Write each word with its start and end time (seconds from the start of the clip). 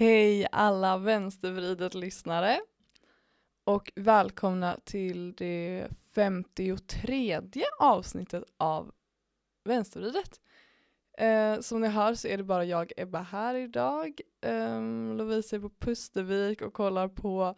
Hej 0.00 0.46
alla 0.52 0.98
vänstervridet-lyssnare 0.98 2.60
och 3.64 3.92
välkomna 3.96 4.78
till 4.84 5.34
det 5.34 5.88
53 6.14 7.40
avsnittet 7.78 8.44
av 8.56 8.92
Vänstervridet. 9.64 10.40
Eh, 11.18 11.60
som 11.60 11.80
ni 11.80 11.88
hör 11.88 12.14
så 12.14 12.28
är 12.28 12.36
det 12.36 12.44
bara 12.44 12.64
jag, 12.64 12.92
Ebba, 12.96 13.18
här 13.18 13.54
idag. 13.54 14.20
Eh, 14.40 14.82
Lovisa 15.16 15.56
är 15.56 15.60
på 15.60 15.70
Pustervik 15.70 16.62
och 16.62 16.72
kollar 16.72 17.08
på 17.08 17.54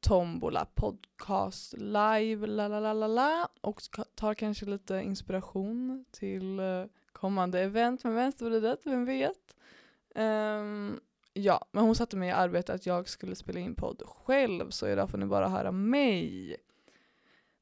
Tombola 0.00 0.66
podcast 0.74 1.74
live 1.76 2.46
la 2.46 2.68
la 2.68 2.80
la 2.80 2.92
la 2.92 3.06
la 3.06 3.48
och 3.60 3.80
tar 4.14 4.34
kanske 4.34 4.66
lite 4.66 4.94
inspiration 4.94 6.04
till 6.10 6.58
eh, 6.58 6.84
kommande 7.12 7.60
event 7.60 8.04
med 8.04 8.14
Vänstervridet, 8.14 8.80
vem 8.84 9.04
vet. 9.04 9.56
Um, 10.14 11.00
ja, 11.34 11.68
men 11.72 11.84
hon 11.84 11.94
satte 11.94 12.16
mig 12.16 12.28
i 12.28 12.32
arbete 12.32 12.74
att 12.74 12.86
jag 12.86 13.08
skulle 13.08 13.36
spela 13.36 13.60
in 13.60 13.74
podd 13.74 14.02
själv 14.06 14.70
så 14.70 14.88
idag 14.88 15.10
får 15.10 15.18
ni 15.18 15.26
bara 15.26 15.48
höra 15.48 15.72
mig. 15.72 16.56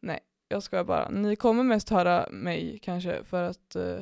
Nej, 0.01 0.21
jag 0.49 0.63
ska 0.63 0.85
bara. 0.85 1.09
Ni 1.09 1.37
kommer 1.37 1.63
mest 1.63 1.89
höra 1.89 2.29
mig 2.31 2.79
kanske 2.83 3.25
för 3.25 3.43
att 3.43 3.77
uh, 3.77 4.01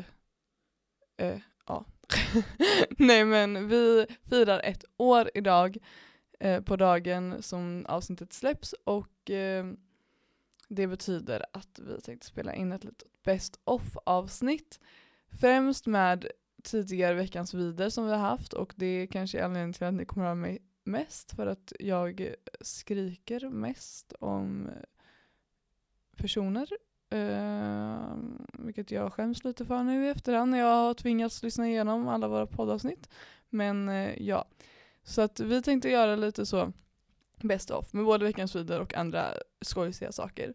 uh, 1.22 1.38
ja. 1.66 1.84
Nej 2.91 3.24
men 3.24 3.68
vi 3.68 4.06
firar 4.22 4.60
ett 4.60 4.84
år 4.96 5.30
idag 5.34 5.76
uh, 6.44 6.60
på 6.60 6.76
dagen 6.76 7.42
som 7.42 7.86
avsnittet 7.88 8.32
släpps 8.32 8.74
och 8.84 9.30
det 10.68 10.86
betyder 10.86 11.44
att 11.52 11.78
vi 11.78 12.00
tänkte 12.00 12.26
spela 12.26 12.54
in 12.54 12.72
ett 12.72 12.84
litet 12.84 13.22
best 13.22 13.60
of 13.64 13.96
avsnitt. 14.04 14.80
Främst 15.41 15.86
med 15.86 16.26
tidigare 16.61 17.14
veckans 17.14 17.55
vider 17.55 17.89
som 17.91 18.06
vi 18.06 18.12
har 18.12 18.19
haft 18.19 18.53
och 18.53 18.72
det 18.77 18.86
är 18.86 19.06
kanske 19.06 19.44
anledningen 19.44 19.72
till 19.72 19.84
att 19.84 19.94
ni 19.94 20.05
kommer 20.05 20.27
att 20.27 20.28
höra 20.28 20.34
mig 20.34 20.58
mest 20.84 21.33
för 21.33 21.47
att 21.47 21.72
jag 21.78 22.34
skriker 22.61 23.48
mest 23.48 24.12
om 24.20 24.70
personer. 26.16 26.69
Uh, 27.14 28.14
vilket 28.53 28.91
jag 28.91 29.12
skäms 29.12 29.44
lite 29.44 29.66
för 29.66 29.83
nu 29.83 30.06
i 30.06 30.08
efterhand 30.08 30.50
när 30.50 30.58
jag 30.58 30.66
har 30.66 30.94
tvingats 30.94 31.42
lyssna 31.42 31.69
igenom 31.69 32.08
alla 32.08 32.28
våra 32.28 32.47
poddavsnitt. 32.47 33.08
Men 33.48 33.88
uh, 33.88 34.22
ja, 34.22 34.44
så 35.03 35.22
att 35.22 35.41
vi 35.41 35.62
tänkte 35.62 35.88
göra 35.88 36.16
lite 36.16 36.47
så 36.47 36.72
best 37.36 37.70
of 37.70 37.92
med 37.92 38.05
både 38.05 38.25
veckans 38.25 38.56
vider 38.56 38.81
och 38.81 38.94
andra 38.94 39.25
skojsiga 39.61 40.12
saker. 40.12 40.55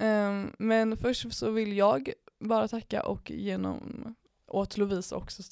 Uh, 0.00 0.46
men 0.58 0.96
först 0.96 1.32
så 1.32 1.50
vill 1.50 1.76
jag 1.76 2.12
bara 2.38 2.68
tacka 2.68 3.02
och 3.02 3.30
genom 3.30 4.14
och 4.52 4.70
till 4.70 4.80
Lovisa 4.80 5.16
också 5.16 5.42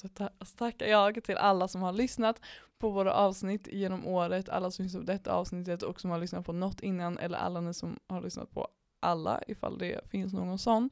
tackar 0.56 0.86
jag 0.86 1.24
till 1.24 1.36
alla 1.36 1.68
som 1.68 1.82
har 1.82 1.92
lyssnat 1.92 2.40
på 2.78 2.90
våra 2.90 3.14
avsnitt 3.14 3.68
genom 3.72 4.06
året, 4.06 4.48
alla 4.48 4.70
som 4.70 4.82
lyssnat 4.82 5.06
på 5.06 5.12
detta 5.12 5.32
avsnittet 5.32 5.82
och 5.82 6.00
som 6.00 6.10
har 6.10 6.18
lyssnat 6.18 6.46
på 6.46 6.52
något 6.52 6.80
innan 6.80 7.18
eller 7.18 7.38
alla 7.38 7.60
ni 7.60 7.74
som 7.74 7.98
har 8.06 8.22
lyssnat 8.22 8.50
på 8.50 8.68
alla 9.00 9.40
ifall 9.46 9.78
det 9.78 10.10
finns 10.10 10.32
någon 10.32 10.58
sån. 10.58 10.90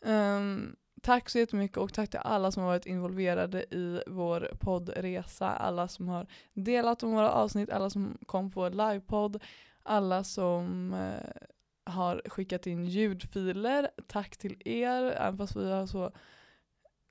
Um, 0.00 0.76
tack 1.02 1.30
så 1.30 1.38
jättemycket 1.38 1.76
och 1.76 1.92
tack 1.92 2.10
till 2.10 2.20
alla 2.22 2.52
som 2.52 2.62
har 2.62 2.70
varit 2.70 2.86
involverade 2.86 3.62
i 3.62 4.02
vår 4.06 4.50
poddresa, 4.60 5.48
alla 5.48 5.88
som 5.88 6.08
har 6.08 6.26
delat 6.52 7.02
om 7.02 7.12
våra 7.12 7.30
avsnitt, 7.30 7.70
alla 7.70 7.90
som 7.90 8.18
kom 8.26 8.50
på 8.50 8.68
livepodd, 8.68 9.42
alla 9.82 10.24
som 10.24 10.92
uh, 10.92 11.92
har 11.92 12.22
skickat 12.26 12.66
in 12.66 12.86
ljudfiler. 12.86 13.90
Tack 14.06 14.36
till 14.36 14.62
er, 14.64 15.02
även 15.02 15.38
fast 15.38 15.56
vi 15.56 15.70
har 15.70 15.86
så 15.86 16.12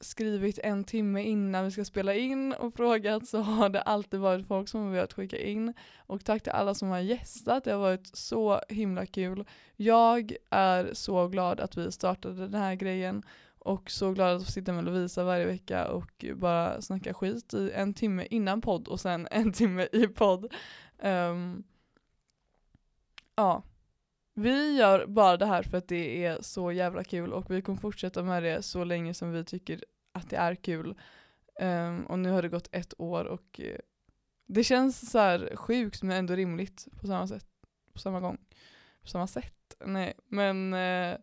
skrivit 0.02 0.60
en 0.64 0.84
timme 0.84 1.24
innan 1.24 1.66
vi 1.66 1.72
ska 1.72 1.86
spela 1.86 2.14
in 2.14 2.54
och 2.54 2.74
frågat 2.74 3.28
så 3.28 3.40
har 3.40 3.70
det 3.70 3.82
alltid 3.82 4.20
varit 4.20 4.48
folk 4.48 4.70
som 4.70 4.84
har 4.84 4.92
velat 4.92 5.14
skicka 5.14 5.38
in. 5.38 5.74
Och 5.98 6.26
tack 6.26 6.44
till 6.44 6.52
alla 6.52 6.74
som 6.74 6.90
har 6.90 7.00
gästat, 7.00 7.64
det 7.64 7.72
har 7.72 7.80
varit 7.80 8.16
så 8.16 8.62
himla 8.70 9.06
kul. 9.06 9.46
Jag 9.76 10.34
är 10.50 10.94
så 10.94 11.28
glad 11.28 11.60
att 11.60 11.78
vi 11.78 11.92
startade 11.92 12.48
den 12.48 12.62
här 12.62 12.76
grejen 12.76 13.24
och 13.60 13.92
så 13.92 14.12
glad 14.12 14.36
att 14.36 14.46
få 14.46 14.52
sitta 14.52 14.74
med 14.74 14.84
Lovisa 14.84 15.24
varje 15.24 15.46
vecka 15.46 15.92
och 15.92 16.26
bara 16.36 16.82
snacka 16.82 17.14
skit 17.14 17.54
i 17.54 17.72
en 17.72 17.94
timme 17.94 18.28
innan 18.30 18.62
podd 18.62 18.88
och 18.88 19.00
sen 19.00 19.28
en 19.32 19.54
timme 19.54 19.88
i 19.92 20.08
podd. 20.08 20.54
Um, 21.04 21.64
ja, 23.36 23.64
vi 24.40 24.78
gör 24.78 25.06
bara 25.06 25.38
det 25.38 25.46
här 25.46 25.64
för 25.64 25.78
att 25.78 25.88
det 25.88 26.26
är 26.26 26.42
så 26.42 26.72
jävla 26.72 27.04
kul 27.04 27.34
och 27.34 27.52
vi 27.52 27.62
kommer 27.62 27.80
fortsätta 27.80 28.24
med 28.24 28.44
det 28.44 28.62
så 28.62 28.84
länge 28.84 29.14
som 29.14 29.32
vi 29.32 29.44
tycker 29.44 29.84
att 30.12 30.30
det 30.30 30.38
är 30.38 30.56
kul. 30.56 30.96
Um, 31.62 32.06
och 32.06 32.20
nu 32.20 32.32
har 32.32 32.42
det 32.42 32.50
gått 32.50 32.70
ett 32.72 32.94
år 32.98 33.26
och 33.26 33.60
uh, 33.64 33.76
det 34.46 34.64
känns 34.64 35.12
så 35.12 35.20
här 35.20 35.56
sjukt 35.56 36.04
men 36.04 36.18
ändå 36.18 36.36
rimligt 36.36 36.88
på 37.02 37.08
samma 37.08 37.28
sätt. 37.28 37.46
På 37.94 38.00
samma 38.00 38.20
gång. 38.20 38.38
På 39.02 39.08
samma 39.08 39.28
sätt. 39.28 39.76
Nej, 39.86 40.14
men 40.28 40.74
uh, 40.74 41.18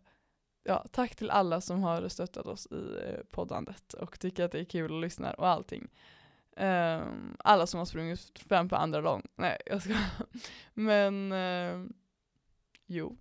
ja, 0.64 0.86
tack 0.90 1.16
till 1.16 1.30
alla 1.30 1.60
som 1.60 1.82
har 1.82 2.08
stöttat 2.08 2.46
oss 2.46 2.66
i 2.70 2.74
uh, 2.74 3.24
poddandet 3.30 3.94
och 3.94 4.20
tycker 4.20 4.44
att 4.44 4.52
det 4.52 4.60
är 4.60 4.64
kul 4.64 4.92
och 4.92 5.00
lyssnar 5.00 5.40
och 5.40 5.48
allting. 5.48 5.88
Um, 6.56 7.36
alla 7.38 7.66
som 7.66 7.78
har 7.78 7.84
sprungit 7.84 8.38
fram 8.38 8.68
på 8.68 8.76
andra 8.76 9.00
lång. 9.00 9.22
Nej, 9.34 9.58
jag 9.66 9.82
ska. 9.82 9.94
Men 10.74 11.32
uh, 11.32 11.86
Jo, 12.86 13.16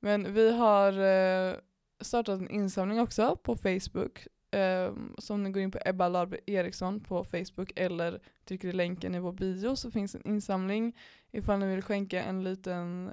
men 0.00 0.34
vi 0.34 0.52
har 0.52 0.92
eh, 0.92 1.56
startat 2.00 2.40
en 2.40 2.50
insamling 2.50 3.00
också 3.00 3.36
på 3.36 3.56
Facebook. 3.56 4.26
Eh, 4.50 4.92
så 5.18 5.34
om 5.34 5.42
ni 5.42 5.50
går 5.50 5.62
in 5.62 5.70
på 5.70 5.78
Ebba 5.84 6.08
Larbe 6.08 6.38
Eriksson 6.46 7.00
på 7.00 7.24
Facebook 7.24 7.72
eller 7.76 8.20
trycker 8.44 8.68
i 8.68 8.72
länken 8.72 9.14
i 9.14 9.18
vår 9.18 9.32
bio 9.32 9.76
så 9.76 9.90
finns 9.90 10.14
en 10.14 10.28
insamling 10.28 10.96
ifall 11.32 11.58
ni 11.58 11.66
vill 11.66 11.82
skänka 11.82 12.22
en 12.22 12.44
liten 12.44 13.10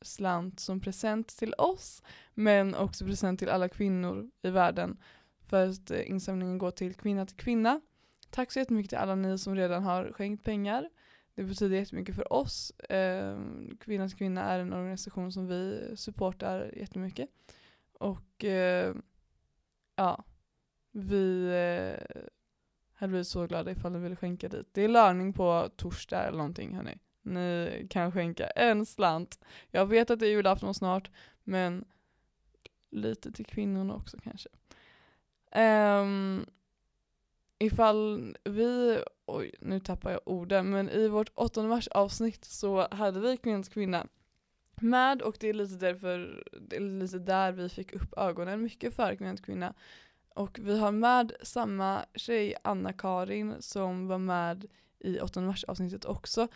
slant 0.00 0.60
som 0.60 0.80
present 0.80 1.28
till 1.28 1.54
oss 1.58 2.02
men 2.34 2.74
också 2.74 3.04
present 3.04 3.38
till 3.38 3.48
alla 3.48 3.68
kvinnor 3.68 4.30
i 4.42 4.50
världen 4.50 4.98
för 5.48 5.68
att 5.68 5.90
eh, 5.90 6.10
insamlingen 6.10 6.58
går 6.58 6.70
till 6.70 6.94
Kvinna 6.94 7.26
till 7.26 7.36
Kvinna. 7.36 7.80
Tack 8.30 8.52
så 8.52 8.58
jättemycket 8.58 8.88
till 8.88 8.98
alla 8.98 9.14
ni 9.14 9.38
som 9.38 9.56
redan 9.56 9.82
har 9.82 10.12
skänkt 10.12 10.44
pengar. 10.44 10.90
Det 11.34 11.44
betyder 11.44 11.76
jättemycket 11.76 12.14
för 12.14 12.32
oss. 12.32 12.70
Eh, 12.70 13.38
Kvinna 13.80 14.08
kvinna 14.08 14.42
är 14.42 14.58
en 14.58 14.72
organisation 14.72 15.32
som 15.32 15.46
vi 15.46 15.92
supportar 15.96 16.70
jättemycket. 16.76 17.28
Och 17.92 18.44
eh, 18.44 18.94
ja, 19.96 20.24
vi 20.92 21.46
eh, 21.46 22.22
hade 22.94 23.10
blivit 23.10 23.28
så 23.28 23.46
glada 23.46 23.70
ifall 23.70 23.92
ni 23.92 23.98
ville 23.98 24.16
skänka 24.16 24.48
dit. 24.48 24.68
Det 24.72 24.82
är 24.82 24.88
lörning 24.88 25.32
på 25.32 25.70
torsdag 25.76 26.24
eller 26.24 26.38
någonting 26.38 26.74
hörni. 26.74 26.98
Ni 27.22 27.86
kan 27.90 28.12
skänka 28.12 28.46
en 28.46 28.86
slant. 28.86 29.44
Jag 29.70 29.86
vet 29.86 30.10
att 30.10 30.20
det 30.20 30.26
är 30.26 30.30
julafton 30.30 30.74
snart, 30.74 31.10
men 31.44 31.84
lite 32.90 33.32
till 33.32 33.46
kvinnorna 33.46 33.94
också 33.94 34.18
kanske. 34.22 34.48
Um, 35.54 36.46
ifall 37.62 38.36
vi, 38.44 39.02
oj 39.26 39.54
nu 39.60 39.80
tappar 39.80 40.10
jag 40.10 40.20
orden, 40.24 40.70
men 40.70 40.90
i 40.90 41.08
vårt 41.08 41.30
8 41.34 41.62
mars 41.62 41.88
avsnitt 41.88 42.44
så 42.44 42.88
hade 42.90 43.20
vi 43.20 43.36
kvinnans 43.36 43.68
kvinna 43.68 44.06
med 44.80 45.22
och 45.22 45.36
det 45.40 45.48
är 45.48 45.54
lite 45.54 45.74
därför, 45.74 46.44
det 46.60 46.76
är 46.76 46.80
lite 46.80 47.18
där 47.18 47.52
vi 47.52 47.68
fick 47.68 47.92
upp 47.92 48.18
ögonen 48.18 48.62
mycket 48.62 48.94
för 48.94 49.16
kvinnans 49.16 49.40
kvinna. 49.40 49.74
Och 50.34 50.58
vi 50.62 50.78
har 50.78 50.92
med 50.92 51.32
samma 51.42 52.04
tjej, 52.14 52.54
Anna-Karin, 52.64 53.54
som 53.60 54.08
var 54.08 54.18
med 54.18 54.66
i 54.98 55.20
8 55.20 55.40
mars 55.40 55.64
avsnittet 55.64 56.04
också 56.04 56.48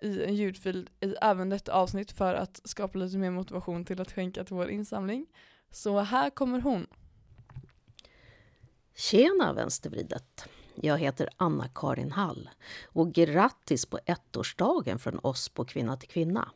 i 0.00 0.24
en 0.24 0.34
ljudfil 0.34 0.90
i 1.00 1.14
även 1.22 1.48
detta 1.48 1.72
avsnitt 1.72 2.12
för 2.12 2.34
att 2.34 2.60
skapa 2.64 2.98
lite 2.98 3.18
mer 3.18 3.30
motivation 3.30 3.84
till 3.84 4.00
att 4.00 4.12
skänka 4.12 4.44
till 4.44 4.56
vår 4.56 4.70
insamling. 4.70 5.26
Så 5.70 6.00
här 6.00 6.30
kommer 6.30 6.60
hon. 6.60 6.86
Tjena 8.98 9.52
vänstervridet! 9.52 10.48
Jag 10.74 10.98
heter 10.98 11.28
Anna-Karin 11.36 12.12
Hall 12.12 12.50
och 12.84 13.12
grattis 13.12 13.86
på 13.86 13.98
ettårsdagen 14.06 14.98
från 14.98 15.18
oss 15.18 15.48
på 15.48 15.64
Kvinna 15.64 15.96
till 15.96 16.08
Kvinna. 16.08 16.48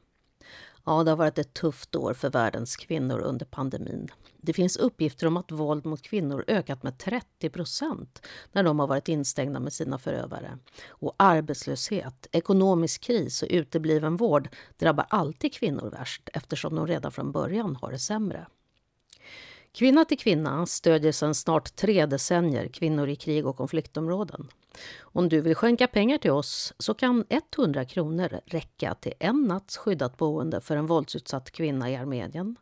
Ja, 0.85 1.05
det 1.05 1.11
har 1.11 1.17
varit 1.17 1.39
ett 1.39 1.55
tufft 1.55 1.97
år 1.97 2.15
för 2.15 2.31
världens 2.31 2.77
kvinnor 2.77 3.19
under 3.19 3.47
pandemin. 3.47 4.09
Det 4.37 4.53
finns 4.53 4.77
uppgifter 4.77 5.27
om 5.27 5.37
att 5.37 5.53
våld 5.53 5.87
mot 5.87 6.03
kvinnor 6.03 6.45
ökat 6.47 6.83
med 6.83 6.99
30 6.99 7.51
procent 7.51 8.27
när 8.53 8.63
de 8.63 8.79
har 8.79 8.87
varit 8.87 9.09
instängda 9.09 9.61
med 9.61 9.73
sina 9.73 9.99
förövare. 9.99 10.59
Och 10.89 11.15
arbetslöshet, 11.17 12.27
ekonomisk 12.33 13.01
kris 13.01 13.43
och 13.43 13.49
utebliven 13.51 14.17
vård 14.17 14.49
drabbar 14.79 15.07
alltid 15.09 15.55
kvinnor 15.55 15.91
värst 15.91 16.29
eftersom 16.33 16.75
de 16.75 16.87
redan 16.87 17.13
från 17.13 17.33
början 17.33 17.77
har 17.77 17.93
det 17.93 17.99
sämre. 17.99 18.47
Kvinna 19.73 20.05
till 20.05 20.19
kvinna 20.19 20.67
stödjer 20.67 21.13
sedan 21.13 21.35
snart 21.35 21.77
tre 21.77 22.07
decennier 22.07 22.69
kvinnor 22.69 23.09
i 23.09 23.17
krig 23.17 23.47
och 23.47 23.57
konfliktområden. 23.57 24.49
Om 25.01 25.29
du 25.29 25.41
vill 25.41 25.55
skänka 25.55 25.87
pengar 25.87 26.19
till 26.19 26.31
oss 26.31 26.75
så 26.79 26.95
kan 26.95 27.25
100 27.57 27.85
kronor 27.85 28.41
räcka 28.47 28.95
till 28.95 29.15
en 29.19 29.43
natts 29.43 29.77
skyddat 29.77 30.17
boende 30.17 30.61
för 30.61 30.77
en 30.77 30.87
våldsutsatt 30.87 31.51
kvinna 31.51 31.91
i 31.91 31.97
Armenien, 31.97 32.57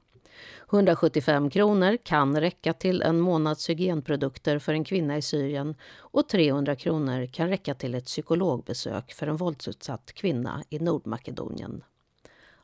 175 0.71 1.51
kronor 1.51 1.97
kan 2.03 2.41
räcka 2.41 2.73
till 2.73 3.03
en 3.03 3.21
månads 3.21 3.71
hygienprodukter 3.71 4.59
för 4.59 4.73
en 4.73 4.85
kvinna 4.85 5.17
i 5.17 5.23
Syrien 5.23 5.75
och 5.99 6.29
300 6.29 6.77
kronor 6.77 7.27
kan 7.27 7.49
räcka 7.49 7.75
till 7.75 7.95
ett 7.95 8.05
psykologbesök 8.05 9.13
för 9.13 9.27
en 9.27 9.37
våldsutsatt 9.37 10.13
kvinna 10.13 10.63
i 10.71 10.79
Nordmakedonien. 10.79 11.85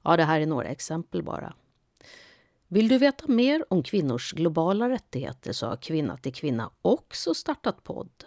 Ja, 0.03 0.17
det 0.17 0.25
här 0.25 0.41
är 0.41 0.47
några 0.47 0.69
exempel 0.69 1.23
bara. 1.23 1.55
Vill 2.75 2.89
du 2.89 2.99
veta 2.99 3.29
mer 3.29 3.65
om 3.71 3.83
kvinnors 3.83 4.33
globala 4.33 4.89
rättigheter 4.89 5.53
så 5.53 5.67
har 5.67 5.77
Kvinna 5.77 6.17
till 6.17 6.35
Kvinna 6.35 6.71
också 6.83 7.35
startat 7.35 7.85
podd. 7.85 8.25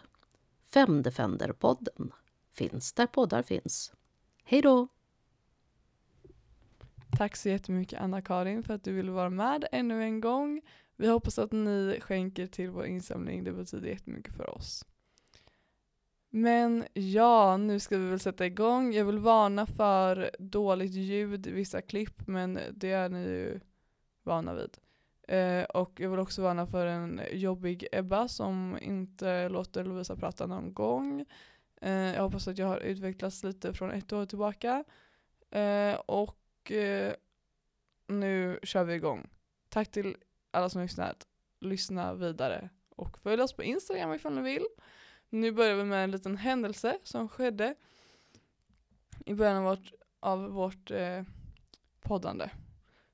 Femdefender-podden 0.73 2.11
finns 2.53 2.93
där 2.93 3.07
poddar 3.07 3.41
finns. 3.41 3.93
Hej 4.43 4.61
då! 4.61 4.87
Tack 7.17 7.35
så 7.35 7.49
jättemycket 7.49 8.01
Anna-Karin 8.01 8.63
för 8.63 8.73
att 8.73 8.83
du 8.83 8.93
ville 8.93 9.11
vara 9.11 9.29
med 9.29 9.67
ännu 9.71 10.03
en 10.03 10.21
gång. 10.21 10.61
Vi 10.95 11.07
hoppas 11.07 11.39
att 11.39 11.51
ni 11.51 11.99
skänker 12.01 12.47
till 12.47 12.69
vår 12.69 12.85
insamling, 12.85 13.43
det 13.43 13.51
betyder 13.51 13.87
jättemycket 13.87 14.33
för 14.33 14.49
oss. 14.49 14.85
Men 16.29 16.83
ja, 16.93 17.57
nu 17.57 17.79
ska 17.79 17.97
vi 17.97 18.09
väl 18.09 18.19
sätta 18.19 18.45
igång. 18.45 18.93
Jag 18.93 19.05
vill 19.05 19.19
varna 19.19 19.65
för 19.65 20.31
dåligt 20.39 20.91
ljud 20.91 21.47
i 21.47 21.51
vissa 21.51 21.81
klipp, 21.81 22.27
men 22.27 22.59
det 22.71 22.91
är 22.91 23.09
ni 23.09 23.19
ju 23.19 23.59
vana 24.27 24.53
vid. 24.53 24.77
Eh, 25.27 25.63
och 25.63 25.99
jag 25.99 26.09
vill 26.09 26.19
också 26.19 26.41
varna 26.41 26.67
för 26.67 26.85
en 26.85 27.21
jobbig 27.31 27.87
Ebba 27.91 28.27
som 28.27 28.77
inte 28.81 29.49
låter 29.49 29.83
Lovisa 29.83 30.15
prata 30.15 30.47
någon 30.47 30.73
gång. 30.73 31.25
Eh, 31.81 31.91
jag 31.91 32.23
hoppas 32.23 32.47
att 32.47 32.57
jag 32.57 32.67
har 32.67 32.79
utvecklats 32.79 33.43
lite 33.43 33.73
från 33.73 33.91
ett 33.91 34.13
år 34.13 34.25
tillbaka. 34.25 34.83
Eh, 35.51 35.93
och 35.93 36.71
eh, 36.71 37.13
nu 38.07 38.59
kör 38.63 38.83
vi 38.83 38.93
igång. 38.93 39.29
Tack 39.69 39.91
till 39.91 40.15
alla 40.51 40.69
som 40.69 40.81
lyssnat. 40.81 41.27
Lyssna 41.59 42.13
vidare 42.13 42.69
och 42.89 43.19
följ 43.19 43.41
oss 43.41 43.53
på 43.53 43.63
Instagram 43.63 44.13
ifall 44.13 44.35
ni 44.35 44.41
vill. 44.41 44.65
Nu 45.29 45.51
börjar 45.51 45.75
vi 45.75 45.83
med 45.83 46.03
en 46.03 46.11
liten 46.11 46.37
händelse 46.37 46.99
som 47.03 47.29
skedde 47.29 47.75
i 49.25 49.33
början 49.33 49.57
av 49.57 49.63
vårt, 49.63 49.91
av 50.19 50.49
vårt 50.49 50.91
eh, 50.91 51.23
poddande. 52.01 52.49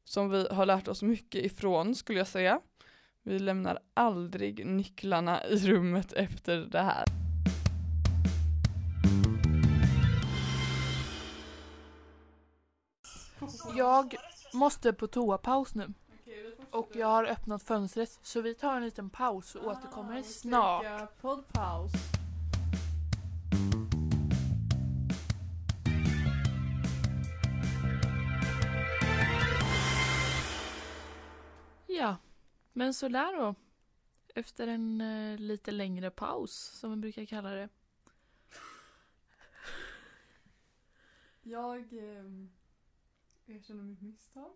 Som 0.04 0.30
vi 0.30 0.48
har 0.52 0.66
lärt 0.66 0.88
oss 0.88 1.02
mycket 1.02 1.46
ifrån 1.46 1.96
skulle 1.96 2.18
jag 2.18 2.28
säga. 2.28 2.60
Vi 3.24 3.40
lämnar 3.40 3.80
aldrig 3.94 4.66
nycklarna 4.66 5.46
i 5.46 5.58
rummet 5.58 6.14
efter 6.14 6.58
det 6.58 6.82
här. 6.82 7.06
Jag 13.76 14.16
måste 14.54 14.94
på 14.94 15.08
toapaus 15.08 15.76
nu. 15.76 15.94
Och 16.72 16.90
jag 16.94 17.08
har 17.08 17.26
öppnat 17.26 17.64
fönstret 17.64 18.20
så 18.24 18.42
vi 18.42 18.56
tar 18.56 18.76
en 18.76 18.84
liten 18.84 19.10
paus 19.10 19.56
och 19.56 19.68
återkommer 19.68 20.22
snart. 20.22 21.22
Poddpaus. 21.22 21.92
Ja, 32.04 32.18
men 32.74 32.94
så 32.94 33.08
där 33.08 33.38
då. 33.38 33.56
Efter 34.36 34.68
en 34.68 35.02
eh, 35.02 35.40
lite 35.40 35.72
längre 35.72 36.12
paus 36.12 36.54
som 36.54 36.90
vi 36.92 36.98
brukar 36.98 37.26
kalla 37.26 37.50
det. 37.50 37.70
Jag 41.42 41.80
eh, 41.80 42.26
erkänner 43.46 43.84
mitt 43.84 44.02
misstag. 44.02 44.52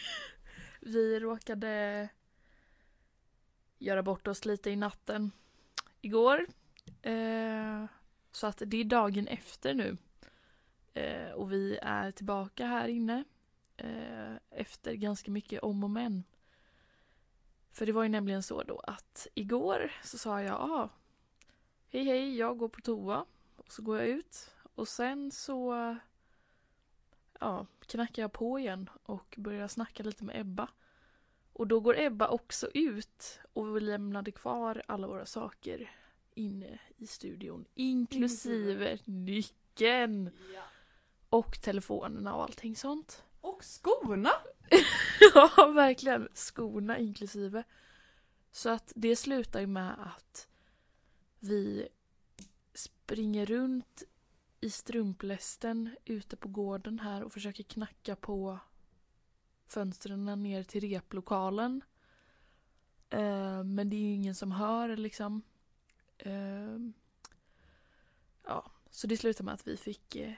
Vi 0.80 1.20
råkade 1.20 2.08
göra 3.78 4.02
bort 4.02 4.26
oss 4.26 4.44
lite 4.44 4.70
i 4.70 4.76
natten 4.76 5.30
igår. 6.00 6.46
Eh, 7.02 7.84
så 8.32 8.46
att 8.46 8.62
det 8.66 8.76
är 8.76 8.84
dagen 8.84 9.26
efter 9.26 9.74
nu. 9.74 9.96
Eh, 10.94 11.30
och 11.30 11.52
vi 11.52 11.78
är 11.82 12.10
tillbaka 12.10 12.66
här 12.66 12.88
inne. 12.88 13.24
Eh, 13.76 14.34
efter 14.50 14.94
ganska 14.94 15.30
mycket 15.30 15.62
om 15.62 15.84
och 15.84 15.90
men. 15.90 16.24
För 17.72 17.86
det 17.86 17.92
var 17.92 18.02
ju 18.02 18.08
nämligen 18.08 18.42
så 18.42 18.62
då 18.62 18.78
att 18.78 19.26
igår 19.34 19.92
så 20.04 20.18
sa 20.18 20.42
jag 20.42 20.60
ah, 20.60 20.88
hej 21.88 22.04
hej, 22.04 22.36
jag 22.36 22.58
går 22.58 22.68
på 22.68 22.80
toa. 22.80 23.26
Och 23.56 23.72
så 23.72 23.82
går 23.82 23.98
jag 23.98 24.08
ut. 24.08 24.50
Och 24.74 24.88
sen 24.88 25.30
så 25.30 25.96
ja, 27.40 27.66
knackar 27.80 28.22
jag 28.22 28.32
på 28.32 28.58
igen 28.58 28.90
och 29.02 29.34
börjar 29.38 29.68
snacka 29.68 30.02
lite 30.02 30.24
med 30.24 30.40
Ebba. 30.40 30.68
Och 31.52 31.66
då 31.66 31.80
går 31.80 32.00
Ebba 32.00 32.28
också 32.28 32.68
ut 32.74 33.40
och 33.52 33.76
vi 33.76 33.80
lämnade 33.80 34.30
kvar 34.32 34.82
alla 34.88 35.06
våra 35.06 35.26
saker 35.26 35.90
inne 36.34 36.78
i 36.96 37.06
studion. 37.06 37.64
Inklusive 37.74 38.98
nyckeln 39.04 40.30
Ja. 40.54 40.62
och 41.28 41.62
telefonerna 41.62 42.34
och 42.34 42.42
allting 42.42 42.76
sånt. 42.76 43.24
Och 43.42 43.64
skorna! 43.64 44.30
ja, 45.34 45.72
verkligen. 45.74 46.28
Skorna 46.34 46.98
inklusive. 46.98 47.64
Så 48.52 48.70
att 48.70 48.92
det 48.96 49.16
slutar 49.16 49.60
ju 49.60 49.66
med 49.66 49.94
att 49.98 50.48
vi 51.38 51.88
springer 52.74 53.46
runt 53.46 54.02
i 54.60 54.70
strumplästen 54.70 55.96
ute 56.04 56.36
på 56.36 56.48
gården 56.48 56.98
här 56.98 57.22
och 57.22 57.32
försöker 57.32 57.64
knacka 57.64 58.16
på 58.16 58.58
fönstren 59.66 60.42
ner 60.42 60.62
till 60.62 60.80
replokalen. 60.80 61.82
Eh, 63.10 63.64
men 63.64 63.90
det 63.90 63.96
är 63.96 64.00
ju 64.00 64.14
ingen 64.14 64.34
som 64.34 64.52
hör 64.52 64.96
liksom. 64.96 65.42
Eh, 66.18 66.78
ja, 68.44 68.70
så 68.90 69.06
det 69.06 69.16
slutar 69.16 69.44
med 69.44 69.54
att 69.54 69.66
vi 69.66 69.76
fick 69.76 70.16
eh, 70.16 70.34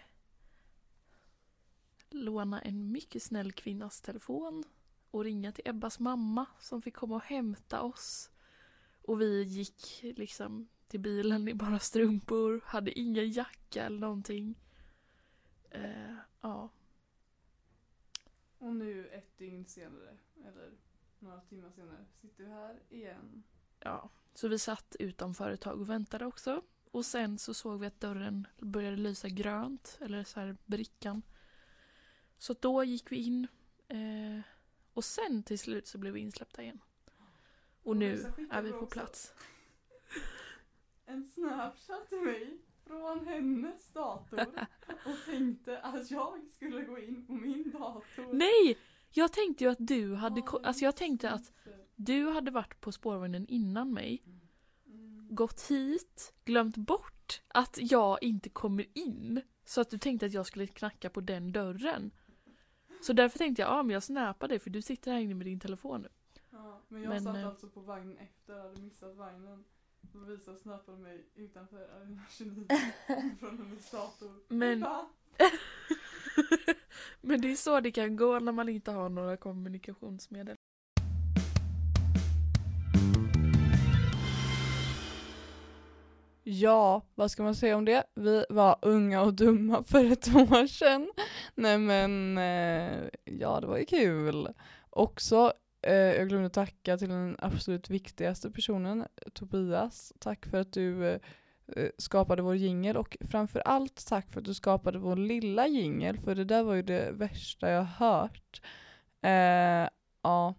låna 2.14 2.61
en 2.61 2.92
mycket 2.92 3.23
snäll 3.23 3.52
kvinnas 3.52 4.00
telefon 4.00 4.64
och 5.11 5.25
ringa 5.25 5.52
till 5.52 5.68
Ebbas 5.68 5.99
mamma 6.00 6.47
som 6.59 6.83
fick 6.83 6.94
komma 6.94 7.14
och 7.14 7.23
hämta 7.23 7.83
oss. 7.83 8.30
Och 9.02 9.21
vi 9.21 9.42
gick 9.42 10.00
liksom 10.02 10.68
till 10.88 11.00
bilen 11.00 11.49
i 11.49 11.54
bara 11.54 11.78
strumpor, 11.78 12.61
hade 12.64 12.99
ingen 12.99 13.30
jacka 13.30 13.83
eller 13.85 13.99
någonting. 13.99 14.54
Eh, 15.71 16.14
ja, 16.40 16.71
Och 18.59 18.76
nu 18.76 19.06
ett 19.09 19.38
dygn 19.38 19.66
senare, 19.66 20.16
eller 20.44 20.73
några 21.18 21.40
timmar 21.40 21.71
senare, 21.71 22.04
sitter 22.21 22.44
vi 22.44 22.50
här 22.50 22.83
igen. 22.90 23.42
ja. 23.80 24.11
Så 24.37 24.49
vi 24.49 24.59
satt 24.59 24.97
utanför 24.99 25.50
ett 25.50 25.61
tag 25.61 25.80
och 25.80 25.90
väntade 25.90 26.26
också. 26.26 26.62
Och 26.90 27.04
sen 27.06 27.38
så 27.38 27.54
såg 27.54 27.80
vi 27.80 27.87
att 27.87 28.00
dörren 28.00 28.47
började 28.59 28.97
lysa 28.97 29.28
grönt, 29.28 29.99
eller 30.00 30.25
så 30.25 30.40
här 30.40 30.56
brickan. 30.64 31.23
Så 32.44 32.54
då 32.60 32.84
gick 32.84 33.12
vi 33.12 33.16
in. 33.16 33.46
Eh, 33.88 34.40
och 34.94 35.04
sen 35.04 35.42
till 35.42 35.58
slut 35.58 35.86
så 35.86 35.98
blev 35.98 36.12
vi 36.12 36.20
insläppta 36.20 36.62
igen. 36.62 36.80
Och 37.82 37.96
nu 37.96 38.32
är 38.50 38.62
vi 38.62 38.72
på 38.72 38.86
plats. 38.86 39.34
En 41.06 41.24
snapchat 41.24 42.08
till 42.08 42.20
mig 42.20 42.58
från 42.86 43.26
hennes 43.26 43.90
dator 43.92 44.40
och 44.88 45.24
tänkte 45.26 45.78
att 45.80 46.10
jag 46.10 46.50
skulle 46.50 46.84
gå 46.84 46.98
in 46.98 47.26
på 47.26 47.32
min 47.32 47.70
dator. 47.70 48.32
Nej! 48.32 48.78
Jag 49.10 49.32
tänkte 49.32 49.64
ju 49.64 49.70
att 49.70 49.78
du 49.86 50.14
hade... 50.14 50.42
ko- 50.42 50.60
Alltså 50.62 50.84
jag 50.84 50.96
tänkte 50.96 51.30
att 51.30 51.52
du 51.96 52.28
hade 52.28 52.50
varit 52.50 52.80
på 52.80 52.92
spårvagnen 52.92 53.46
innan 53.46 53.92
mig. 53.92 54.22
Mm. 54.86 55.28
Gått 55.30 55.70
hit, 55.70 56.34
glömt 56.44 56.76
bort 56.76 57.42
att 57.48 57.78
jag 57.80 58.22
inte 58.22 58.48
kommer 58.48 58.86
in. 58.98 59.40
Så 59.64 59.80
att 59.80 59.90
du 59.90 59.98
tänkte 59.98 60.26
att 60.26 60.32
jag 60.32 60.46
skulle 60.46 60.66
knacka 60.66 61.10
på 61.10 61.20
den 61.20 61.52
dörren. 61.52 62.10
Så 63.04 63.12
därför 63.12 63.38
tänkte 63.38 63.62
jag, 63.62 63.70
ja 63.70 63.82
men 63.82 63.94
jag 63.94 64.02
snappar 64.02 64.49
dig 64.49 64.58
för 64.58 64.70
du 64.70 64.82
sitter 64.82 65.12
här 65.12 65.18
inne 65.18 65.34
med 65.34 65.46
din 65.46 65.61
telefon 65.61 66.00
nu. 66.02 66.08
Ja, 66.50 66.80
men 66.88 67.02
jag 67.02 67.08
Men, 67.08 67.23
satt 67.25 67.37
eh, 67.37 67.46
alltså 67.46 67.68
på 67.68 67.80
vagnen 67.80 68.18
efter, 68.18 68.58
hade 68.62 68.80
missat 68.80 69.16
vagnen. 69.16 69.64
Lovisa 70.12 70.56
snappade 70.56 70.99
mig 70.99 71.25
utanför 71.34 71.88
Arena 71.96 72.23
29 72.30 72.66
från 73.40 73.58
hennes 73.58 73.90
dator. 73.90 74.42
Men- 74.49 74.84
men 77.20 77.40
det 77.40 77.52
är 77.52 77.56
så 77.56 77.80
det 77.80 77.90
kan 77.90 78.16
gå 78.16 78.38
när 78.38 78.52
man 78.52 78.68
inte 78.68 78.90
har 78.90 79.08
några 79.08 79.37
kommunikationsmedel. 79.37 80.56
Ja, 86.46 87.02
vad 87.14 87.30
ska 87.30 87.42
man 87.42 87.54
säga 87.54 87.76
om 87.76 87.84
det? 87.84 88.04
Vi 88.14 88.44
var 88.48 88.76
unga 88.82 89.22
och 89.22 89.34
dumma 89.34 89.82
för 89.86 90.12
ett 90.12 90.28
år 90.28 90.66
sedan. 90.66 91.10
Nej 91.54 91.78
men, 91.78 92.38
eh, 92.38 93.08
ja 93.24 93.60
det 93.60 93.66
var 93.66 93.78
ju 93.78 93.84
kul. 93.84 94.48
Också, 94.90 95.52
eh, 95.82 95.94
jag 95.94 96.28
glömde 96.28 96.50
tacka 96.50 96.96
till 96.96 97.08
den 97.08 97.36
absolut 97.38 97.90
viktigaste 97.90 98.50
personen, 98.50 99.04
Tobias. 99.32 100.12
Tack 100.18 100.46
för 100.46 100.60
att 100.60 100.72
du 100.72 101.08
eh, 101.08 101.20
eh, 101.76 101.88
skapade 101.98 102.42
vår 102.42 102.56
jingel 102.56 102.96
och 102.96 103.16
framförallt 103.30 104.06
tack 104.06 104.30
för 104.30 104.40
att 104.40 104.46
du 104.46 104.54
skapade 104.54 104.98
vår 104.98 105.16
lilla 105.16 105.66
jingel 105.66 106.18
för 106.18 106.34
det 106.34 106.44
där 106.44 106.62
var 106.62 106.74
ju 106.74 106.82
det 106.82 107.10
värsta 107.12 107.70
jag 107.70 107.84
hört. 107.84 108.62
Eh, 109.22 109.88
ja, 110.22 110.54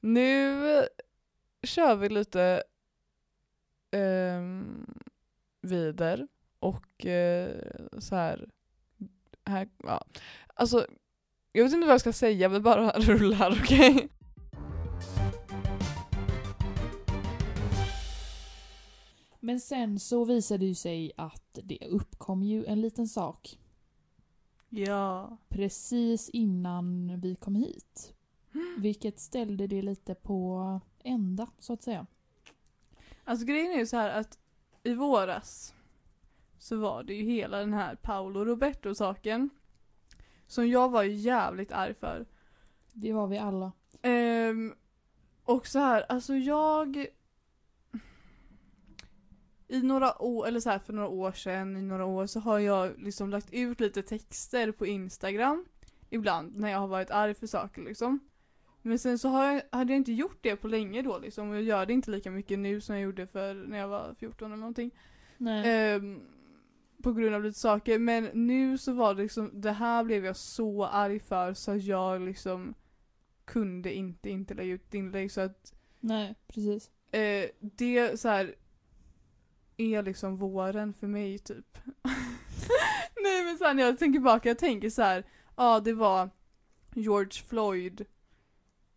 Nu 0.00 0.60
kör 1.62 1.96
vi 1.96 2.08
lite 2.08 2.62
vider 5.62 6.28
och 6.58 7.04
uh, 7.04 7.98
så 7.98 8.16
här, 8.16 8.48
här 9.44 9.68
ja. 9.82 10.04
Alltså, 10.54 10.86
jag 11.52 11.64
vet 11.64 11.72
inte 11.72 11.86
vad 11.86 11.94
jag 11.94 12.00
ska 12.00 12.12
säga, 12.12 12.48
vi 12.48 12.60
bara 12.60 12.90
rullar, 12.98 13.58
okej? 13.62 13.94
Okay? 13.94 14.08
Men 19.40 19.60
sen 19.60 19.98
så 19.98 20.24
visade 20.24 20.66
det 20.66 20.74
sig 20.74 21.12
att 21.16 21.58
det 21.62 21.78
uppkom 21.86 22.42
ju 22.42 22.64
en 22.64 22.80
liten 22.80 23.08
sak. 23.08 23.58
Ja. 24.68 25.36
Precis 25.48 26.28
innan 26.28 27.20
vi 27.20 27.34
kom 27.34 27.54
hit. 27.54 28.14
Vilket 28.78 29.18
ställde 29.18 29.66
det 29.66 29.82
lite 29.82 30.14
på 30.14 30.80
ända, 31.04 31.46
så 31.58 31.72
att 31.72 31.82
säga. 31.82 32.06
Alltså 33.24 33.46
grejen 33.46 33.72
är 33.72 33.78
ju 33.78 33.86
så 33.86 33.96
här 33.96 34.20
att 34.20 34.38
i 34.82 34.94
våras 34.94 35.74
så 36.58 36.76
var 36.76 37.02
det 37.02 37.14
ju 37.14 37.24
hela 37.24 37.58
den 37.58 37.72
här 37.72 37.94
Paolo 37.94 38.44
Roberto-saken. 38.44 39.50
Som 40.46 40.68
jag 40.68 40.88
var 40.88 41.02
jävligt 41.02 41.72
arg 41.72 41.94
för. 41.94 42.26
Det 42.92 43.12
var 43.12 43.26
vi 43.26 43.38
alla. 43.38 43.72
Um, 44.02 44.74
och 45.44 45.66
så 45.66 45.78
här, 45.78 46.06
alltså 46.08 46.34
jag 46.34 47.06
i 49.68 49.82
några 49.82 50.22
år, 50.22 50.46
eller 50.46 50.60
så 50.60 50.70
här 50.70 50.78
för 50.78 50.92
några 50.92 51.08
år 51.08 51.32
sedan, 51.32 51.76
i 51.76 51.82
några 51.82 52.04
år 52.04 52.26
så 52.26 52.40
har 52.40 52.58
jag 52.58 52.98
liksom 52.98 53.30
lagt 53.30 53.52
ut 53.52 53.80
lite 53.80 54.02
texter 54.02 54.72
på 54.72 54.86
Instagram 54.86 55.66
ibland 56.10 56.56
när 56.56 56.70
jag 56.70 56.78
har 56.78 56.88
varit 56.88 57.10
arg 57.10 57.34
för 57.34 57.46
saker 57.46 57.82
liksom. 57.82 58.20
Men 58.82 58.98
sen 58.98 59.18
så 59.18 59.28
har 59.28 59.44
jag, 59.44 59.62
hade 59.72 59.92
jag 59.92 59.96
inte 59.96 60.12
gjort 60.12 60.38
det 60.40 60.56
på 60.56 60.68
länge 60.68 61.02
då 61.02 61.18
liksom 61.18 61.50
och 61.50 61.56
jag 61.56 61.62
gör 61.62 61.86
det 61.86 61.92
inte 61.92 62.10
lika 62.10 62.30
mycket 62.30 62.58
nu 62.58 62.80
som 62.80 62.94
jag 62.94 63.02
gjorde 63.02 63.26
för 63.26 63.54
när 63.54 63.78
jag 63.78 63.88
var 63.88 64.14
14 64.18 64.46
eller 64.52 64.60
någonting. 64.60 64.90
Um, 65.38 66.22
på 67.02 67.12
grund 67.12 67.34
av 67.34 67.44
lite 67.44 67.58
saker 67.58 67.98
men 67.98 68.24
nu 68.24 68.78
så 68.78 68.92
var 68.92 69.14
det 69.14 69.22
liksom, 69.22 69.60
det 69.60 69.72
här 69.72 70.04
blev 70.04 70.24
jag 70.24 70.36
så 70.36 70.84
arg 70.84 71.20
för 71.20 71.54
så 71.54 71.76
jag 71.76 72.20
liksom 72.20 72.74
kunde 73.44 73.94
inte 73.94 74.30
inte 74.30 74.54
lägga 74.54 74.72
ut 74.72 74.94
inlägg 74.94 75.32
så 75.32 75.40
att 75.40 75.74
Nej, 76.00 76.34
precis. 76.46 76.90
Uh, 77.16 77.50
det 77.60 78.20
så 78.20 78.28
här 78.28 78.54
är 79.76 80.02
liksom 80.02 80.36
våren 80.36 80.94
för 80.94 81.06
mig 81.06 81.38
typ. 81.38 81.78
Nej 83.22 83.44
men 83.44 83.58
sen 83.58 83.76
när 83.76 83.82
jag 83.82 83.98
tänker 83.98 84.18
tillbaka, 84.18 84.48
jag 84.48 84.58
tänker 84.58 84.90
så 84.90 85.02
här, 85.02 85.24
ja 85.56 85.80
det 85.80 85.92
var 85.92 86.30
George 86.94 87.42
Floyd 87.48 88.06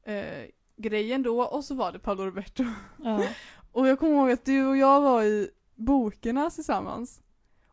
eh, 0.05 0.45
grejen 0.77 1.23
då 1.23 1.41
och 1.43 1.63
så 1.63 1.75
var 1.75 1.91
det 1.91 1.99
Paolo 1.99 2.25
Roberto. 2.25 2.63
Ja. 3.03 3.23
och 3.71 3.87
jag 3.87 3.99
kommer 3.99 4.13
ihåg 4.15 4.31
att 4.31 4.45
du 4.45 4.65
och 4.67 4.77
jag 4.77 5.01
var 5.01 5.23
i 5.23 5.49
Bokernas 5.75 6.55
tillsammans. 6.55 7.21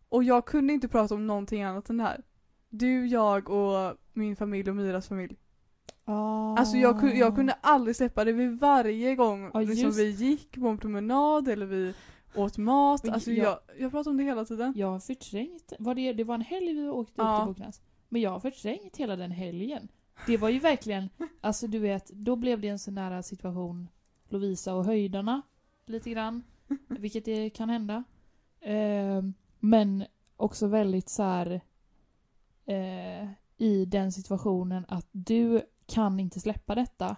Och 0.09 0.25
jag 0.25 0.45
kunde 0.47 0.73
inte 0.73 0.89
prata 0.89 1.15
om 1.15 1.27
någonting 1.27 1.63
annat 1.63 1.91
än 1.91 1.97
det 1.97 2.05
här. 2.05 2.23
Du, 2.69 3.07
jag 3.07 3.51
och 3.51 3.97
min 4.13 4.37
familj 4.37 4.71
och 4.71 4.77
Miras 4.77 5.09
familj. 5.09 5.37
Ah. 6.05 6.57
Alltså 6.57 6.77
jag, 6.77 7.17
jag 7.17 7.35
kunde 7.37 7.53
aldrig 7.53 7.97
släppa 7.97 8.25
det 8.25 8.33
vid 8.33 8.59
varje 8.61 9.17
gång 9.17 9.51
Ja, 9.55 9.61
liksom, 9.61 9.91
vi 9.91 10.11
gick 10.11 10.55
på 10.61 10.69
en 10.69 10.79
promenad 10.79 11.49
eller 11.49 11.67
vi 11.67 11.95
åt 12.35 12.59
mat. 12.59 13.05
Men 13.05 13.15
Alltså 13.15 13.31
jag- 13.31 13.47
jag, 13.47 13.59
jag 13.79 13.91
pratar 13.91 14.11
om 14.11 14.17
det 14.17 14.23
hela 14.25 14.45
tiden. 14.45 14.73
Jag 14.77 14.87
har 14.91 15.01
förträngt, 15.01 15.73
var 15.79 15.95
det, 15.95 16.13
det 16.13 16.25
var 16.25 16.35
en 16.35 16.41
helg 16.41 16.73
vi 16.75 16.89
åkte 16.89 17.15
Ja. 17.17 17.33
upp 17.35 17.41
till 17.41 17.47
Bocknäs. 17.55 17.83
Men 18.09 18.23
jag 18.23 18.31
har 18.31 18.41
förträngt 18.41 18.97
hela 18.97 19.17
den 19.17 19.31
helgen. 19.31 19.89
Det 20.27 20.37
var 20.37 20.49
ju 20.49 20.59
verkligen, 20.59 21.09
alltså 21.41 21.67
du 21.67 21.79
vet, 21.79 22.09
då 22.09 22.37
blev 22.37 22.61
det 22.61 22.69
en 22.69 22.79
sån 22.79 22.95
där 22.95 23.23
situation, 23.23 23.89
Lovisa 24.29 24.75
och 24.75 24.85
höjdarna, 24.85 25.43
lite 25.87 26.11
grann. 26.11 26.43
Vilket 26.89 27.25
det 27.25 27.51
kan 27.51 27.71
hända. 27.71 28.05
Eh, 28.61 29.23
men 29.59 30.05
också 30.37 30.67
väldigt 30.67 31.09
så 31.09 31.23
här 31.23 31.61
eh, 32.67 33.29
i 33.57 33.85
den 33.85 34.13
situationen 34.13 34.85
att 34.89 35.09
du 35.13 35.63
kan 35.87 36.21
inte 36.21 36.41
släppa 36.41 36.75
detta. 36.75 37.17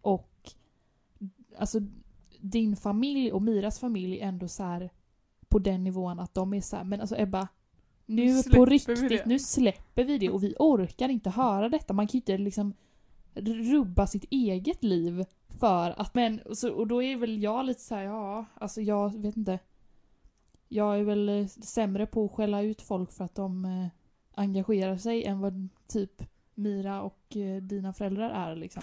Och 0.00 0.52
alltså 1.58 1.80
din 2.40 2.76
familj 2.76 3.32
och 3.32 3.42
Miras 3.42 3.78
familj 3.80 4.20
är 4.20 4.28
ändå 4.28 4.48
så 4.48 4.62
här 4.62 4.90
på 5.48 5.58
den 5.58 5.84
nivån 5.84 6.20
att 6.20 6.34
de 6.34 6.54
är 6.54 6.60
så 6.60 6.76
här, 6.76 6.84
men 6.84 7.00
alltså 7.00 7.16
Ebba, 7.18 7.48
nu 8.06 8.24
Nu 8.24 8.42
på 8.42 8.64
riktigt, 8.64 9.08
det." 9.08 9.26
nu 9.26 9.38
släpper 9.38 10.04
vi 10.04 10.18
det 10.18 10.30
och 10.30 10.42
vi 10.42 10.54
orkar 10.58 11.08
inte 11.08 11.30
höra 11.30 11.68
detta. 11.68 11.92
Man 11.92 12.06
kan 12.06 12.12
ju 12.12 12.18
inte 12.18 12.38
liksom 12.38 12.74
rubba 13.34 14.06
sitt 14.06 14.24
eget 14.30 14.84
liv 14.84 15.24
för 15.60 16.00
att, 16.00 16.14
men, 16.14 16.40
och, 16.40 16.58
så, 16.58 16.72
och 16.72 16.86
då 16.86 17.02
är 17.02 17.16
väl 17.16 17.42
jag 17.42 17.66
lite 17.66 17.80
så 17.80 17.94
här, 17.94 18.02
ja, 18.02 18.44
alltså 18.54 18.80
jag 18.80 19.22
vet 19.22 19.36
inte. 19.36 19.58
Jag 20.68 20.98
är 20.98 21.02
väl 21.02 21.28
eh, 21.28 21.46
sämre 21.46 22.06
på 22.06 22.24
att 22.24 22.32
skälla 22.32 22.62
ut 22.62 22.82
folk 22.82 23.12
för 23.12 23.24
att 23.24 23.34
de 23.34 23.64
eh, 23.64 23.86
engagerar 24.34 24.96
sig 24.96 25.24
än 25.24 25.40
vad 25.40 25.68
typ 25.86 26.22
Mira 26.54 27.02
och 27.02 27.36
eh, 27.36 27.62
dina 27.62 27.92
föräldrar 27.92 28.30
är 28.30 28.56
liksom. 28.56 28.82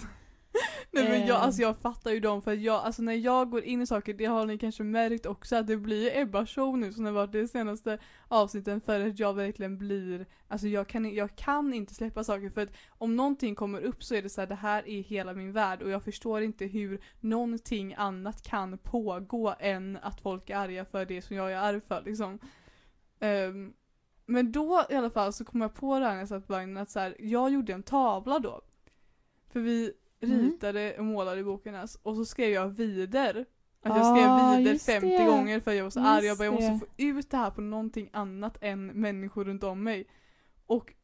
Nej 0.94 1.08
men 1.08 1.26
jag, 1.26 1.36
alltså 1.36 1.62
jag 1.62 1.78
fattar 1.78 2.10
ju 2.10 2.20
dem 2.20 2.42
för 2.42 2.52
att 2.52 2.60
jag, 2.60 2.74
alltså 2.74 3.02
när 3.02 3.12
jag 3.12 3.50
går 3.50 3.64
in 3.64 3.82
i 3.82 3.86
saker, 3.86 4.14
det 4.14 4.24
har 4.24 4.46
ni 4.46 4.58
kanske 4.58 4.82
märkt 4.82 5.26
också 5.26 5.56
att 5.56 5.66
det 5.66 5.76
blir 5.76 6.16
Ebba 6.16 6.46
show 6.46 6.78
nu 6.78 6.92
som 6.92 7.04
det 7.04 7.10
varit 7.10 7.32
de 7.32 7.48
senaste 7.48 7.98
avsnitten 8.28 8.80
för 8.80 9.00
att 9.00 9.18
jag 9.18 9.34
verkligen 9.34 9.78
blir, 9.78 10.26
alltså 10.48 10.66
jag 10.66 10.88
kan, 10.88 11.14
jag 11.14 11.36
kan 11.36 11.74
inte 11.74 11.94
släppa 11.94 12.24
saker 12.24 12.50
för 12.50 12.60
att 12.60 12.72
om 12.88 13.16
någonting 13.16 13.54
kommer 13.54 13.80
upp 13.80 14.04
så 14.04 14.14
är 14.14 14.22
det 14.22 14.28
så 14.28 14.40
här, 14.40 14.48
det 14.48 14.54
här 14.54 14.88
är 14.88 15.02
hela 15.02 15.32
min 15.32 15.52
värld 15.52 15.82
och 15.82 15.90
jag 15.90 16.02
förstår 16.02 16.42
inte 16.42 16.66
hur 16.66 17.00
någonting 17.20 17.94
annat 17.94 18.42
kan 18.42 18.78
pågå 18.78 19.54
än 19.58 19.98
att 20.02 20.20
folk 20.20 20.50
är 20.50 20.56
arga 20.56 20.84
för 20.84 21.04
det 21.04 21.22
som 21.22 21.36
jag 21.36 21.52
är 21.52 21.56
arg 21.56 21.80
för 21.80 22.02
liksom. 22.04 22.38
Ehm, 23.20 23.72
men 24.26 24.52
då 24.52 24.84
i 24.90 24.94
alla 24.94 25.10
fall 25.10 25.32
så 25.32 25.44
kom 25.44 25.60
jag 25.60 25.74
på 25.74 25.98
det 25.98 26.04
här 26.04 26.12
när 26.12 26.18
jag 26.18 26.28
satt 26.28 26.46
på 26.46 26.52
vagnen 26.52 26.76
att 26.76 26.90
så 26.90 27.00
här, 27.00 27.16
jag 27.18 27.52
gjorde 27.52 27.72
en 27.72 27.82
tavla 27.82 28.38
då. 28.38 28.60
För 29.52 29.60
vi. 29.60 29.92
Ritade 30.22 30.98
och 30.98 31.04
målade 31.04 31.40
i 31.40 31.44
Bokenäs 31.44 31.98
och 32.02 32.16
så 32.16 32.24
skrev 32.24 32.50
jag 32.52 32.68
vider. 32.68 33.44
Att 33.84 33.96
jag 33.96 34.06
skrev 34.16 34.28
Ah, 34.30 34.56
vider 34.56 34.72
just 34.72 34.86
50 34.86 35.08
det. 35.08 35.24
gånger 35.26 35.60
för 35.60 35.72
jag 35.72 35.82
var 35.84 35.90
så 35.90 36.00
arg. 36.00 36.06
Jag 36.16 36.24
Just 36.24 36.38
bara 36.38 36.44
jag 36.44 36.54
måste 36.54 36.72
det. 36.72 36.78
få 36.78 36.86
ut 36.96 37.30
det 37.30 37.36
här 37.36 37.50
på 37.50 37.60
någonting 37.60 38.10
annat 38.12 38.58
än 38.60 38.86
människor 38.86 39.44
runt 39.44 39.62
om 39.64 39.82
mig. 39.82 40.06
Och 40.66 40.94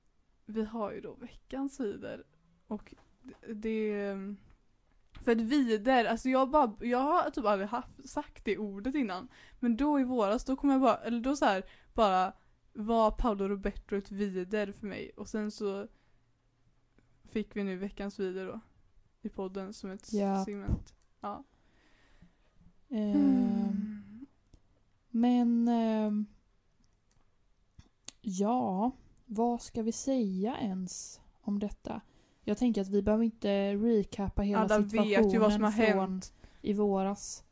vi 0.46 0.64
har 0.64 0.92
ju 0.92 1.00
då 1.00 1.14
veckans 1.14 1.80
vider. 1.80 2.24
Och 2.66 2.94
det- 3.22 3.52
det... 3.54 4.14
För 5.24 5.32
att 5.32 5.40
vider, 5.40 6.04
alltså 6.04 6.28
jag 6.28 6.50
bara, 6.50 6.76
jag 6.80 6.98
har 6.98 7.30
typ 7.30 7.44
aldrig 7.44 7.68
haft, 7.68 8.08
sagt 8.08 8.44
det 8.44 8.58
ordet 8.58 8.94
innan. 8.94 9.28
Men 9.60 9.76
då 9.76 10.00
i 10.00 10.04
våras, 10.04 10.44
då 10.44 10.56
kom 10.56 10.70
jag 10.70 10.80
bara, 10.80 10.96
eller 10.96 11.20
då 11.20 11.36
så 11.36 11.44
här, 11.44 11.62
bara 11.94 12.32
var 12.72 13.10
Paolo 13.10 13.48
Roberto 13.48 13.96
ett 13.96 14.10
vider 14.10 14.72
för 14.72 14.86
mig. 14.86 15.10
Och 15.16 15.28
sen 15.28 15.50
så 15.50 15.88
fick 17.28 17.56
vi 17.56 17.64
nu 17.64 17.76
veckans 17.76 18.18
vider 18.18 18.46
då. 18.46 18.60
I 19.28 19.30
podden 19.30 19.72
som 19.72 19.90
ett 19.90 20.12
Ja. 20.12 20.44
segment. 20.44 20.94
Ja. 21.20 21.44
Ehm, 22.90 24.26
Men 25.10 25.68
ehm, 25.68 26.26
ja, 28.20 28.90
vad 29.26 29.62
ska 29.62 29.82
vi 29.82 29.92
säga 29.92 30.56
ens 30.60 31.20
om 31.40 31.58
detta? 31.58 32.00
Jag 32.44 32.58
tänker 32.58 32.80
att 32.82 32.88
vi 32.88 33.02
behöver 33.02 33.24
inte 33.24 33.74
recappa 33.74 34.42
hela 34.42 34.60
Alla 34.60 34.68
situationen 34.82 35.24
vet 35.24 35.34
ju 35.34 35.38
vad 35.38 35.52
som 35.52 35.62
har 35.62 35.70
hänt. 35.70 36.32
i 36.62 36.72
våras. 36.72 37.44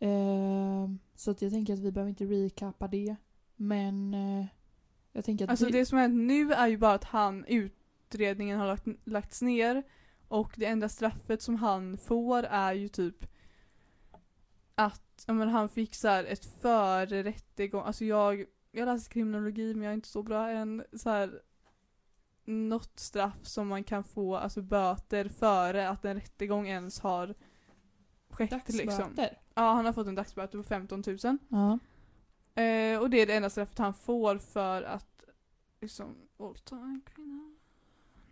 Ehm, 0.00 0.98
så 1.14 1.30
att 1.30 1.42
jag 1.42 1.52
tänker 1.52 1.72
att 1.72 1.78
vi 1.78 1.92
behöver 1.92 2.08
inte 2.10 2.24
recappa 2.24 2.88
det. 2.88 3.16
Men 3.56 4.14
eh, 4.14 4.46
jag 5.12 5.24
tänker 5.24 5.44
att 5.44 5.50
Alltså 5.50 5.66
vi, 5.66 5.72
det 5.72 5.86
som 5.86 5.96
har 5.98 6.02
hänt 6.02 6.14
nu 6.26 6.52
är 6.52 6.66
ju 6.66 6.76
bara 6.78 6.94
att 6.94 7.04
han, 7.04 7.44
utredningen 7.44 8.58
har 8.58 8.66
lagt, 8.66 8.86
lagts 9.04 9.42
ner 9.42 9.82
och 10.28 10.54
det 10.56 10.66
enda 10.66 10.88
straffet 10.88 11.42
som 11.42 11.54
han 11.56 11.98
får 11.98 12.42
är 12.42 12.72
ju 12.72 12.88
typ 12.88 13.26
att 14.74 15.24
ja, 15.26 15.32
men 15.32 15.48
han 15.48 15.68
fick 15.68 15.94
så 15.94 16.08
här 16.08 16.24
ett 16.24 16.44
före 16.44 17.22
rättegång, 17.22 17.82
alltså 17.84 18.04
jag, 18.04 18.44
jag 18.70 18.86
läser 18.86 19.10
kriminologi 19.10 19.74
men 19.74 19.82
jag 19.82 19.90
är 19.90 19.94
inte 19.94 20.08
så 20.08 20.22
bra 20.22 20.50
än, 20.50 20.84
så 20.92 21.10
här 21.10 21.42
något 22.44 22.98
straff 23.00 23.46
som 23.46 23.68
man 23.68 23.84
kan 23.84 24.04
få, 24.04 24.36
alltså 24.36 24.62
böter 24.62 25.28
före 25.28 25.88
att 25.88 26.04
en 26.04 26.14
rättegång 26.14 26.68
ens 26.68 27.00
har 27.00 27.34
skett 28.30 28.50
liksom. 28.68 28.86
dagsböter. 28.86 29.40
Ja 29.54 29.72
han 29.72 29.84
har 29.84 29.92
fått 29.92 30.06
en 30.06 30.14
dagsböter 30.14 30.58
på 30.58 30.64
15 30.64 31.02
000. 31.06 31.38
Ja. 31.48 31.78
Eh, 32.62 33.00
och 33.00 33.10
det 33.10 33.20
är 33.20 33.26
det 33.26 33.34
enda 33.34 33.50
straffet 33.50 33.78
han 33.78 33.94
får 33.94 34.38
för 34.38 34.82
att 34.82 35.24
liksom 35.80 36.28
våldta 36.36 36.76
en 36.76 37.02
kvinna. 37.14 37.57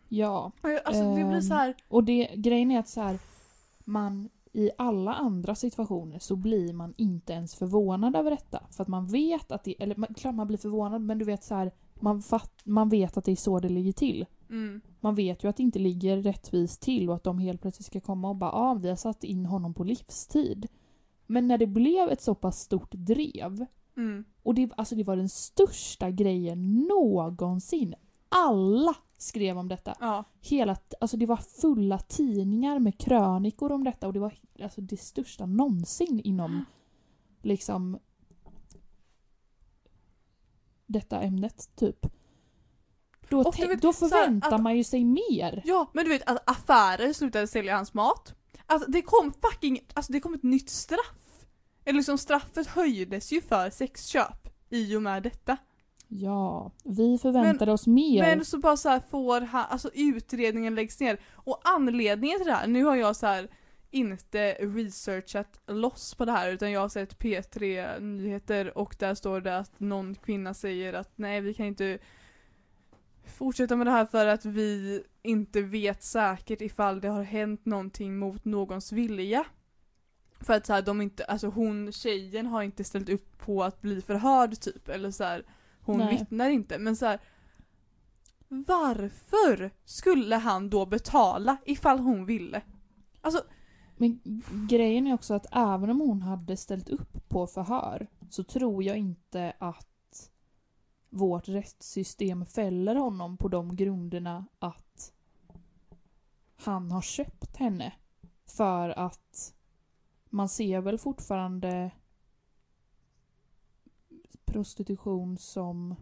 Ja. 0.09 0.53
Alltså 0.85 1.03
det 1.09 1.15
blir 1.15 1.25
Ehm, 1.35 1.43
så 1.43 1.55
här. 1.55 1.75
Och 1.89 2.05
det, 2.05 2.31
grejen 2.37 2.71
är 2.71 2.79
att 2.79 2.89
så 2.89 3.01
här, 3.01 3.19
man 3.85 4.29
i 4.53 4.71
alla 4.79 5.15
andra 5.15 5.55
situationer 5.55 6.19
så 6.19 6.37
blir 6.37 6.73
man 6.73 6.95
inte 6.97 7.33
ens 7.33 7.55
förvånad 7.55 8.17
över 8.17 8.31
detta. 8.31 8.63
För 8.71 8.83
att 8.83 8.89
man 8.89 9.07
vet 9.07 9.53
att 9.53 9.65
det, 9.65 9.83
eller 9.83 9.97
man- 9.97 10.15
klart 10.15 10.35
man 10.35 10.47
blir 10.47 10.59
förvånad 10.59 11.03
men 11.03 11.19
du 11.19 11.25
vet 11.25 11.45
så 11.45 11.55
här, 11.55 11.73
man, 12.01 12.23
fatt, 12.23 12.61
man 12.65 12.89
vet 12.89 13.17
att 13.17 13.25
det 13.25 13.33
är 13.33 13.37
så 13.37 13.61
det 13.61 13.69
ligger 13.69 13.93
till. 13.93 14.27
Mm. 14.51 14.81
Man 15.01 15.15
vet 15.15 15.45
ju 15.45 15.49
att 15.49 15.57
det 15.57 15.63
inte 15.63 15.79
ligger 15.79 16.17
rättvist 16.23 16.83
till 16.83 17.09
och 17.11 17.17
att 17.17 17.25
de 17.25 17.39
helt 17.39 17.63
plötsligt 17.63 17.87
ska 17.87 18.01
komma 18.01 18.29
och 18.29 18.37
bara 18.37 18.53
ah, 18.53 18.75
vi 18.75 18.89
har 18.89 18.97
satt 18.97 19.25
in 19.25 19.47
honom 19.47 19.75
på 19.75 19.85
livstid. 19.85 20.67
Men 21.27 21.49
när 21.49 21.59
det 21.59 21.67
blev 21.67 22.09
ett 22.09 22.21
så 22.23 22.35
pass 22.35 22.61
stort 22.61 22.95
drev 22.95 23.67
Mm. 23.97 24.25
och 24.43 24.55
det, 24.55 24.71
alltså 24.77 24.95
det 24.95 25.05
var 25.05 25.17
den 25.17 25.29
största 25.29 26.11
grejen 26.11 26.81
någonsin. 26.81 27.95
Alla 28.29 28.95
skrev 29.17 29.59
om 29.59 29.69
detta. 29.69 29.95
Ja. 30.01 30.25
Hela, 30.41 30.77
alltså 31.01 31.17
det 31.17 31.27
var 31.27 31.37
fulla 31.37 31.99
tidningar 31.99 32.79
med 32.79 32.99
krönikor 33.01 33.73
om 33.73 33.85
detta 33.85 34.07
och 34.07 34.13
det 34.13 34.21
var 34.21 34.39
alltså 34.63 34.81
det 34.81 34.97
största 34.97 35.47
någonsin 35.47 36.21
inom 36.25 36.65
liksom 37.43 37.99
detta 40.87 41.21
ämnet 41.23 41.71
typ. 41.77 42.07
Då, 43.29 43.41
Och 43.41 43.59
vet, 43.59 43.83
då 43.83 43.93
förväntar 43.93 44.55
att- 44.55 44.63
man 44.63 44.77
ju 44.77 44.85
sig 44.85 45.05
mer. 45.05 45.63
ja, 45.65 45.91
men 45.93 46.05
du 46.05 46.11
vet 46.11 46.29
att 46.31 46.51
affärer 46.51 47.13
slutade 47.13 47.47
sälja 47.47 47.77
hans 47.77 47.95
mat. 47.95 48.35
Alltså 48.67 48.91
det 48.91 49.03
kom 49.03 49.33
fucking, 49.33 49.81
alltså 49.95 50.13
det 50.13 50.21
kom 50.21 50.35
ett 50.35 50.43
nytt 50.43 50.69
straff. 50.71 51.47
Eller 51.85 51.97
liksom 51.97 52.19
straffet 52.19 52.67
höjdes 52.67 53.33
ju 53.33 53.41
för 53.43 53.71
sexköp 53.71 54.49
i 54.71 54.97
och 54.97 55.03
med 55.03 55.23
detta. 55.23 55.57
Ja, 56.09 56.71
vi 56.85 57.19
förväntade 57.19 57.73
oss 57.73 57.87
mer. 57.87 58.23
Men 58.23 58.45
så 58.45 58.59
bara 58.59 58.77
så 58.77 58.89
här 58.89 59.03
får 59.11 59.41
han, 59.41 59.65
alltså 59.69 59.91
utredningen 59.95 60.75
läggs 60.75 61.01
ner. 61.01 61.21
Och 61.33 61.61
anledningen 61.65 62.39
till 62.39 62.47
det 62.47 62.53
här, 62.53 62.67
nu 62.67 62.85
har 62.85 62.97
jag 62.97 63.17
så 63.17 63.27
här 63.27 63.49
inte 63.91 64.53
researchat 64.53 65.61
loss 65.67 66.15
på 66.15 66.25
det 66.25 66.33
här 66.33 66.53
utan 66.53 66.73
jag 66.73 66.81
har 66.81 66.89
sett 66.89 67.19
P3 67.19 68.01
nyheter 68.01 68.79
och 68.79 68.97
där 68.99 69.15
står 69.15 69.41
det 69.41 69.59
att 69.59 69.81
någon 69.81 70.15
kvinna 70.15 70.55
säger 70.55 70.93
att 70.93 71.13
nej 71.17 71.41
vi 71.41 71.55
kan 71.55 71.67
inte 71.67 71.99
fortsätta 73.25 73.77
med 73.77 73.87
det 73.87 73.91
här 73.91 74.07
för 74.07 74.27
att 74.27 74.45
vi 74.45 75.03
inte 75.23 75.63
vet 75.63 76.03
säkert 76.03 76.61
ifall 76.61 77.01
det 77.01 77.09
har 77.09 77.23
hänt 77.23 77.67
någonting 77.67 78.19
mot 78.19 78.45
någons 78.45 78.93
vilja. 78.93 79.45
För 80.41 80.55
att 80.55 80.67
så 80.67 80.73
här, 80.73 80.83
de 80.83 81.01
inte, 81.01 81.25
alltså 81.25 81.47
hon, 81.47 81.93
tjejen 81.93 82.47
har 82.47 82.63
inte 82.63 82.85
ställt 82.85 83.09
upp 83.09 83.39
på 83.39 83.65
att 83.65 83.83
bli 83.83 84.03
förhörd 84.03 84.61
typ 84.61 84.89
eller 84.89 85.11
så 85.11 85.25
här, 85.25 85.45
hon 85.87 85.99
Nej. 85.99 86.19
vittnar 86.19 86.51
inte 86.51 86.79
men 86.79 86.97
så 86.97 87.07
här. 87.07 87.21
Varför 88.49 89.71
skulle 89.85 90.37
han 90.37 90.71
då 90.71 90.87
betala 90.87 91.57
ifall 91.65 91.99
hon 91.99 92.27
ville? 92.27 92.63
Alltså, 93.21 93.45
Men 93.97 94.21
grejen 94.69 95.07
är 95.07 95.15
också 95.15 95.35
att 95.35 95.47
även 95.53 95.91
om 95.91 96.01
hon 96.01 96.23
hade 96.23 96.57
ställt 96.57 96.89
upp 96.89 97.29
på 97.29 97.47
förhör 97.47 98.07
så 98.31 98.45
tror 98.45 98.83
jag 98.83 98.97
inte 98.97 99.53
att 99.59 100.31
vårt 101.11 101.49
rättssystem 101.49 102.47
fäller 102.47 102.95
honom 102.95 103.37
på 103.37 103.49
de 103.49 103.77
grunderna 103.77 104.47
att 104.59 105.13
han 106.57 106.91
har 106.91 107.03
köpt 107.03 107.57
henne. 107.57 107.93
För 108.47 108.89
att 108.89 109.55
man 110.31 110.49
ser 110.49 110.81
väl 110.81 110.99
fortfarande 110.99 111.91
prostitution 114.61 115.39
som 115.39 115.95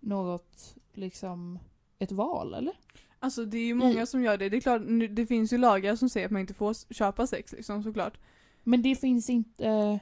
något, 0.00 0.76
liksom, 0.94 1.58
ett 1.98 2.12
val, 2.12 2.54
eller? 2.54 2.74
alltså 3.18 3.44
det 3.44 3.58
är 3.58 3.64
ju 3.66 3.74
många 3.74 4.02
I- 4.02 4.06
som 4.06 4.22
gör 4.22 4.38
det. 4.38 4.48
Det 4.48 4.56
är 4.56 4.60
klart, 4.60 4.82
nu- 4.86 5.08
det 5.08 5.26
finns 5.26 5.52
ju 5.52 5.58
lagar 5.58 5.96
som 5.96 6.08
säger 6.08 6.26
att 6.26 6.32
man 6.32 6.40
inte 6.40 6.54
får 6.54 6.94
köpa 6.94 7.26
sex 7.26 7.52
liksom 7.52 7.82
såklart. 7.82 8.18
Men 8.62 8.82
det 8.82 8.94
finns 8.96 9.30
inte... 9.30 10.00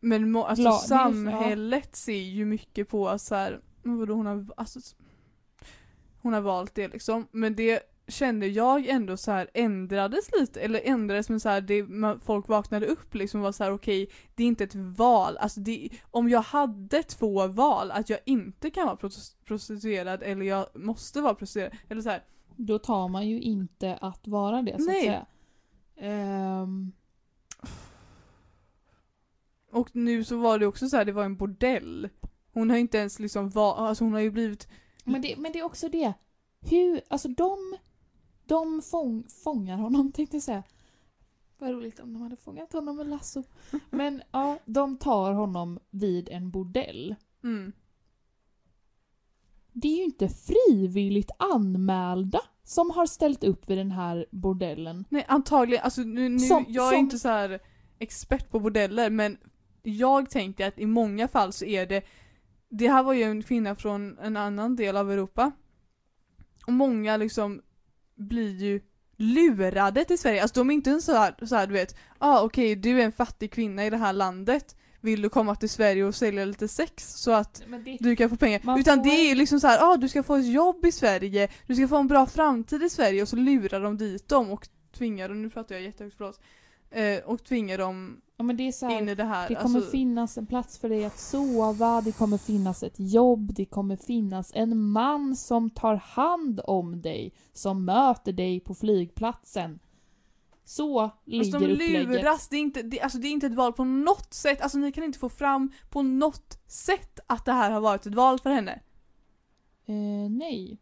Men 0.00 0.30
må, 0.30 0.44
alltså 0.44 0.64
La- 0.64 0.72
samhället 0.78 1.96
ser 1.96 2.12
ju 2.22 2.44
mycket 2.44 2.88
på 2.88 3.08
att 3.08 3.20
så 3.22 3.34
här, 3.34 3.60
men 3.82 3.98
vadå 3.98 4.14
hon 4.14 4.26
har, 4.26 4.46
alltså, 4.56 4.80
hon 6.22 6.32
har 6.32 6.40
valt 6.40 6.74
det 6.74 6.88
liksom. 6.88 7.26
Men 7.30 7.56
det 7.56 7.80
kände 8.10 8.46
jag 8.46 8.86
ändå 8.86 9.16
så 9.16 9.30
här 9.30 9.50
ändrades 9.54 10.30
lite, 10.40 10.60
eller 10.60 10.80
ändrades 10.84 11.28
men 11.28 11.40
så 11.40 11.48
här, 11.48 11.60
det, 11.60 11.82
man, 11.82 12.20
folk 12.20 12.48
vaknade 12.48 12.86
upp 12.86 13.14
liksom 13.14 13.40
och 13.40 13.44
var 13.44 13.52
så 13.52 13.64
här: 13.64 13.72
okej, 13.72 14.10
det 14.34 14.42
är 14.42 14.46
inte 14.46 14.64
ett 14.64 14.74
val. 14.74 15.36
Alltså 15.36 15.60
det, 15.60 15.88
om 16.10 16.28
jag 16.28 16.42
hade 16.42 17.02
två 17.02 17.46
val, 17.46 17.90
att 17.90 18.10
jag 18.10 18.18
inte 18.24 18.70
kan 18.70 18.86
vara 18.86 18.96
pros- 18.96 19.36
prostituerad 19.44 20.22
eller 20.22 20.46
jag 20.46 20.66
måste 20.74 21.20
vara 21.20 21.34
prostituerad, 21.34 21.72
eller 21.88 22.02
så 22.02 22.10
här, 22.10 22.22
Då 22.56 22.78
tar 22.78 23.08
man 23.08 23.28
ju 23.28 23.40
inte 23.40 23.98
att 24.00 24.26
vara 24.28 24.62
det, 24.62 24.78
så 24.78 24.84
Nej. 24.86 24.96
att 24.98 25.04
säga. 25.04 25.26
Ehm, 25.96 26.92
Och 29.72 29.96
nu 29.96 30.24
så 30.24 30.36
var 30.36 30.58
det 30.58 30.66
också 30.66 30.88
så 30.88 30.96
här, 30.96 31.04
det 31.04 31.12
var 31.12 31.24
en 31.24 31.36
bordell. 31.36 32.08
Hon 32.52 32.70
har 32.70 32.76
inte 32.76 32.98
ens 32.98 33.18
liksom 33.18 33.48
va- 33.50 33.74
alltså 33.76 34.04
hon 34.04 34.12
har 34.12 34.20
ju 34.20 34.30
blivit 34.30 34.68
men, 35.04 35.22
det, 35.22 35.36
men 35.38 35.52
det 35.52 35.58
är 35.58 35.62
också 35.64 35.88
det. 35.88 36.12
Hur, 36.70 37.00
alltså 37.08 37.28
de, 37.28 37.76
de 38.50 38.82
fång, 38.82 39.24
fångar 39.44 39.76
honom 39.78 40.12
tänkte 40.14 40.36
jag 40.36 40.42
säga. 40.42 40.62
Vad 41.58 41.70
roligt 41.70 42.00
om 42.00 42.12
de 42.12 42.22
hade 42.22 42.36
fångat 42.36 42.72
honom 42.72 42.96
med 42.96 43.06
lasso. 43.08 43.42
Men 43.90 44.22
ja, 44.32 44.58
de 44.64 44.96
tar 44.96 45.32
honom 45.32 45.78
vid 45.90 46.28
en 46.28 46.50
bordell. 46.50 47.14
mm. 47.44 47.72
Det 49.72 49.88
är 49.88 49.96
ju 49.96 50.04
inte 50.04 50.28
frivilligt 50.28 51.30
anmälda 51.38 52.40
som 52.64 52.90
har 52.90 53.06
ställt 53.06 53.44
upp 53.44 53.70
vid 53.70 53.78
den 53.78 53.90
här 53.90 54.26
bordellen. 54.30 55.04
Nej 55.08 55.24
antagligen, 55.28 55.84
alltså 55.84 56.00
nu, 56.02 56.28
nu 56.28 56.38
Som- 56.38 56.64
jag 56.68 56.86
är 56.86 56.90
som- 56.90 56.98
inte 57.00 57.18
så 57.18 57.28
här 57.28 57.60
expert 57.98 58.50
på 58.50 58.60
bordeller 58.60 59.10
men 59.10 59.38
jag 59.82 60.30
tänker 60.30 60.68
att 60.68 60.78
i 60.78 60.86
många 60.86 61.28
fall 61.28 61.52
så 61.52 61.64
är 61.64 61.86
det 61.86 62.04
Det 62.68 62.88
här 62.88 63.02
var 63.02 63.12
ju 63.12 63.22
en 63.22 63.42
kvinna 63.42 63.74
från 63.76 64.18
en 64.18 64.36
annan 64.36 64.76
del 64.76 64.96
av 64.96 65.12
Europa 65.12 65.52
Och 66.66 66.72
många 66.72 67.16
liksom 67.16 67.62
blir 68.20 68.56
ju 68.56 68.80
lurade 69.16 70.04
till 70.04 70.18
Sverige, 70.18 70.42
alltså 70.42 70.60
de 70.60 70.70
är 70.70 70.74
inte 70.74 70.90
en 70.90 71.02
så 71.02 71.12
här, 71.12 71.34
så 71.46 71.56
här 71.56 71.66
du 71.66 71.72
vet 71.72 71.96
ah, 72.18 72.42
okej 72.42 72.76
du 72.76 73.00
är 73.00 73.04
en 73.04 73.12
fattig 73.12 73.52
kvinna 73.52 73.86
i 73.86 73.90
det 73.90 73.96
här 73.96 74.12
landet. 74.12 74.76
Vill 75.02 75.22
du 75.22 75.28
komma 75.28 75.54
till 75.54 75.68
Sverige 75.68 76.04
och 76.04 76.14
sälja 76.14 76.44
lite 76.44 76.68
sex 76.68 77.14
så 77.14 77.30
att 77.32 77.62
det, 77.84 77.96
du 78.00 78.16
kan 78.16 78.30
få 78.30 78.36
pengar. 78.36 78.78
Utan 78.78 78.98
får- 78.98 79.04
det 79.04 79.30
är 79.30 79.34
liksom 79.34 79.60
så 79.60 79.66
här, 79.66 79.92
ah, 79.92 79.96
du 79.96 80.08
ska 80.08 80.22
få 80.22 80.36
ett 80.36 80.52
jobb 80.52 80.86
i 80.86 80.92
Sverige, 80.92 81.48
du 81.66 81.74
ska 81.74 81.88
få 81.88 81.96
en 81.96 82.06
bra 82.08 82.26
framtid 82.26 82.82
i 82.82 82.90
Sverige. 82.90 83.22
Och 83.22 83.28
så 83.28 83.36
lurar 83.36 83.80
de 83.80 83.96
dit 83.96 84.28
dem 84.28 84.50
och 84.50 84.68
tvingar 84.98 85.28
dem, 85.28 85.42
nu 85.42 85.50
pratar 85.50 85.74
jag 85.74 85.84
jättehögt 85.84 86.16
förlåt, 86.16 86.40
eh, 86.90 87.24
och 87.24 87.44
tvingar 87.44 87.78
dem 87.78 88.20
ja, 88.36 88.44
här, 88.88 88.98
in 88.98 89.08
i 89.08 89.14
det 89.14 89.24
här. 89.24 89.48
Det 89.48 89.54
kommer 89.54 89.76
alltså, 89.76 89.90
finnas 89.90 90.38
en 90.38 90.46
plats 90.46 90.78
för 90.78 90.88
dig 90.88 91.04
att 91.04 91.18
sova, 91.18 92.00
det 92.00 92.12
kommer 92.12 92.38
finnas 92.38 92.82
ett 92.82 92.94
jobb, 92.96 93.54
det 93.54 93.64
kommer 93.64 93.96
finnas 93.96 94.52
en 94.54 94.78
man 94.78 95.36
som 95.36 95.70
tar 95.70 95.94
hand 95.96 96.60
om 96.64 97.02
dig, 97.02 97.32
som 97.52 97.84
möter 97.84 98.32
dig 98.32 98.60
på 98.60 98.74
flygplatsen. 98.74 99.78
Så 100.64 101.10
ligger 101.24 101.44
alltså 101.44 101.58
de 101.58 101.72
upplägget. 101.72 102.08
luras, 102.08 102.48
det 102.48 102.56
är, 102.56 102.60
inte, 102.60 102.82
det, 102.82 103.00
alltså 103.00 103.18
det 103.18 103.28
är 103.28 103.32
inte 103.32 103.46
ett 103.46 103.54
val 103.54 103.72
på 103.72 103.84
något 103.84 104.34
sätt, 104.34 104.60
alltså 104.60 104.78
ni 104.78 104.92
kan 104.92 105.04
inte 105.04 105.18
få 105.18 105.28
fram 105.28 105.72
på 105.90 106.02
något 106.02 106.58
sätt 106.66 107.20
att 107.26 107.44
det 107.44 107.52
här 107.52 107.70
har 107.70 107.80
varit 107.80 108.06
ett 108.06 108.14
val 108.14 108.38
för 108.38 108.50
henne. 108.50 108.80
Eh, 109.86 110.30
nej. 110.30 110.78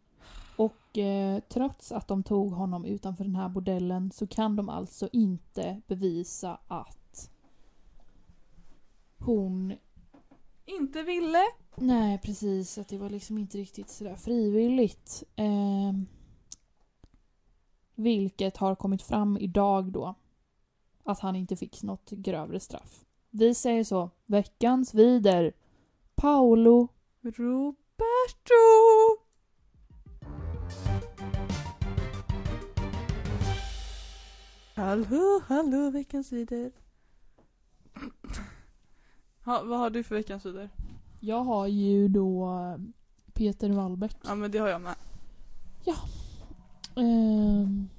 Och 0.89 0.97
eh, 0.97 1.39
trots 1.49 1.91
att 1.91 2.07
de 2.07 2.23
tog 2.23 2.51
honom 2.51 2.85
utanför 2.85 3.23
den 3.23 3.35
här 3.35 3.49
bordellen 3.49 4.11
så 4.11 4.27
kan 4.27 4.55
de 4.55 4.69
alltså 4.69 5.09
inte 5.11 5.81
bevisa 5.87 6.59
att 6.67 7.29
hon 9.17 9.73
Inte 10.65 11.03
ville, 11.03 11.43
Nej, 11.75 12.17
precis. 12.17 12.77
Att 12.77 12.87
det 12.87 12.97
var 12.97 13.09
liksom 13.09 13.37
inte 13.37 13.57
riktigt 13.57 13.89
sådär 13.89 14.15
frivilligt. 14.15 15.23
Ehm, 15.35 16.07
vilket 17.95 18.57
har 18.57 18.75
kommit 18.75 19.01
fram 19.01 19.37
idag 19.37 19.91
då. 19.91 20.15
Att 21.03 21.19
han 21.19 21.35
inte 21.35 21.55
fick 21.55 21.83
något 21.83 22.09
grövre 22.09 22.59
straff. 22.59 23.05
Vi 23.29 23.55
säger 23.55 23.83
så. 23.83 24.09
Veckans 24.25 24.93
vider. 24.93 25.53
Paolo. 26.15 26.87
Roberto! 27.21 27.79
Hallå, 34.79 35.41
hallå 35.47 35.89
veckans 35.89 36.27
sidor. 36.27 36.71
Ha, 39.45 39.63
vad 39.63 39.79
har 39.79 39.89
du 39.89 40.03
för 40.03 40.15
veckans 40.15 40.43
sidor? 40.43 40.69
Jag 41.19 41.43
har 41.43 41.67
ju 41.67 42.07
då 42.07 42.45
eh, 42.45 42.77
Peter 43.33 43.69
Wallbäck. 43.69 44.15
Ja 44.23 44.35
men 44.35 44.51
det 44.51 44.57
har 44.57 44.67
jag 44.67 44.81
med. 44.81 44.95
Ehm, 46.95 47.89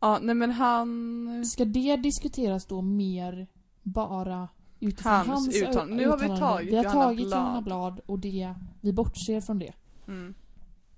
Ja 0.00 0.18
nej 0.22 0.34
men 0.34 0.50
han... 0.50 1.46
ska 1.46 1.64
det 1.64 1.96
diskuteras 1.96 2.66
då 2.66 2.82
mer 2.82 3.46
bara 3.82 4.48
utifrån 4.80 5.12
Hans 5.12 5.28
hans, 5.28 5.56
uttalande. 5.56 5.96
Nu 5.96 6.08
har 6.08 6.18
vi 6.18 6.26
tagit 6.26 6.72
Vi 6.72 6.76
har 6.76 6.84
Johanna 6.84 7.04
tagit 7.04 7.26
Blad. 7.26 7.40
Johanna 7.40 7.62
Blad 7.62 8.00
och 8.06 8.18
det, 8.18 8.54
vi 8.80 8.92
bortser 8.92 9.40
från 9.40 9.58
det. 9.58 9.72
Mm. 10.06 10.34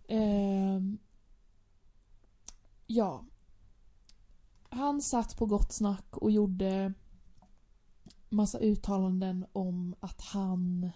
Ehm, 0.08 0.98
ja. 2.94 3.24
Han 4.68 5.02
satt 5.02 5.36
på 5.36 5.46
Gott 5.46 5.72
Snack 5.72 6.16
och 6.16 6.30
gjorde 6.30 6.92
massa 8.28 8.58
uttalanden 8.58 9.46
om 9.52 9.94
att 10.00 10.20
han 10.20 10.90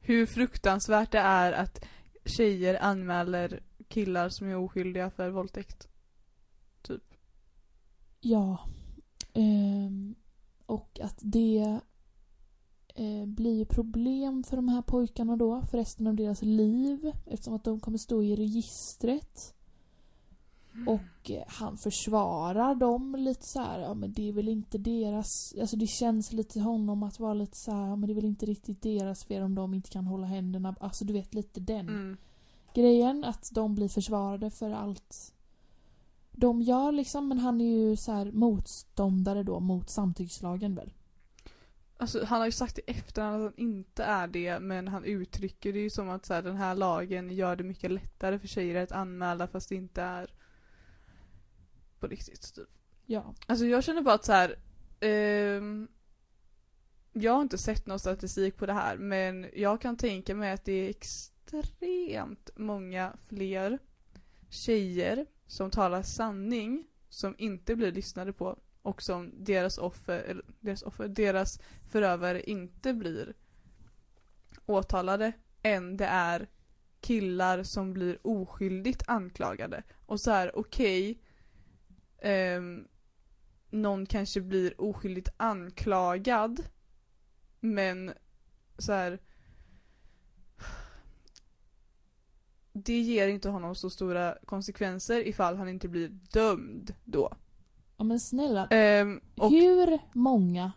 hur 0.00 0.26
fruktansvärt 0.26 1.12
det 1.12 1.18
är 1.18 1.52
att 1.52 1.84
tjejer 2.24 2.82
anmäler 2.82 3.62
killar 3.88 4.28
som 4.28 4.48
är 4.48 4.56
oskyldiga 4.56 5.10
för 5.10 5.30
våldtäkt. 5.30 5.88
Ja. 8.20 8.58
Ehm, 9.32 10.14
och 10.66 11.00
att 11.00 11.18
det 11.20 11.80
eh, 12.94 13.26
blir 13.26 13.64
problem 13.64 14.44
för 14.44 14.56
de 14.56 14.68
här 14.68 14.82
pojkarna 14.82 15.36
då 15.36 15.62
för 15.62 15.78
resten 15.78 16.06
av 16.06 16.14
deras 16.14 16.42
liv 16.42 17.12
eftersom 17.26 17.54
att 17.54 17.64
de 17.64 17.80
kommer 17.80 17.98
stå 17.98 18.22
i 18.22 18.36
registret. 18.36 19.54
Och 20.86 21.30
eh, 21.30 21.42
han 21.46 21.76
försvarar 21.76 22.74
dem 22.74 23.16
lite 23.18 23.46
så 23.46 23.60
här, 23.60 23.80
ja 23.80 23.94
men 23.94 24.12
det 24.12 24.28
är 24.28 24.32
väl 24.32 24.48
inte 24.48 24.78
deras, 24.78 25.54
alltså 25.60 25.76
det 25.76 25.86
känns 25.86 26.32
lite 26.32 26.60
honom 26.60 27.02
att 27.02 27.20
vara 27.20 27.34
lite 27.34 27.56
så 27.56 27.72
här, 27.72 27.86
ja 27.86 27.96
men 27.96 28.06
det 28.06 28.12
är 28.12 28.14
väl 28.14 28.24
inte 28.24 28.46
riktigt 28.46 28.82
deras 28.82 29.24
fel 29.24 29.42
om 29.42 29.54
de 29.54 29.74
inte 29.74 29.90
kan 29.90 30.06
hålla 30.06 30.26
händerna, 30.26 30.74
alltså 30.80 31.04
du 31.04 31.12
vet 31.12 31.34
lite 31.34 31.60
den 31.60 31.88
Mm. 31.88 32.16
grejen 32.74 33.24
att 33.24 33.50
de 33.54 33.74
blir 33.74 33.88
försvarade 33.88 34.50
för 34.50 34.70
allt 34.70 35.34
de 36.32 36.62
gör 36.62 36.92
liksom, 36.92 37.28
men 37.28 37.38
han 37.38 37.60
är 37.60 37.76
ju 37.76 37.96
så 37.96 38.12
här 38.12 38.32
motståndare 38.32 39.42
då 39.42 39.60
mot 39.60 39.90
samtyckslagen 39.90 40.74
väl? 40.74 40.92
Alltså 41.96 42.24
han 42.24 42.38
har 42.38 42.46
ju 42.46 42.52
sagt 42.52 42.78
i 42.78 42.82
efterhand 42.86 43.34
att 43.36 43.42
han 43.42 43.66
inte 43.66 44.04
är 44.04 44.26
det 44.26 44.60
men 44.60 44.88
han 44.88 45.04
uttrycker 45.04 45.72
det 45.72 45.78
ju 45.78 45.90
som 45.90 46.10
att 46.10 46.26
så 46.26 46.34
här, 46.34 46.42
den 46.42 46.56
här 46.56 46.74
lagen 46.74 47.30
gör 47.30 47.56
det 47.56 47.64
mycket 47.64 47.90
lättare 47.90 48.38
för 48.38 48.48
tjejer 48.48 48.82
att 48.82 48.92
anmäla 48.92 49.46
fast 49.46 49.68
det 49.68 49.74
inte 49.74 50.02
är 50.02 50.30
på 52.00 52.06
riktigt. 52.06 52.54
Typ. 52.54 52.68
Ja. 53.06 53.34
Alltså 53.46 53.66
jag 53.66 53.84
känner 53.84 54.02
bara 54.02 54.14
att 54.14 54.24
så 54.24 54.32
här. 54.32 54.58
ehm, 55.00 55.88
jag 57.12 57.32
har 57.32 57.42
inte 57.42 57.58
sett 57.58 57.86
någon 57.86 57.98
statistik 57.98 58.56
på 58.56 58.66
det 58.66 58.72
här 58.72 58.96
men 58.96 59.46
jag 59.54 59.80
kan 59.80 59.96
tänka 59.96 60.34
mig 60.34 60.52
att 60.52 60.64
det 60.64 60.72
är 60.72 60.90
extremt 60.90 62.50
många 62.56 63.16
fler 63.28 63.78
tjejer 64.50 65.26
som 65.46 65.70
talar 65.70 66.02
sanning 66.02 66.86
som 67.08 67.34
inte 67.38 67.76
blir 67.76 67.92
lyssnade 67.92 68.32
på 68.32 68.58
och 68.82 69.02
som 69.02 69.44
deras 69.44 69.78
offer, 69.78 70.18
eller 70.18 70.44
deras 70.60 70.82
offer, 70.82 71.08
deras 71.08 71.60
förövare 71.90 72.42
inte 72.50 72.94
blir 72.94 73.34
åtalade 74.66 75.32
än 75.62 75.96
det 75.96 76.06
är 76.06 76.48
killar 77.00 77.62
som 77.62 77.92
blir 77.92 78.18
oskyldigt 78.22 79.02
anklagade. 79.06 79.82
Och 80.06 80.20
så 80.20 80.30
här, 80.30 80.58
okej, 80.58 81.22
ehm, 82.22 82.84
någon 83.70 84.06
kanske 84.06 84.40
blir 84.40 84.80
oskyldigt 84.80 85.28
anklagad 85.36 86.64
men 87.60 88.12
så 88.78 88.92
här. 88.92 89.18
Det 92.72 93.00
ger 93.00 93.28
inte 93.28 93.48
honom 93.48 93.74
så 93.74 93.90
stora 93.90 94.36
konsekvenser 94.46 95.26
ifall 95.28 95.56
han 95.56 95.68
inte 95.68 95.88
blir 95.88 96.08
dömd 96.08 96.94
då. 97.04 97.32
ja 97.96 98.04
men 98.04 98.20
snälla, 98.20 98.66
Ehm, 98.66 99.20
och 99.36 99.50
hur 99.50 99.98
många 100.12 100.72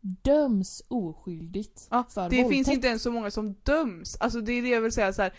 döms 0.00 0.82
oskyldigt 0.88 1.88
Ja, 1.90 2.04
för 2.08 2.20
det 2.30 2.36
våldtäkt? 2.42 2.48
finns 2.48 2.68
inte 2.68 2.88
ens 2.88 3.02
så 3.02 3.12
många 3.12 3.30
som 3.30 3.52
döms. 3.62 4.16
Alltså 4.20 4.40
det 4.40 4.52
är 4.52 4.62
det 4.62 4.68
jag 4.68 4.80
vill 4.80 4.92
säga 4.92 5.12
så 5.12 5.22
här. 5.22 5.32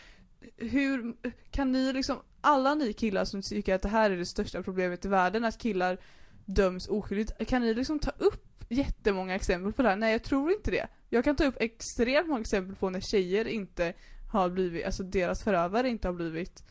Hur 0.57 1.15
kan 1.51 1.71
ni 1.71 1.93
liksom, 1.93 2.17
alla 2.41 2.75
ni 2.75 2.93
killar 2.93 3.25
som 3.25 3.41
tycker 3.41 3.75
att 3.75 3.81
det 3.81 3.89
här 3.89 4.11
är 4.11 4.17
det 4.17 4.25
största 4.25 4.63
problemet 4.63 5.05
i 5.05 5.07
världen, 5.07 5.45
att 5.45 5.57
killar 5.57 5.97
döms 6.45 6.87
oskyldigt, 6.87 7.47
kan 7.47 7.61
ni 7.61 7.73
liksom 7.73 7.99
ta 7.99 8.11
upp 8.17 8.63
jättemånga 8.69 9.35
exempel 9.35 9.73
på 9.73 9.81
det 9.81 9.89
här? 9.89 9.95
Nej 9.95 10.11
jag 10.11 10.23
tror 10.23 10.51
inte 10.51 10.71
det. 10.71 10.87
Jag 11.09 11.23
kan 11.23 11.35
ta 11.35 11.45
upp 11.45 11.55
extremt 11.59 12.27
många 12.27 12.41
exempel 12.41 12.75
på 12.75 12.89
när 12.89 13.01
tjejer 13.01 13.47
inte 13.47 13.93
har 14.31 14.49
blivit, 14.49 14.85
alltså 14.85 15.03
deras 15.03 15.43
förövare 15.43 15.89
inte 15.89 16.07
har 16.07 16.15
blivit 16.15 16.63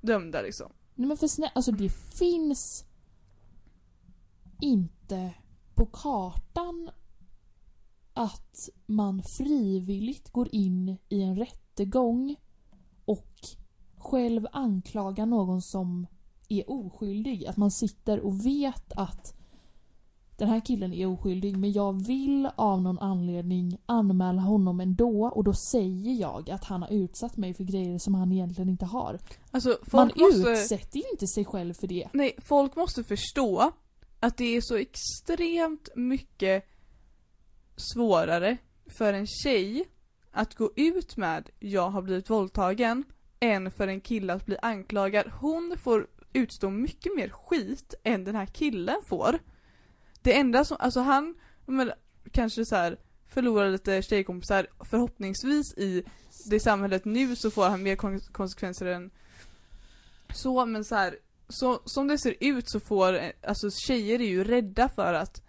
dömda 0.00 0.42
liksom. 0.42 0.72
Nej 0.94 1.08
men 1.08 1.16
för 1.16 1.28
snälla, 1.28 1.52
alltså 1.54 1.72
det 1.72 1.88
finns 2.18 2.84
inte 4.60 5.34
på 5.74 5.86
kartan 5.86 6.90
att 8.12 8.68
man 8.86 9.22
frivilligt 9.22 10.30
går 10.30 10.48
in 10.52 10.96
i 11.08 11.22
en 11.22 11.36
rättegång 11.36 12.36
själv 14.10 14.46
anklagar 14.52 15.26
någon 15.26 15.62
som 15.62 16.06
är 16.48 16.70
oskyldig. 16.70 17.46
Att 17.46 17.56
man 17.56 17.70
sitter 17.70 18.20
och 18.20 18.46
vet 18.46 18.92
att 18.92 19.34
den 20.36 20.48
här 20.48 20.60
killen 20.60 20.92
är 20.92 21.06
oskyldig 21.06 21.56
men 21.56 21.72
jag 21.72 22.06
vill 22.06 22.48
av 22.56 22.82
någon 22.82 22.98
anledning 22.98 23.78
anmäla 23.86 24.42
honom 24.42 24.80
ändå 24.80 25.26
och 25.34 25.44
då 25.44 25.54
säger 25.72 26.20
jag 26.20 26.50
att 26.50 26.64
han 26.64 26.82
har 26.82 26.92
utsatt 26.92 27.36
mig 27.36 27.54
för 27.54 27.64
grejer 27.64 27.98
som 27.98 28.14
han 28.14 28.32
egentligen 28.32 28.68
inte 28.68 28.84
har. 28.84 29.18
Alltså 29.50 29.78
Man 29.92 30.10
måste... 30.16 30.50
utsätter 30.50 30.96
ju 30.96 31.04
inte 31.12 31.26
sig 31.26 31.44
själv 31.44 31.74
för 31.74 31.86
det. 31.86 32.08
Nej, 32.12 32.34
folk 32.38 32.76
måste 32.76 33.04
förstå 33.04 33.72
att 34.20 34.36
det 34.36 34.56
är 34.56 34.60
så 34.60 34.76
extremt 34.76 35.88
mycket 35.96 36.64
svårare 37.76 38.56
för 38.98 39.12
en 39.12 39.26
tjej 39.26 39.84
att 40.30 40.54
gå 40.54 40.70
ut 40.76 41.16
med 41.16 41.50
jag 41.58 41.90
har 41.90 42.02
blivit 42.02 42.30
våldtagen 42.30 43.04
än 43.40 43.70
för 43.70 43.88
en 43.88 44.00
kille 44.00 44.32
att 44.32 44.46
bli 44.46 44.56
anklagad. 44.62 45.26
Hon 45.40 45.76
får 45.82 46.06
utstå 46.32 46.70
mycket 46.70 47.16
mer 47.16 47.28
skit 47.28 47.94
än 48.04 48.24
den 48.24 48.34
här 48.34 48.46
killen 48.46 49.02
får. 49.08 49.38
Det 50.22 50.38
enda 50.38 50.64
som, 50.64 50.76
alltså 50.80 51.00
han, 51.00 51.34
men, 51.66 51.92
kanske 52.32 52.64
så 52.64 52.76
här 52.76 52.98
förlorar 53.28 53.70
lite 53.70 54.02
tjejkompisar 54.02 54.66
förhoppningsvis 54.90 55.74
i 55.76 56.04
det 56.50 56.60
samhället 56.60 57.04
nu 57.04 57.36
så 57.36 57.50
får 57.50 57.68
han 57.68 57.82
mer 57.82 57.96
konsekvenser 58.32 58.86
än 58.86 59.10
så 60.34 60.66
men 60.66 60.84
så 60.84 60.94
här 60.94 61.16
så 61.48 61.82
som 61.84 62.08
det 62.08 62.18
ser 62.18 62.34
ut 62.40 62.70
så 62.70 62.80
får, 62.80 63.20
alltså 63.42 63.70
tjejer 63.70 64.20
är 64.20 64.28
ju 64.28 64.44
rädda 64.44 64.88
för 64.88 65.14
att 65.14 65.42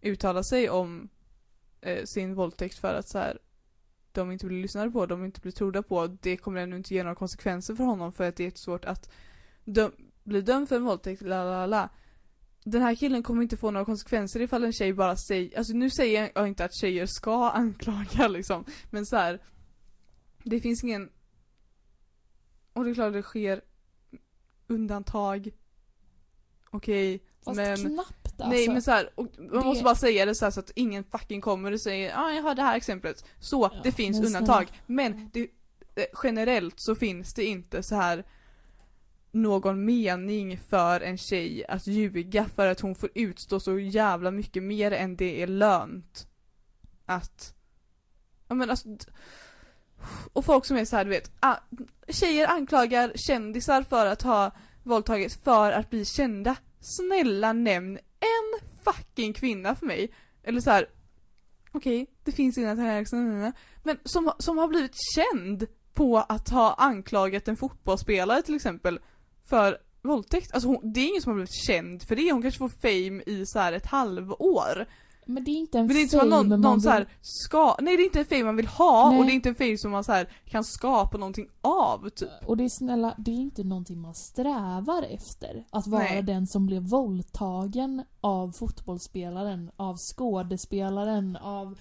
uttala 0.00 0.42
sig 0.42 0.70
om 0.70 1.08
eh, 1.80 2.04
sin 2.04 2.34
våldtäkt 2.34 2.78
för 2.78 2.94
att 2.94 3.08
så 3.08 3.18
här 3.18 3.38
de 4.16 4.32
inte 4.32 4.46
blir 4.46 4.62
lyssnade 4.62 4.90
på, 4.90 5.06
de 5.06 5.24
inte 5.24 5.40
blir 5.40 5.52
trodda 5.52 5.82
på. 5.82 6.06
Det 6.06 6.36
kommer 6.36 6.60
ännu 6.60 6.76
inte 6.76 6.94
ge 6.94 7.02
några 7.02 7.14
konsekvenser 7.14 7.74
för 7.74 7.84
honom 7.84 8.12
för 8.12 8.28
att 8.28 8.36
det 8.36 8.46
är 8.46 8.52
svårt 8.54 8.84
att 8.84 9.10
döm, 9.64 9.92
bli 10.24 10.40
dömd 10.40 10.68
för 10.68 10.76
en 10.76 10.84
våldtäkt, 10.84 11.22
la 11.22 11.44
la 11.44 11.66
la. 11.66 11.88
Den 12.64 12.82
här 12.82 12.94
killen 12.94 13.22
kommer 13.22 13.42
inte 13.42 13.56
få 13.56 13.70
några 13.70 13.84
konsekvenser 13.84 14.40
ifall 14.40 14.64
en 14.64 14.72
tjej 14.72 14.92
bara 14.92 15.16
säger, 15.16 15.58
alltså 15.58 15.72
nu 15.72 15.90
säger 15.90 16.30
jag 16.34 16.48
inte 16.48 16.64
att 16.64 16.74
tjejer 16.74 17.06
ska 17.06 17.50
anklaga 17.50 18.28
liksom, 18.30 18.64
men 18.90 19.06
så 19.06 19.16
här. 19.16 19.42
Det 20.44 20.60
finns 20.60 20.84
ingen, 20.84 21.10
och 22.72 22.84
det 22.84 22.90
är 22.90 22.94
klart 22.94 23.12
det 23.12 23.22
sker 23.22 23.60
undantag. 24.66 25.50
Okej, 26.70 27.22
Fast 27.44 27.56
men 27.56 27.76
knappt 27.76 28.25
alltså. 28.40 28.56
Nej 28.56 28.68
men 28.68 28.82
så 28.82 28.90
här, 28.90 29.10
och 29.14 29.26
man 29.38 29.48
det- 29.48 29.64
måste 29.64 29.84
bara 29.84 29.94
säga 29.94 30.26
det 30.26 30.34
så, 30.34 30.50
så 30.50 30.60
att 30.60 30.70
ingen 30.74 31.04
fucking 31.04 31.40
kommer 31.40 31.72
och 31.72 31.80
säger 31.80 32.08
ja 32.10 32.20
ah, 32.24 32.30
jag 32.32 32.42
har 32.42 32.54
det 32.54 32.62
här 32.62 32.76
exemplet. 32.76 33.24
Så, 33.40 33.70
Ja, 33.74 33.80
det 33.82 33.92
finns 33.92 34.16
men 34.16 34.26
undantag. 34.26 34.66
snälla. 34.68 34.82
Men 34.86 35.30
det, 35.32 35.40
eh, 35.94 36.04
generellt 36.22 36.80
så 36.80 36.94
finns 36.94 37.34
det 37.34 37.44
inte 37.44 37.82
så 37.82 37.94
här 37.94 38.24
någon 39.32 39.84
mening 39.84 40.58
för 40.58 41.00
en 41.00 41.18
tjej 41.18 41.64
att 41.68 41.86
ljuga 41.86 42.44
för 42.54 42.66
att 42.66 42.80
hon 42.80 42.94
får 42.94 43.10
utstå 43.14 43.60
så 43.60 43.78
jävla 43.78 44.30
mycket 44.30 44.62
mer 44.62 44.90
än 44.90 45.16
det 45.16 45.42
är 45.42 45.46
lönt. 45.46 46.26
Att, 47.06 47.54
ja 48.48 48.54
men 48.54 48.70
alltså 48.70 48.88
och 50.32 50.44
folk 50.44 50.64
som 50.64 50.76
är 50.76 50.84
så 50.84 50.96
här, 50.96 51.04
du 51.04 51.10
vet, 51.10 51.30
tjejer 52.08 52.48
anklagar 52.48 53.12
kändisar 53.14 53.82
för 53.82 54.06
att 54.06 54.22
ha 54.22 54.50
våldtagit 54.82 55.32
för 55.44 55.72
att 55.72 55.90
bli 55.90 56.04
kända. 56.04 56.56
Snälla 56.80 57.52
nämn 57.52 57.98
fucking 58.92 59.32
kvinna 59.32 59.74
för 59.74 59.86
mig. 59.86 60.12
Eller 60.42 60.60
så 60.60 60.70
här. 60.70 60.86
okej, 61.72 62.06
det 62.24 62.32
finns 62.32 62.58
inga 62.58 62.74
här 62.74 63.52
men 63.82 63.98
som, 64.04 64.32
som 64.38 64.58
har 64.58 64.68
blivit 64.68 64.96
känd 65.14 65.66
på 65.94 66.18
att 66.18 66.48
ha 66.48 66.74
anklagat 66.74 67.48
en 67.48 67.56
fotbollsspelare 67.56 68.42
till 68.42 68.56
exempel 68.56 69.00
för 69.48 69.78
våldtäkt. 70.02 70.54
Alltså 70.54 70.68
hon, 70.68 70.92
det 70.92 71.00
är 71.00 71.08
ingen 71.08 71.22
som 71.22 71.30
har 71.30 71.34
blivit 71.34 71.66
känd 71.66 72.02
för 72.02 72.16
det, 72.16 72.32
hon 72.32 72.42
kanske 72.42 72.58
får 72.58 72.68
fame 72.68 73.22
i 73.26 73.46
så 73.46 73.58
här 73.58 73.72
ett 73.72 73.86
halvår. 73.86 74.86
Men 75.28 75.44
det 75.44 75.50
är 75.50 75.56
inte 75.56 75.78
en 75.78 75.86
Men 75.86 75.94
det 75.94 76.00
är 76.00 76.02
inte 76.02 76.18
som 76.18 76.28
någon, 76.28 76.48
man 76.48 76.60
någon 76.60 76.80
så 76.80 76.88
vill- 76.88 76.92
här 76.92 77.08
ska, 77.20 77.76
nej 77.80 77.96
det 77.96 78.02
är 78.02 78.04
inte 78.04 78.18
en 78.18 78.24
fame 78.26 78.44
man 78.44 78.56
vill 78.56 78.66
ha 78.66 79.10
Nej. 79.10 79.18
och 79.18 79.24
det 79.24 79.32
är 79.32 79.34
inte 79.34 79.48
en 79.48 79.54
fame 79.54 79.78
som 79.78 79.90
man 79.90 80.04
så 80.04 80.12
här 80.12 80.28
kan 80.44 80.64
skapa 80.64 81.18
någonting 81.18 81.48
av 81.60 82.08
typ. 82.08 82.28
Och 82.46 82.56
det 82.56 82.64
är 82.64 82.68
snälla, 82.68 83.14
det 83.18 83.30
är 83.30 83.34
inte 83.34 83.64
någonting 83.64 84.00
man 84.00 84.14
strävar 84.14 85.02
efter. 85.02 85.66
Att 85.70 85.86
vara 85.86 86.02
Nej. 86.02 86.22
den 86.22 86.46
som 86.46 86.66
blev 86.66 86.82
våldtagen 86.82 88.04
av 88.20 88.52
fotbollsspelaren, 88.52 89.70
av 89.76 89.96
skådespelaren, 89.96 91.36
av... 91.36 91.78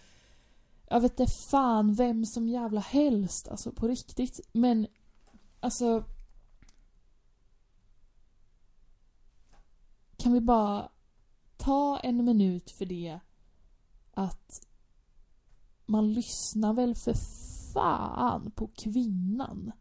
Jag 0.89 1.01
vet 1.01 1.19
inte 1.19 1.31
fan 1.51 1.93
vem 1.93 2.25
som 2.25 2.47
jävla 2.47 2.81
helst, 2.81 3.47
alltså 3.47 3.71
på 3.71 3.87
riktigt. 3.87 4.39
Men, 4.53 4.87
alltså... 5.59 6.03
Kan 10.17 10.33
vi 10.33 10.41
bara 10.41 10.89
ta 11.57 11.99
en 11.99 12.25
minut 12.25 12.71
för 12.71 12.85
det 12.85 13.19
att 14.15 14.67
man 15.85 16.13
lyssnar 16.13 16.73
väl 16.73 16.95
för 16.95 17.13
fan 17.73 18.51
på 18.51 18.67
kvinnan. 18.67 19.71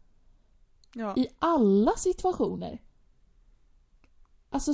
Ja. 0.93 1.13
I 1.17 1.27
alla 1.39 1.91
situationer. 1.97 2.81
Alltså, 4.49 4.71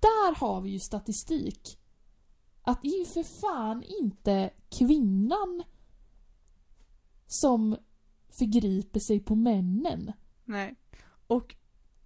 där 0.00 0.34
har 0.34 0.60
vi 0.60 0.70
ju 0.70 0.78
statistik. 0.80 1.78
Att 2.62 2.82
det 2.82 2.88
är 2.88 2.98
ju 2.98 3.04
för 3.04 3.22
fan 3.40 3.82
inte 3.82 4.50
kvinnan 4.68 5.62
som 7.26 7.76
förgriper 8.28 9.00
sig 9.00 9.20
på 9.20 9.34
männen. 9.34 10.12
Nej. 10.44 10.74
Och 11.26 11.56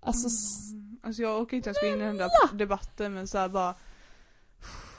Alltså, 0.01 0.29
Mm, 0.73 0.99
Alltså 1.03 1.23
jag 1.23 1.43
orkar 1.43 1.57
inte 1.57 1.69
ens 1.69 1.81
gå 1.81 1.87
in 1.87 2.01
i 2.01 2.05
den 2.05 2.17
där 2.17 2.31
debatten 2.55 3.15
men 3.15 3.29
så 3.29 3.39
här 3.39 3.49
bara 3.49 3.77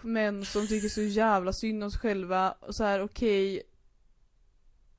Män 0.02 0.46
som 0.46 0.68
tycker 0.68 0.90
så 0.90 1.02
jävla 1.02 1.54
synd 1.54 1.84
om 1.84 1.92
sig 1.92 2.00
själva 2.00 2.52
och 2.52 2.76
så 2.76 2.84
här 2.84 3.02
okej 3.02 3.64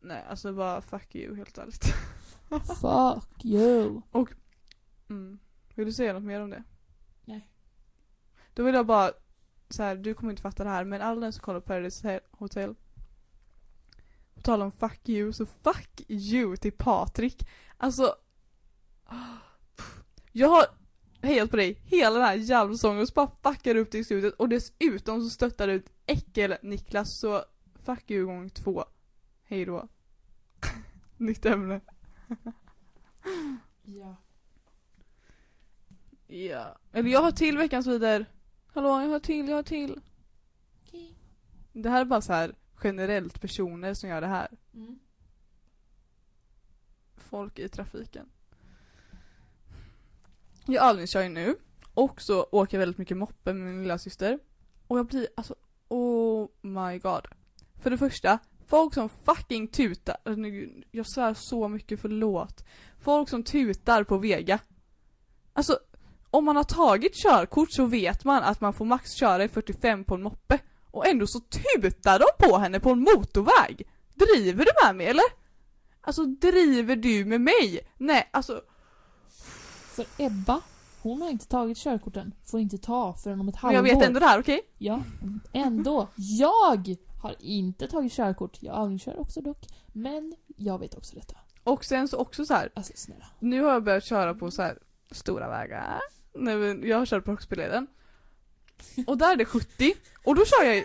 Nej 0.01 0.25
alltså 0.29 0.53
bara 0.53 0.81
fuck 0.81 1.15
you 1.15 1.37
helt 1.37 1.59
ärligt. 1.59 1.85
fuck 2.81 3.45
you. 3.45 4.03
Mm. 5.09 5.39
Vill 5.75 5.87
du 5.87 5.93
säga 5.93 6.13
något 6.13 6.23
mer 6.23 6.41
om 6.41 6.51
det? 6.51 6.63
Nej. 7.25 7.49
Då 8.55 8.63
vill 8.63 8.75
jag 8.75 8.87
bara 8.87 9.13
så 9.69 9.83
här, 9.83 9.97
du 9.97 10.15
kommer 10.15 10.31
inte 10.31 10.43
fatta 10.43 10.65
det 10.65 10.71
här 10.71 10.85
men 10.85 11.03
alla 11.03 11.21
den 11.21 11.33
som 11.33 11.43
kollar 11.43 11.61
på 11.61 11.67
Paradise 11.67 12.21
Hotel 12.31 12.75
På 14.35 14.41
tal 14.41 14.63
om 14.63 14.73
fuck 14.73 15.09
you 15.09 15.33
så 15.33 15.47
fuck 15.47 16.01
you 16.09 16.57
till 16.57 16.73
Patrik. 16.73 17.49
Alltså 17.77 18.15
Jag 20.33 20.49
har 20.49 20.67
hejat 21.23 21.51
på 21.51 21.57
dig 21.57 21.81
hela 21.85 22.19
den 22.19 22.29
här 22.29 22.35
jävla 22.35 22.75
säsongen 22.75 23.03
och 23.03 23.09
så 23.09 23.15
bara 23.15 23.31
fuckar 23.43 23.75
du 23.75 23.81
upp 23.81 23.95
i 23.95 24.05
slutet 24.05 24.35
och 24.35 24.49
dessutom 24.49 25.23
så 25.23 25.31
stöttar 25.31 25.67
du 25.67 25.73
ut 25.73 25.91
äckel-Niklas 26.07 27.05
så 27.05 27.45
fuck 27.85 28.11
you 28.11 28.27
gång 28.27 28.51
två. 28.51 28.85
Hej 29.45 29.65
då. 29.65 29.89
Nytt 31.17 31.47
ämne. 31.47 31.81
Ja. 33.83 34.17
Ja. 36.27 36.79
Eller 36.93 37.11
jag 37.11 37.23
har 37.23 37.33
till 37.33 37.59
veckans 37.59 37.87
vidare. 37.87 38.27
Hallå, 38.67 38.89
jag 38.89 39.09
har 39.09 39.21
till, 39.21 39.49
jag 39.49 39.57
har 39.57 39.63
till. 39.63 40.01
Okej. 40.83 41.15
Det 41.73 41.91
här 41.91 42.01
är 42.01 42.05
bara 42.05 42.21
så 42.21 42.33
här 42.33 42.55
generellt 42.83 43.41
personer 43.41 43.95
som 43.95 44.09
gör 44.09 44.21
det 44.21 44.27
här. 44.27 44.49
Mm. 44.75 44.99
Folk 47.17 47.59
i 47.59 47.69
trafiken. 47.69 48.31
Jag 50.71 50.91
övningskör 50.91 51.23
ju 51.23 51.29
nu. 51.29 51.57
Och 51.95 52.23
så 52.23 52.47
åker 52.53 52.77
jag 52.77 52.81
väldigt 52.81 52.99
mycket 52.99 53.17
moppe 53.17 53.53
med 53.53 53.67
min 53.67 53.83
lilla 53.83 53.99
syster. 53.99 54.39
Och 54.87 54.99
jag 54.99 55.07
blir 55.07 55.29
alltså, 55.37 55.55
oh 55.89 56.49
my 56.61 56.99
god. 56.99 57.27
För 57.83 57.91
det 57.91 57.99
första, 57.99 58.39
folk 58.67 58.95
som 58.95 59.09
fucking 59.09 59.69
tutar. 59.69 60.17
Alltså, 60.25 60.43
jag 60.91 61.07
svär 61.07 61.35
så 61.35 61.69
mycket, 61.69 62.01
förlåt. 62.01 62.65
Folk 63.01 63.29
som 63.29 63.43
tutar 63.43 64.05
på 64.05 64.19
Vega. 64.19 64.59
Alltså, 65.53 65.79
om 66.31 66.45
man 66.45 66.57
har 66.57 66.65
tagit 66.65 67.13
körkort 67.23 67.73
så 67.73 67.87
vet 67.87 68.25
man 68.25 68.43
att 68.43 68.61
man 68.61 68.73
får 68.73 68.85
max 68.85 69.11
köra 69.13 69.45
i 69.45 69.49
45 69.49 70.05
på 70.05 70.15
en 70.15 70.23
moppe. 70.23 70.59
Och 70.91 71.07
ändå 71.07 71.27
så 71.27 71.41
tutar 71.41 72.19
de 72.19 72.49
på 72.49 72.59
henne 72.59 72.81
på 72.81 72.91
en 72.91 73.01
motorväg. 73.01 73.89
Driver 74.15 74.65
du 74.65 74.71
med 74.87 74.97
mig 74.97 75.07
eller? 75.07 75.25
Alltså 76.01 76.25
driver 76.25 76.97
du 76.97 77.25
med 77.25 77.41
mig? 77.41 77.91
Nej, 77.97 78.29
alltså 78.31 78.63
för 79.99 80.07
Ebba, 80.19 80.61
hon 81.03 81.23
har 81.23 81.31
inte 81.31 81.47
tagit 81.47 81.79
körkorten. 81.79 82.35
Får 82.45 82.61
inte 82.61 82.79
ta 82.79 83.15
förrän 83.15 83.41
om 83.41 83.49
ett 83.49 83.55
men 83.55 83.61
halvår. 83.61 83.89
jag 83.89 83.95
vet 83.95 84.07
ändå 84.07 84.21
det 84.21 84.27
här, 84.27 84.41
okej? 84.41 84.61
Ja, 84.79 85.03
ändå. 85.53 86.09
Jag 86.15 86.87
har 87.23 87.37
inte 87.39 87.87
tagit 87.87 88.13
körkort. 88.13 88.59
Jag 88.61 88.83
övningskör 88.83 89.21
också 89.21 89.41
dock. 89.41 89.67
Men 89.87 90.35
jag 90.57 90.79
vet 90.79 90.95
också 90.95 91.17
detta. 91.17 91.37
Och 91.65 91.85
sen 91.85 92.09
så 92.09 92.17
också 92.17 92.45
så 92.45 92.55
här. 92.55 92.71
Alltså 92.75 92.93
snälla. 92.97 93.27
nu 93.39 93.63
har 93.63 93.73
jag 93.73 93.85
börjat 93.85 94.05
köra 94.05 94.35
på 94.35 94.51
så 94.51 94.63
här 94.63 94.79
stora 95.11 95.49
vägar. 95.49 96.01
Men 96.33 96.89
jag 96.89 96.99
har 96.99 97.07
kört 97.07 97.25
på 97.25 97.31
Högsbyleden. 97.31 97.87
Och 99.07 99.19
där 99.19 99.33
är 99.33 99.37
det 99.37 99.45
70, 99.45 99.93
och 100.25 100.35
då 100.35 100.45
kör 100.45 100.65
jag 100.65 100.77
i 100.77 100.85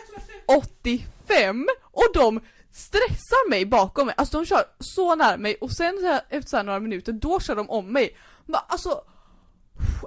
85 0.58 1.68
och 1.82 2.08
de 2.14 2.40
stressar 2.72 3.50
mig 3.50 3.66
bakom 3.66 4.06
mig. 4.06 4.16
Alltså 4.18 4.38
de 4.38 4.46
kör 4.46 4.64
så 4.80 5.16
nära 5.16 5.38
mig 5.38 5.56
och 5.56 5.72
sen 5.72 5.98
så 6.02 6.08
här, 6.08 6.22
efter 6.30 6.50
så 6.50 6.64
några 6.64 6.80
minuter, 6.80 7.14
då 7.14 7.40
kör 7.40 7.56
de 7.56 7.70
om 7.70 7.94
mig. 7.94 8.18
Alltså 8.52 9.04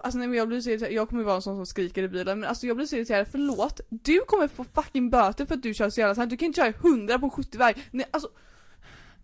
Alltså 0.03 0.19
nej 0.19 0.29
men 0.29 0.39
jag 0.39 0.49
blir 0.49 0.61
så 0.61 0.71
irriterad, 0.71 0.93
jag 0.93 1.09
kommer 1.09 1.25
vara 1.25 1.37
en 1.37 1.43
sån 1.43 1.57
som 1.57 1.67
skriker 1.67 2.03
i 2.03 2.09
bilen 2.09 2.41
men 2.41 2.49
alltså 2.49 2.67
jag 2.67 2.77
blir 2.77 2.87
så 2.87 2.97
irriterad, 2.97 3.27
förlåt 3.31 3.81
Du 3.89 4.21
kommer 4.21 4.49
få 4.49 4.65
fucking 4.75 5.11
böter 5.11 5.47
för 5.47 5.55
att 5.55 5.63
du 5.63 5.75
kör 5.75 5.91
så 5.91 6.01
jävla 6.01 6.15
snabbt, 6.15 6.31
du 6.31 6.37
kan 6.37 6.47
inte 6.47 6.61
köra 6.61 6.69
i 6.69 6.75
100 6.81 7.19
på 7.19 7.27
en 7.27 7.31
70-väg 7.31 7.89
Nej 7.91 8.07
alltså 8.11 8.31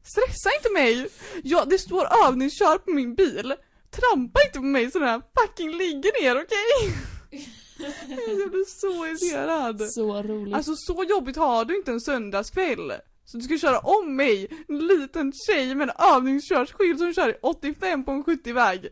Stressa 0.02 0.50
inte 0.58 0.72
mig! 0.72 1.08
Ja, 1.42 1.64
det 1.64 1.78
står 1.78 2.06
övningskör 2.26 2.78
på 2.78 2.90
min 2.90 3.14
bil 3.14 3.54
Trampa 3.90 4.40
inte 4.46 4.58
på 4.58 4.64
mig 4.64 4.90
sådär, 4.90 5.22
fucking 5.40 5.70
ligger 5.70 6.22
ner 6.22 6.42
okej? 6.42 6.94
jag 8.38 8.50
blir 8.50 8.64
så 8.80 9.06
irriterad 9.06 9.90
Så 9.90 10.22
roligt. 10.22 10.54
Alltså 10.54 10.76
så 10.76 11.04
jobbigt 11.04 11.36
har 11.36 11.64
du 11.64 11.76
inte 11.76 11.92
en 11.92 12.00
söndagskväll. 12.00 12.92
Så 13.24 13.36
du 13.36 13.42
ska 13.42 13.58
köra 13.58 13.78
om 13.78 14.16
mig, 14.16 14.64
en 14.68 14.86
liten 14.86 15.32
tjej 15.46 15.74
med 15.74 15.88
en 15.88 16.14
övningskörskylt 16.14 16.98
som 16.98 17.14
kör 17.14 17.28
i 17.28 17.34
85 17.42 18.04
på 18.04 18.10
en 18.10 18.24
70-väg. 18.24 18.88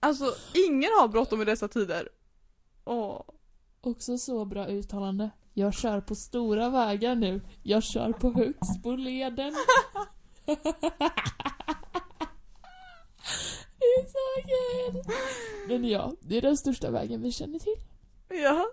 Alltså 0.00 0.34
ingen 0.68 0.90
har 0.98 1.08
bråttom 1.08 1.42
i 1.42 1.44
dessa 1.44 1.68
tider. 1.68 2.08
Åh. 2.84 3.22
Också 3.80 4.18
så 4.18 4.44
bra 4.44 4.66
uttalande. 4.66 5.30
Jag 5.54 5.74
kör 5.74 6.00
på 6.00 6.14
stora 6.14 6.70
vägar 6.70 7.14
nu. 7.14 7.40
Jag 7.62 7.82
kör 7.82 8.12
på 8.12 8.32
Högsboleden. 8.32 9.52
det 13.78 13.84
är 13.84 14.06
så 14.06 14.46
kul! 14.46 15.02
Men 15.68 15.84
ja, 15.84 16.12
det 16.20 16.36
är 16.36 16.42
den 16.42 16.56
största 16.56 16.90
vägen 16.90 17.22
vi 17.22 17.32
känner 17.32 17.58
till. 17.58 17.76
Ja. 18.28 18.66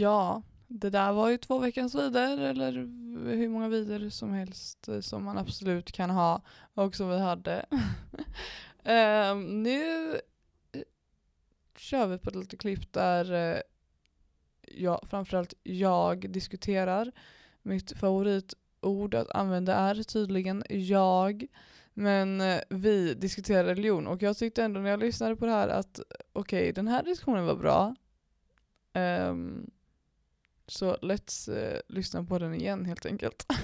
Ja, 0.00 0.42
det 0.66 0.90
där 0.90 1.12
var 1.12 1.30
ju 1.30 1.36
två 1.36 1.58
veckans 1.58 1.94
vider 1.94 2.38
eller 2.38 2.72
hur 3.36 3.48
många 3.48 3.68
vider 3.68 4.10
som 4.10 4.32
helst 4.32 4.88
eh, 4.88 5.00
som 5.00 5.24
man 5.24 5.38
absolut 5.38 5.92
kan 5.92 6.10
ha 6.10 6.42
och 6.74 6.94
som 6.94 7.08
vi 7.08 7.18
hade. 7.18 7.66
Ehm, 8.84 9.62
nu 9.62 10.14
eh, 10.72 10.82
kör 11.76 12.06
vi 12.06 12.18
på 12.18 12.30
lite 12.30 12.56
klipp 12.56 12.92
där 12.92 13.32
eh, 13.32 13.60
jag, 14.62 15.00
framförallt 15.10 15.54
jag 15.62 16.30
diskuterar. 16.30 17.12
Mitt 17.62 17.98
favoritord 17.98 19.14
att 19.14 19.30
använda 19.30 19.74
är 19.74 20.02
tydligen 20.02 20.64
jag. 20.68 21.46
Men 21.94 22.42
vi 22.68 23.14
diskuterar 23.14 23.64
religion 23.64 24.06
och 24.06 24.22
jag 24.22 24.36
tyckte 24.36 24.64
ändå 24.64 24.80
när 24.80 24.90
jag 24.90 25.00
lyssnade 25.00 25.36
på 25.36 25.46
det 25.46 25.52
här 25.52 25.68
att 25.68 26.00
okej, 26.32 26.72
den 26.72 26.88
här 26.88 27.02
diskussionen 27.02 27.46
var 27.46 27.56
bra. 27.56 27.94
Um, 28.94 29.70
så 30.70 30.96
let's 30.96 31.48
eh, 31.58 31.80
lyssna 31.88 32.24
på 32.24 32.38
den 32.38 32.54
igen 32.54 32.84
helt 32.84 33.06
enkelt. 33.06 33.46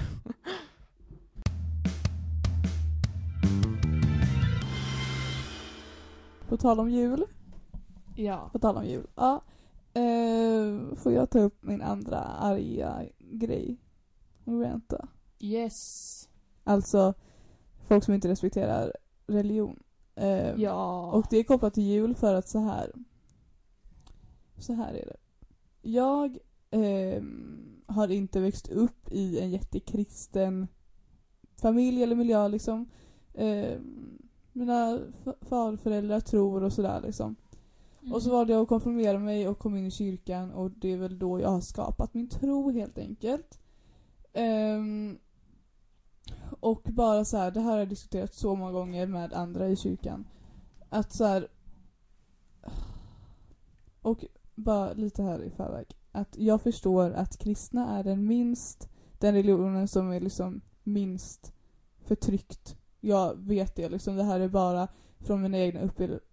På 6.49 6.57
tal 6.57 6.81
om 6.81 6.91
jul. 6.91 7.25
Ja. 8.17 8.49
På 8.53 8.59
tal 8.59 8.77
om 8.77 8.87
jul. 8.87 9.07
Ja. 9.15 9.43
Eh, 9.95 10.95
får 10.97 11.13
jag 11.13 11.31
ta 11.31 11.39
upp 11.41 11.63
min 11.63 11.83
andra 11.83 12.19
arga 12.21 13.03
grej? 13.19 13.77
Vänta. 14.45 15.09
Yes. 15.39 16.29
Alltså 16.65 17.15
folk 17.89 18.05
som 18.05 18.15
inte 18.15 18.29
respekterar 18.29 18.93
religion. 19.27 19.83
Eh, 20.15 20.55
Ja. 20.57 21.11
Och 21.13 21.27
det 21.31 21.37
är 21.37 21.45
kopplat 21.45 21.75
till 21.75 21.83
jul 21.83 22.15
för 22.15 22.35
att 22.35 22.49
så 22.49 22.59
här. 22.59 22.93
Så 24.59 24.73
här 24.73 24.95
är 24.95 25.07
det. 25.07 25.17
Jag 25.83 26.39
ehm, 26.85 27.83
har 27.87 28.09
inte 28.09 28.41
växt 28.41 28.69
upp 28.69 29.13
i 29.13 29.41
en 29.41 29.51
jättekristen 29.51 30.67
familj 31.61 32.03
eller 32.03 32.17
miljö 32.17 32.49
liksom. 32.49 32.89
Ehm, 33.35 34.19
mina 34.53 35.01
farföräldrar 35.41 36.21
tror 36.21 36.63
och 36.63 36.73
sådär 36.73 37.01
liksom. 37.01 37.37
Och 38.13 38.23
så 38.23 38.31
valde 38.31 38.53
jag 38.53 38.63
att 38.63 38.69
konfirmera 38.69 39.19
mig 39.19 39.49
och 39.49 39.59
kom 39.59 39.77
in 39.77 39.87
i 39.87 39.91
kyrkan 39.91 40.53
och 40.53 40.71
det 40.71 40.93
är 40.93 40.97
väl 40.97 41.19
då 41.19 41.41
jag 41.41 41.49
har 41.49 41.61
skapat 41.61 42.15
min 42.15 42.29
tro 42.29 42.71
helt 42.71 42.99
enkelt. 42.99 43.61
Ehm, 44.33 45.19
och 46.61 46.83
bara 46.85 47.25
så 47.25 47.37
här, 47.37 47.51
det 47.51 47.61
här 47.61 47.71
har 47.71 47.79
jag 47.79 47.89
diskuterat 47.89 48.35
så 48.35 48.55
många 48.55 48.73
gånger 48.73 49.07
med 49.07 49.33
andra 49.33 49.69
i 49.69 49.77
kyrkan. 49.77 50.27
Att 50.89 51.13
så 51.13 51.25
här. 51.25 51.49
Och 54.03 54.25
bara 54.55 54.93
lite 54.93 55.23
här 55.23 55.43
i 55.43 55.51
förväg. 55.51 55.87
Att 56.17 56.37
jag 56.39 56.63
förstår 56.63 57.11
att 57.11 57.39
kristna 57.39 57.99
är 57.99 58.05
den 58.05 58.27
minst, 58.27 58.89
den 59.19 59.35
religionen 59.35 59.89
som 59.89 60.11
är 60.11 60.21
liksom 60.21 60.61
minst 60.83 61.53
förtryckt. 62.05 62.77
Jag 63.01 63.35
vet 63.39 63.75
det 63.77 63.89
liksom. 63.89 64.17
Det 64.17 64.25
här 64.25 64.41
är 64.41 64.49
bara 64.49 64.89
från 65.19 65.43
mina 65.43 65.59
egna 65.59 65.91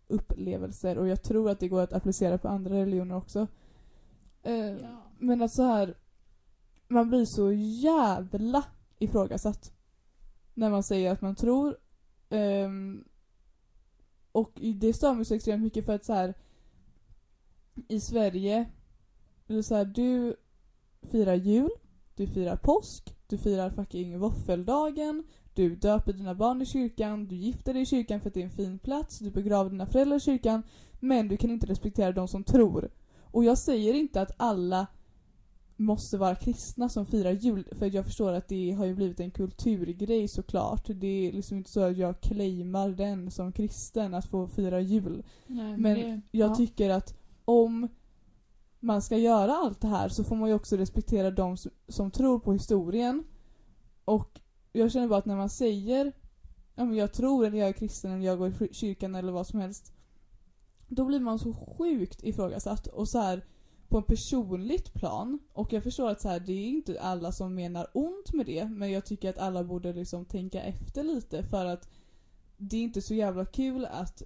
upplevelser 0.07 0.97
och 0.97 1.07
jag 1.07 1.23
tror 1.23 1.49
att 1.49 1.59
det 1.59 1.67
går 1.67 1.81
att 1.81 1.93
applicera 1.93 2.37
på 2.37 2.47
andra 2.47 2.75
religioner 2.75 3.15
också. 3.15 3.47
Eh, 4.43 4.75
Men 5.19 5.41
att 5.41 5.51
så 5.53 5.63
här 5.63 5.95
man 6.87 7.09
blir 7.09 7.25
så 7.25 7.51
jävla 7.51 8.63
ifrågasatt 8.99 9.73
när 10.53 10.69
man 10.69 10.83
säger 10.83 11.11
att 11.11 11.21
man 11.21 11.35
tror. 11.35 11.77
Ehm, 12.29 13.03
och 14.31 14.51
det 14.53 14.93
stör 14.93 15.13
mig 15.13 15.25
så 15.25 15.35
extremt 15.35 15.63
mycket 15.63 15.85
för 15.85 15.95
att 15.95 16.05
så 16.05 16.13
här 16.13 16.33
i 17.87 17.99
Sverige, 17.99 18.65
eller 19.47 19.61
så 19.61 19.75
här, 19.75 19.85
du 19.85 20.35
firar 21.11 21.35
jul, 21.35 21.69
du 22.15 22.27
firar 22.27 22.55
påsk, 22.55 23.15
du 23.27 23.37
firar 23.37 23.69
fucking 23.69 24.19
våffeldagen, 24.19 25.23
du 25.53 25.75
döper 25.75 26.13
dina 26.13 26.35
barn 26.35 26.61
i 26.61 26.65
kyrkan, 26.65 27.27
du 27.27 27.35
gifter 27.35 27.73
dig 27.73 27.81
i 27.81 27.85
kyrkan 27.85 28.21
för 28.21 28.27
att 28.27 28.33
det 28.33 28.39
är 28.39 28.43
en 28.45 28.49
fin 28.49 28.79
plats, 28.79 29.19
du 29.19 29.31
begraver 29.31 29.69
dina 29.69 29.85
föräldrar 29.85 30.17
i 30.17 30.19
kyrkan, 30.19 30.63
men 30.99 31.27
du 31.27 31.37
kan 31.37 31.51
inte 31.51 31.67
respektera 31.67 32.11
de 32.11 32.27
som 32.27 32.43
tror. 32.43 32.89
Och 33.21 33.43
jag 33.43 33.57
säger 33.57 33.93
inte 33.93 34.21
att 34.21 34.31
alla 34.37 34.87
måste 35.75 36.17
vara 36.17 36.35
kristna 36.35 36.89
som 36.89 37.05
firar 37.05 37.31
jul, 37.31 37.67
för 37.71 37.95
jag 37.95 38.05
förstår 38.05 38.31
att 38.33 38.47
det 38.47 38.71
har 38.71 38.85
ju 38.85 38.95
blivit 38.95 39.19
en 39.19 39.31
kulturgrej 39.31 40.27
såklart. 40.27 40.85
Det 40.87 41.27
är 41.27 41.31
liksom 41.31 41.57
inte 41.57 41.71
så 41.71 41.79
att 41.81 41.97
jag 41.97 42.21
claimar 42.21 42.89
den 42.89 43.31
som 43.31 43.51
kristen, 43.51 44.13
att 44.13 44.25
få 44.25 44.47
fira 44.47 44.79
jul. 44.81 45.23
Nej, 45.47 45.77
Men 45.77 45.93
det- 45.95 46.21
jag 46.31 46.51
ja. 46.51 46.55
tycker 46.55 46.89
att 46.89 47.15
om 47.45 47.87
man 48.83 49.01
ska 49.01 49.17
göra 49.17 49.55
allt 49.55 49.81
det 49.81 49.87
här 49.87 50.09
så 50.09 50.23
får 50.23 50.35
man 50.35 50.49
ju 50.49 50.55
också 50.55 50.77
respektera 50.77 51.31
de 51.31 51.57
som, 51.57 51.71
som 51.87 52.11
tror 52.11 52.39
på 52.39 52.53
historien. 52.53 53.23
Och 54.05 54.41
jag 54.71 54.91
känner 54.91 55.07
bara 55.07 55.19
att 55.19 55.25
när 55.25 55.35
man 55.35 55.49
säger 55.49 56.11
ja, 56.75 56.85
men 56.85 56.95
jag 56.95 57.13
tror 57.13 57.45
eller 57.45 57.57
jag 57.57 57.69
är 57.69 57.73
kristen 57.73 58.11
eller 58.11 58.25
jag 58.25 58.37
går 58.37 58.63
i 58.63 58.73
kyrkan 58.73 59.15
eller 59.15 59.31
vad 59.31 59.47
som 59.47 59.59
helst. 59.59 59.93
Då 60.87 61.05
blir 61.05 61.19
man 61.19 61.39
så 61.39 61.53
sjukt 61.53 62.23
ifrågasatt 62.23 62.87
och 62.87 63.09
så 63.09 63.19
här 63.19 63.45
på 63.87 63.99
ett 63.99 64.07
personligt 64.07 64.93
plan. 64.93 65.39
Och 65.53 65.73
jag 65.73 65.83
förstår 65.83 66.09
att 66.09 66.21
så 66.21 66.29
här, 66.29 66.39
det 66.39 66.53
är 66.53 66.67
inte 66.67 67.01
alla 67.01 67.31
som 67.31 67.55
menar 67.55 67.87
ont 67.93 68.33
med 68.33 68.45
det 68.45 68.65
men 68.65 68.91
jag 68.91 69.05
tycker 69.05 69.29
att 69.29 69.37
alla 69.37 69.63
borde 69.63 69.93
liksom 69.93 70.25
tänka 70.25 70.61
efter 70.61 71.03
lite 71.03 71.43
för 71.43 71.65
att 71.65 71.89
det 72.57 72.77
är 72.77 72.83
inte 72.83 73.01
så 73.01 73.13
jävla 73.13 73.45
kul 73.45 73.85
att 73.85 74.23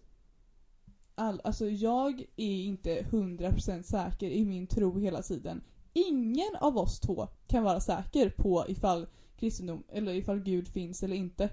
all, 1.18 1.42
alltså 1.44 1.70
jag 1.70 2.22
är 2.36 2.64
inte 2.64 3.02
100% 3.02 3.84
säker 3.84 4.30
i 4.30 4.46
min 4.46 4.68
tro 4.68 5.00
hela 5.00 5.22
tiden. 5.22 5.62
Ingen 5.94 6.56
av 6.62 6.78
oss 6.78 7.00
två 7.00 7.28
kan 7.48 7.64
vara 7.64 7.80
säker 7.80 8.30
på 8.30 8.66
ifall 8.68 9.08
kristendom, 9.38 9.84
eller 9.90 10.14
ifall 10.14 10.40
Gud 10.40 10.68
finns 10.68 11.04
eller 11.04 11.16
inte. 11.16 11.50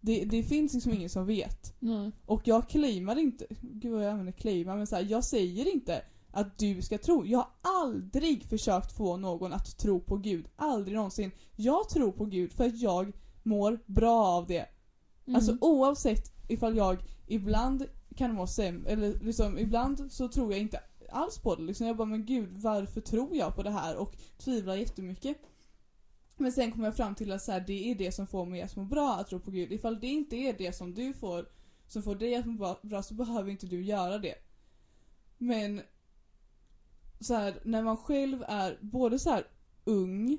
Det, 0.00 0.24
det 0.24 0.42
finns 0.42 0.74
liksom 0.74 0.92
ingen 0.92 1.10
som 1.10 1.26
vet. 1.26 1.74
Nej. 1.78 2.10
Och 2.26 2.42
jag 2.44 2.68
claimar 2.68 3.18
inte, 3.18 3.46
gud 3.60 3.92
vad 3.92 4.04
jag 4.04 4.10
använder 4.10 4.32
claima, 4.32 4.76
men 4.76 4.86
så 4.86 4.96
här, 4.96 5.06
jag 5.10 5.24
säger 5.24 5.72
inte 5.74 6.02
att 6.30 6.58
du 6.58 6.82
ska 6.82 6.98
tro. 6.98 7.26
Jag 7.26 7.38
har 7.38 7.50
aldrig 7.62 8.44
försökt 8.44 8.96
få 8.96 9.16
någon 9.16 9.52
att 9.52 9.78
tro 9.78 10.00
på 10.00 10.16
Gud. 10.16 10.48
Aldrig 10.56 10.96
någonsin. 10.96 11.30
Jag 11.56 11.88
tror 11.88 12.12
på 12.12 12.24
Gud 12.24 12.52
för 12.52 12.64
att 12.64 12.78
jag 12.78 13.12
mår 13.42 13.78
bra 13.86 14.26
av 14.26 14.46
det. 14.46 14.66
Mm. 15.26 15.36
Alltså 15.36 15.56
oavsett 15.60 16.32
ifall 16.48 16.76
jag 16.76 16.98
ibland 17.26 17.86
kan 18.18 18.34
må 18.34 18.46
sämre, 18.46 18.90
eller 18.90 19.18
liksom 19.18 19.58
ibland 19.58 20.12
så 20.12 20.28
tror 20.28 20.52
jag 20.52 20.60
inte 20.60 20.80
alls 21.10 21.38
på 21.38 21.54
det. 21.54 21.62
Liksom 21.62 21.86
jag 21.86 21.96
bara 21.96 22.04
men 22.08 22.24
gud 22.26 22.48
varför 22.52 23.00
tror 23.00 23.36
jag 23.36 23.54
på 23.54 23.62
det 23.62 23.70
här? 23.70 23.96
Och 23.96 24.16
tvivlar 24.38 24.76
jättemycket. 24.76 25.36
Men 26.36 26.52
sen 26.52 26.72
kommer 26.72 26.84
jag 26.84 26.96
fram 26.96 27.14
till 27.14 27.32
att 27.32 27.42
så 27.42 27.52
här, 27.52 27.60
det 27.60 27.90
är 27.90 27.94
det 27.94 28.12
som 28.12 28.26
får 28.26 28.46
mig 28.46 28.62
att 28.62 28.76
må 28.76 28.84
bra 28.84 29.14
att 29.16 29.28
tro 29.28 29.40
på 29.40 29.50
Gud. 29.50 29.72
Ifall 29.72 30.00
det 30.00 30.06
inte 30.06 30.36
är 30.36 30.52
det 30.58 30.72
som 30.72 30.94
du 30.94 31.12
får, 31.12 31.48
som 31.86 32.02
får 32.02 32.14
dig 32.14 32.34
att 32.36 32.46
må 32.46 32.52
bra- 32.52 32.80
bra 32.82 33.02
så 33.02 33.14
behöver 33.14 33.50
inte 33.50 33.66
du 33.66 33.82
göra 33.82 34.18
det. 34.18 34.34
Men 35.38 35.80
så 37.20 37.34
här, 37.34 37.60
när 37.64 37.82
man 37.82 37.96
själv 37.96 38.44
är 38.48 38.78
både 38.80 39.18
så 39.18 39.30
här 39.30 39.46
ung 39.84 40.38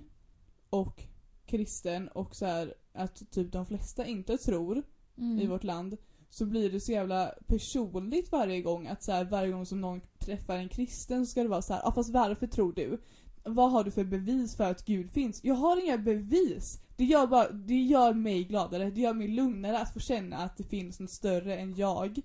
och 0.69 1.03
kristen 1.45 2.07
och 2.07 2.35
så 2.35 2.45
här 2.45 2.73
att 2.93 3.31
typ 3.31 3.51
de 3.51 3.65
flesta 3.65 4.05
inte 4.05 4.37
tror 4.37 4.83
Mm. 5.17 5.39
i 5.39 5.47
vårt 5.47 5.63
land 5.63 5.97
så 6.29 6.45
blir 6.45 6.71
det 6.71 6.79
så 6.79 6.91
jävla 6.91 7.33
personligt 7.47 8.31
varje 8.31 8.61
gång 8.61 8.87
att 8.87 9.03
så 9.03 9.11
här, 9.11 9.25
varje 9.25 9.51
gång 9.51 9.65
som 9.65 9.81
någon 9.81 10.01
träffar 10.19 10.57
en 10.57 10.69
kristen 10.69 11.25
så 11.25 11.31
ska 11.31 11.43
det 11.43 11.49
vara 11.49 11.61
så 11.61 11.73
här, 11.73 11.87
ah, 11.87 11.91
fast 11.91 12.09
varför 12.09 12.47
tror 12.47 12.73
du? 12.73 13.01
Vad 13.43 13.71
har 13.71 13.83
du 13.83 13.91
för 13.91 14.03
bevis 14.03 14.55
för 14.55 14.63
att 14.63 14.85
Gud 14.85 15.11
finns? 15.11 15.43
Jag 15.43 15.55
har 15.55 15.83
inga 15.85 15.97
bevis! 15.97 16.81
Det 16.95 17.05
gör, 17.05 17.27
bara, 17.27 17.51
det 17.51 17.81
gör 17.81 18.13
mig 18.13 18.43
gladare, 18.43 18.91
det 18.91 19.01
gör 19.01 19.13
mig 19.13 19.27
lugnare 19.27 19.79
att 19.79 19.93
få 19.93 19.99
känna 19.99 20.37
att 20.37 20.57
det 20.57 20.63
finns 20.63 20.99
något 20.99 21.09
större 21.09 21.57
än 21.57 21.75
jag. 21.75 22.19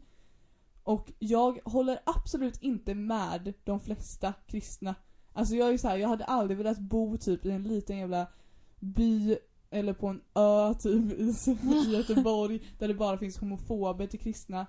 Och 0.82 1.12
jag 1.18 1.58
håller 1.64 1.98
absolut 2.04 2.62
inte 2.62 2.94
med 2.94 3.54
de 3.64 3.80
flesta 3.80 4.32
kristna. 4.46 4.94
Alltså 5.32 5.54
jag 5.54 5.74
är 5.74 5.78
så 5.78 5.88
här, 5.88 5.96
jag 5.96 6.08
hade 6.08 6.24
aldrig 6.24 6.58
velat 6.58 6.78
bo 6.78 7.16
typ 7.16 7.46
i 7.46 7.50
en 7.50 7.62
liten 7.62 7.98
jävla 7.98 8.26
by 8.80 9.36
eller 9.74 9.92
på 9.92 10.06
en 10.08 10.20
ö 10.34 10.74
typ 10.74 11.12
i, 11.12 11.92
Göteborg 11.92 12.60
där 12.78 12.88
det 12.88 12.94
bara 12.94 13.18
finns 13.18 13.38
homofober 13.38 14.06
till 14.06 14.20
kristna. 14.20 14.66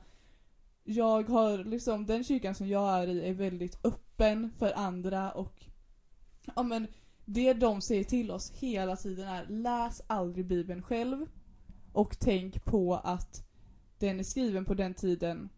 Jag 0.83 1.29
har 1.29 1.63
liksom, 1.63 2.05
den 2.05 2.23
kyrkan 2.23 2.55
som 2.55 2.67
jag 2.67 3.01
är 3.01 3.07
i 3.07 3.29
är 3.29 3.33
väldigt 3.33 3.85
öppen 3.85 4.51
för 4.57 4.73
andra 4.77 5.31
och 5.31 5.65
ja 6.55 6.63
men 6.63 6.87
det 7.25 7.53
de 7.53 7.81
säger 7.81 8.03
till 8.03 8.31
oss 8.31 8.51
hela 8.51 8.95
tiden 8.95 9.27
är 9.27 9.45
läs 9.49 10.01
aldrig 10.07 10.45
bibeln 10.45 10.81
själv 10.81 11.25
och 11.93 12.19
tänk 12.19 12.65
på 12.65 12.95
att 12.95 13.47
den 13.99 14.19
är 14.19 14.23
skriven 14.23 14.65
på 14.65 14.73
den 14.73 14.93
tiden 14.93 15.49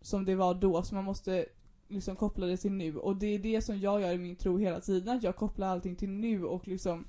som 0.00 0.24
det 0.24 0.34
var 0.34 0.54
då 0.54 0.82
så 0.82 0.94
man 0.94 1.04
måste 1.04 1.46
liksom 1.88 2.16
koppla 2.16 2.46
det 2.46 2.56
till 2.56 2.72
nu 2.72 2.96
och 2.96 3.16
det 3.16 3.26
är 3.26 3.38
det 3.38 3.62
som 3.62 3.78
jag 3.78 4.00
gör 4.00 4.12
i 4.12 4.18
min 4.18 4.36
tro 4.36 4.58
hela 4.58 4.80
tiden 4.80 5.16
att 5.16 5.22
jag 5.22 5.36
kopplar 5.36 5.68
allting 5.68 5.96
till 5.96 6.10
nu 6.10 6.44
och 6.44 6.68
liksom 6.68 7.04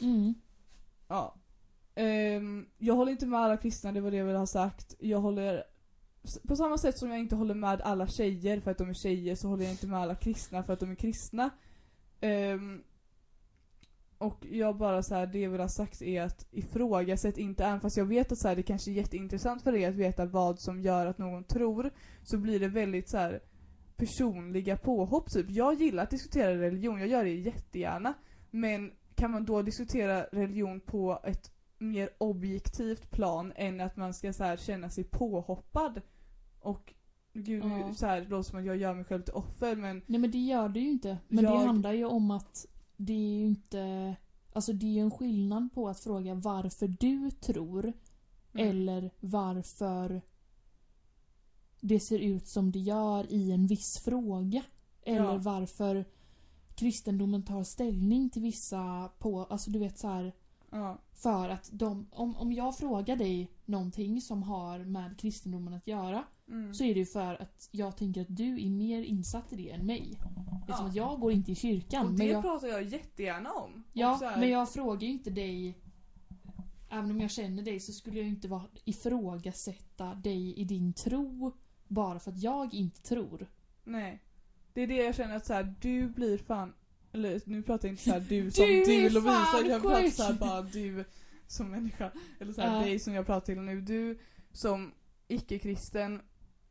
Mm. 0.00 0.34
Ja. 1.08 1.34
Um, 1.96 2.66
jag 2.78 2.94
håller 2.94 3.12
inte 3.12 3.26
med 3.26 3.40
alla 3.40 3.56
kristna, 3.56 3.92
det 3.92 4.00
var 4.00 4.10
det 4.10 4.16
jag 4.16 4.24
ville 4.24 4.38
ha 4.38 4.46
sagt. 4.46 4.94
Jag 4.98 5.20
håller... 5.20 5.64
På 6.48 6.56
samma 6.56 6.78
sätt 6.78 6.98
som 6.98 7.10
jag 7.10 7.18
inte 7.18 7.36
håller 7.36 7.54
med 7.54 7.80
alla 7.80 8.06
tjejer 8.06 8.60
för 8.60 8.70
att 8.70 8.78
de 8.78 8.88
är 8.88 8.94
tjejer 8.94 9.34
så 9.34 9.48
håller 9.48 9.64
jag 9.64 9.72
inte 9.72 9.86
med 9.86 10.00
alla 10.00 10.14
kristna 10.14 10.62
för 10.62 10.72
att 10.72 10.80
de 10.80 10.90
är 10.90 10.94
kristna. 10.94 11.50
Um, 12.20 12.82
och 14.18 14.46
jag 14.50 14.76
bara 14.76 15.02
så 15.02 15.14
här, 15.14 15.26
det 15.26 15.38
jag 15.38 15.50
vill 15.50 15.60
ha 15.60 15.68
sagt 15.68 16.02
är 16.02 16.22
att 16.22 16.46
ifrågasätt 16.50 17.38
inte, 17.38 17.64
även 17.64 17.80
fast 17.80 17.96
jag 17.96 18.04
vet 18.04 18.32
att 18.32 18.38
så 18.38 18.48
här, 18.48 18.56
det 18.56 18.62
kanske 18.62 18.90
är 18.90 18.92
jätteintressant 18.92 19.62
för 19.62 19.74
er 19.74 19.88
att 19.88 19.94
veta 19.94 20.26
vad 20.26 20.60
som 20.60 20.80
gör 20.80 21.06
att 21.06 21.18
någon 21.18 21.44
tror, 21.44 21.90
så 22.22 22.38
blir 22.38 22.60
det 22.60 22.68
väldigt 22.68 23.08
så 23.08 23.16
här 23.16 23.40
personliga 23.96 24.76
påhopp 24.76 25.30
typ. 25.30 25.50
Jag 25.50 25.74
gillar 25.74 26.02
att 26.02 26.10
diskutera 26.10 26.60
religion, 26.60 27.00
jag 27.00 27.08
gör 27.08 27.24
det 27.24 27.34
jättegärna. 27.34 28.14
Men 28.50 28.92
kan 29.18 29.30
man 29.30 29.44
då 29.44 29.62
diskutera 29.62 30.22
religion 30.24 30.80
på 30.80 31.20
ett 31.24 31.52
mer 31.78 32.10
objektivt 32.18 33.10
plan 33.10 33.52
än 33.56 33.80
att 33.80 33.96
man 33.96 34.14
ska 34.14 34.32
så 34.32 34.44
här 34.44 34.56
känna 34.56 34.90
sig 34.90 35.04
påhoppad? 35.04 36.00
Och 36.60 36.94
gud, 37.32 37.64
nu 37.64 37.78
Ja. 37.80 37.94
så 37.94 38.06
här, 38.06 38.20
det 38.20 38.28
låter 38.28 38.50
som 38.50 38.58
att 38.58 38.64
jag 38.64 38.76
gör 38.76 38.94
mig 38.94 39.04
själv 39.04 39.22
till 39.22 39.34
offer 39.34 39.76
men 39.76 40.02
Nej 40.06 40.20
men 40.20 40.30
det 40.30 40.38
gör 40.38 40.68
det 40.68 40.80
ju 40.80 40.90
inte. 40.90 41.18
Men 41.28 41.44
Jag- 41.44 41.60
det 41.60 41.66
handlar 41.66 41.92
ju 41.92 42.04
om 42.04 42.30
att 42.30 42.66
det 42.96 43.12
är 43.12 43.38
ju 43.38 43.46
inte... 43.46 44.16
Alltså 44.52 44.72
det 44.72 44.86
är 44.86 44.90
ju 44.92 45.00
en 45.00 45.10
skillnad 45.10 45.68
på 45.74 45.88
att 45.88 46.00
fråga 46.00 46.34
varför 46.34 46.88
du 46.88 47.30
tror 47.30 47.92
Mm. 48.54 48.68
eller 48.68 49.10
varför 49.20 50.22
det 51.80 52.00
ser 52.00 52.18
ut 52.18 52.46
som 52.48 52.72
det 52.72 52.78
gör 52.78 53.32
i 53.32 53.52
en 53.52 53.66
viss 53.66 53.98
fråga. 54.04 54.62
Eller 55.02 55.24
Ja. 55.24 55.38
varför 55.38 56.04
kristendomen 56.78 57.44
tar 57.44 57.64
ställning 57.64 58.30
till 58.30 58.42
vissa 58.42 59.10
på, 59.18 59.44
alltså 59.44 59.70
du 59.70 59.78
vet 59.78 59.98
så 59.98 60.08
här 60.08 60.32
ja. 60.70 60.98
för 61.12 61.48
att 61.48 61.68
de, 61.72 62.06
om, 62.10 62.36
om 62.36 62.52
jag 62.52 62.76
frågar 62.76 63.16
dig 63.16 63.50
någonting 63.64 64.20
som 64.20 64.42
har 64.42 64.78
med 64.78 65.18
kristendomen 65.18 65.74
att 65.74 65.86
göra 65.86 66.24
Mm. 66.50 66.74
så 66.74 66.84
är 66.84 66.94
det 66.94 67.00
ju 67.00 67.06
för 67.06 67.42
att 67.42 67.68
jag 67.72 67.96
tänker 67.96 68.20
att 68.20 68.36
du 68.36 68.66
är 68.66 68.70
mer 68.70 69.02
insatt 69.02 69.52
i 69.52 69.56
det 69.56 69.70
än 69.70 69.86
mig. 69.86 70.18
Eftersom 70.60 70.84
Ja. 70.84 70.88
att 70.88 70.94
jag 70.94 71.20
går 71.20 71.32
inte 71.32 71.52
i 71.52 71.54
kyrkan. 71.54 72.06
Och 72.06 72.12
men 72.12 72.18
det 72.18 72.32
jag, 72.32 72.42
pratar 72.42 72.68
jag 72.68 72.82
jättegärna 72.82 73.52
om. 73.52 73.84
ja, 73.92 74.18
här, 74.22 74.40
men 74.40 74.50
jag 74.50 74.70
frågar 74.72 75.00
ju 75.02 75.08
inte 75.08 75.30
dig 75.30 75.78
Även 76.90 77.10
om 77.10 77.20
jag 77.20 77.30
känner 77.30 77.62
dig 77.62 77.80
så 77.80 77.92
skulle 77.92 78.18
jag 78.18 78.28
inte 78.28 78.48
vara, 78.48 78.62
ifrågasätta 78.84 80.14
dig 80.14 80.54
i 80.54 80.64
din 80.64 80.92
tro 80.92 81.52
bara 81.88 82.18
för 82.18 82.30
att 82.30 82.42
jag 82.42 82.74
inte 82.74 83.02
tror. 83.02 83.46
Nej. 83.84 84.22
Det 84.78 84.82
är 84.82 84.86
det 84.86 85.04
jag 85.04 85.14
känner 85.14 85.36
att 85.36 85.46
så 85.46 85.54
här, 85.54 85.74
du 85.80 86.08
blir 86.08 86.38
fan 86.38 86.72
eller 87.12 87.40
nu 87.44 87.62
pratar 87.62 87.88
jag 87.88 87.92
inte 87.92 88.02
så 88.02 88.10
här 88.12 88.20
du 88.20 88.50
som 88.50 88.64
Du 88.66 88.84
du, 88.84 89.08
Lovisa, 89.10 89.60
jag 89.68 89.82
pratar 89.82 90.08
så 90.08 90.22
här 90.22 90.32
bara 90.32 90.62
du 90.62 91.04
som 91.46 91.70
människa. 91.70 92.10
Eller 92.40 92.52
så 92.52 92.60
här, 92.60 92.78
Ja. 92.78 92.84
dig 92.84 92.98
som 92.98 93.14
jag 93.14 93.26
pratar 93.26 93.46
till 93.46 93.60
nu. 93.60 93.80
Du 93.80 94.18
som 94.52 94.92
icke-kristen, 95.28 96.22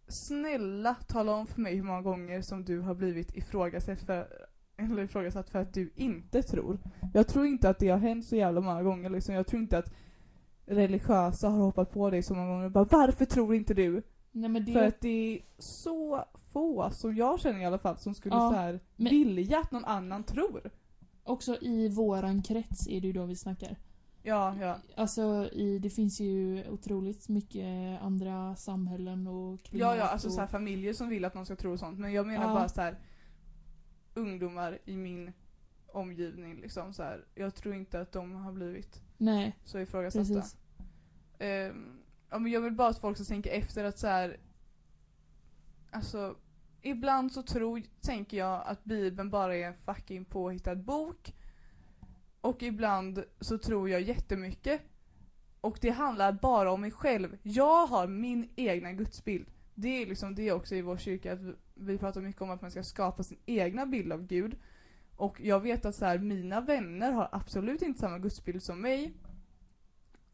snälla 0.08 0.95
tala 1.08 1.32
om 1.32 1.47
för 1.47 1.62
mig 1.62 1.76
hur 1.76 1.84
många 1.84 2.01
gånger 2.01 2.41
som 2.41 2.66
du 2.66 2.80
har 2.80 2.95
blivit 2.95 3.36
ifrågasatt 3.38 4.01
för, 4.01 4.28
eller 4.78 5.03
ifrågasatt 5.03 5.49
för 5.49 5.60
att 5.60 5.74
du 5.74 5.91
inte 5.95 6.43
tror. 6.43 6.80
Jag 7.14 7.28
tror 7.28 7.45
inte 7.45 7.70
att 7.70 7.80
det 7.80 7.89
har 7.89 7.97
hänt 7.97 8.26
så 8.26 8.36
jävla 8.36 8.62
många 8.62 8.84
gånger 8.84 9.10
liksom. 9.10 9.36
Jag 9.36 9.47
tror 9.47 9.62
inte 9.62 9.78
att 9.78 9.93
religiösa 10.66 11.49
har 11.49 11.58
hoppat 11.60 11.91
på 11.91 12.10
dig 12.10 12.24
så 12.24 12.34
många 12.36 12.47
gånger 12.49 12.66
och 12.66 12.72
bara 12.72 12.88
varför 12.91 13.26
tror 13.26 13.55
inte 13.55 13.74
du? 13.74 14.03
Nej 14.41 14.61
det... 14.61 14.73
För 14.73 14.88
att 14.88 15.01
det 15.01 15.35
är 15.38 15.41
så 15.57 16.23
få, 16.53 16.89
som 16.91 17.15
jag 17.15 17.39
känner 17.39 17.59
i 17.59 17.65
alla 17.65 17.77
fall, 17.79 17.97
som 17.97 18.13
skulle 18.15 18.35
Ja, 18.35 18.49
så 18.49 18.55
här 18.55 18.79
men- 18.95 19.09
vilja 19.09 19.59
att 19.59 19.71
någon 19.71 19.85
annan 19.85 20.23
tror. 20.23 20.69
Också 21.23 21.57
i 21.61 21.89
våran 21.89 22.41
krets 22.41 22.88
är 22.88 23.01
det 23.01 23.07
ju 23.07 23.13
då 23.13 23.25
vi 23.25 23.35
snackar. 23.35 23.75
Ja, 24.23 24.55
ja. 24.61 24.77
Alltså 24.95 25.49
i, 25.53 25.79
det 25.79 25.89
finns 25.89 26.19
ju 26.19 26.63
otroligt 26.69 27.29
mycket 27.29 28.01
andra 28.01 28.55
samhällen 28.55 29.27
och 29.27 29.63
klimat 29.63 29.79
Ja, 29.81 29.95
ja, 29.95 30.03
alltså 30.07 30.27
och... 30.27 30.33
så 30.33 30.39
här, 30.39 30.47
familjer 30.47 30.93
som 30.93 31.09
vill 31.09 31.25
att 31.25 31.33
någon 31.33 31.45
ska 31.45 31.55
tro 31.55 31.71
och 31.71 31.79
sånt. 31.79 31.99
Men 31.99 32.13
jag 32.13 32.27
menar 32.27 32.47
Ja. 32.47 32.53
bara 32.53 32.69
så 32.69 32.81
här 32.81 32.97
ungdomar 34.13 34.79
i 34.85 34.97
min 34.97 35.31
omgivning 35.88 36.55
liksom 36.61 36.93
så 36.93 37.03
här. 37.03 37.25
Jag 37.35 37.55
tror 37.55 37.75
inte 37.75 37.99
att 38.01 38.11
de 38.11 38.31
har 38.35 38.51
blivit 38.51 39.01
Nej, 39.17 39.57
så 39.65 39.79
ifrågasatta. 39.79 40.25
precis. 40.25 40.57
Ehm, 41.39 41.97
ja, 42.30 42.39
men 42.39 42.51
jag 42.51 42.61
vill 42.61 42.73
bara 42.73 42.88
att 42.89 42.99
folk 42.99 43.17
ska 43.17 43.25
tänka 43.25 43.49
efter 43.51 43.84
att 43.84 43.99
så 43.99 44.07
här. 44.07 44.38
Alltså, 45.91 46.36
ibland 46.82 47.32
så 47.32 47.43
tror, 47.43 47.82
tänker 48.01 48.38
jag 48.38 48.63
att 48.65 48.84
bibeln 48.84 49.30
bara 49.30 49.55
är 49.55 49.67
en 49.67 49.73
fucking 49.86 50.25
påhittad 50.25 50.75
bok. 50.75 51.34
Och 52.41 52.63
ibland 52.63 53.23
så 53.39 53.57
tror 53.57 53.89
jag 53.89 54.01
jättemycket. 54.01 54.82
Och 55.61 55.78
det 55.82 55.89
handlar 55.89 56.32
bara 56.32 56.71
om 56.71 56.82
mig 56.82 56.91
själv. 56.91 57.38
Jag 57.43 57.88
har 57.88 58.07
min 58.07 58.49
egna 58.55 58.93
gudsbild. 58.93 59.47
Det 59.75 60.01
är 60.01 60.05
liksom 60.05 60.36
det 60.36 60.51
också 60.51 60.75
i 60.75 60.82
vår 60.82 60.97
kyrka, 60.97 61.34
att 61.34 61.39
vi- 61.73 61.97
pratar 61.97 62.21
mycket 62.21 62.41
om 62.41 62.49
att 62.49 62.61
man 62.61 62.71
ska 62.71 62.84
skapa 62.84 63.23
sin 63.23 63.38
egna 63.45 63.86
bild 63.86 64.13
av 64.13 64.28
Gud. 64.28 64.57
Och 65.15 65.41
jag 65.41 65.59
vet 65.59 65.86
att 65.86 65.95
så 65.95 66.05
här, 66.05 66.17
mina 66.17 66.61
vänner 66.61 67.11
har 67.11 67.30
absolut 67.32 67.82
inte 67.82 67.99
samma 67.99 68.19
gudsbild 68.19 68.63
som 68.63 68.82
mig. 68.82 69.13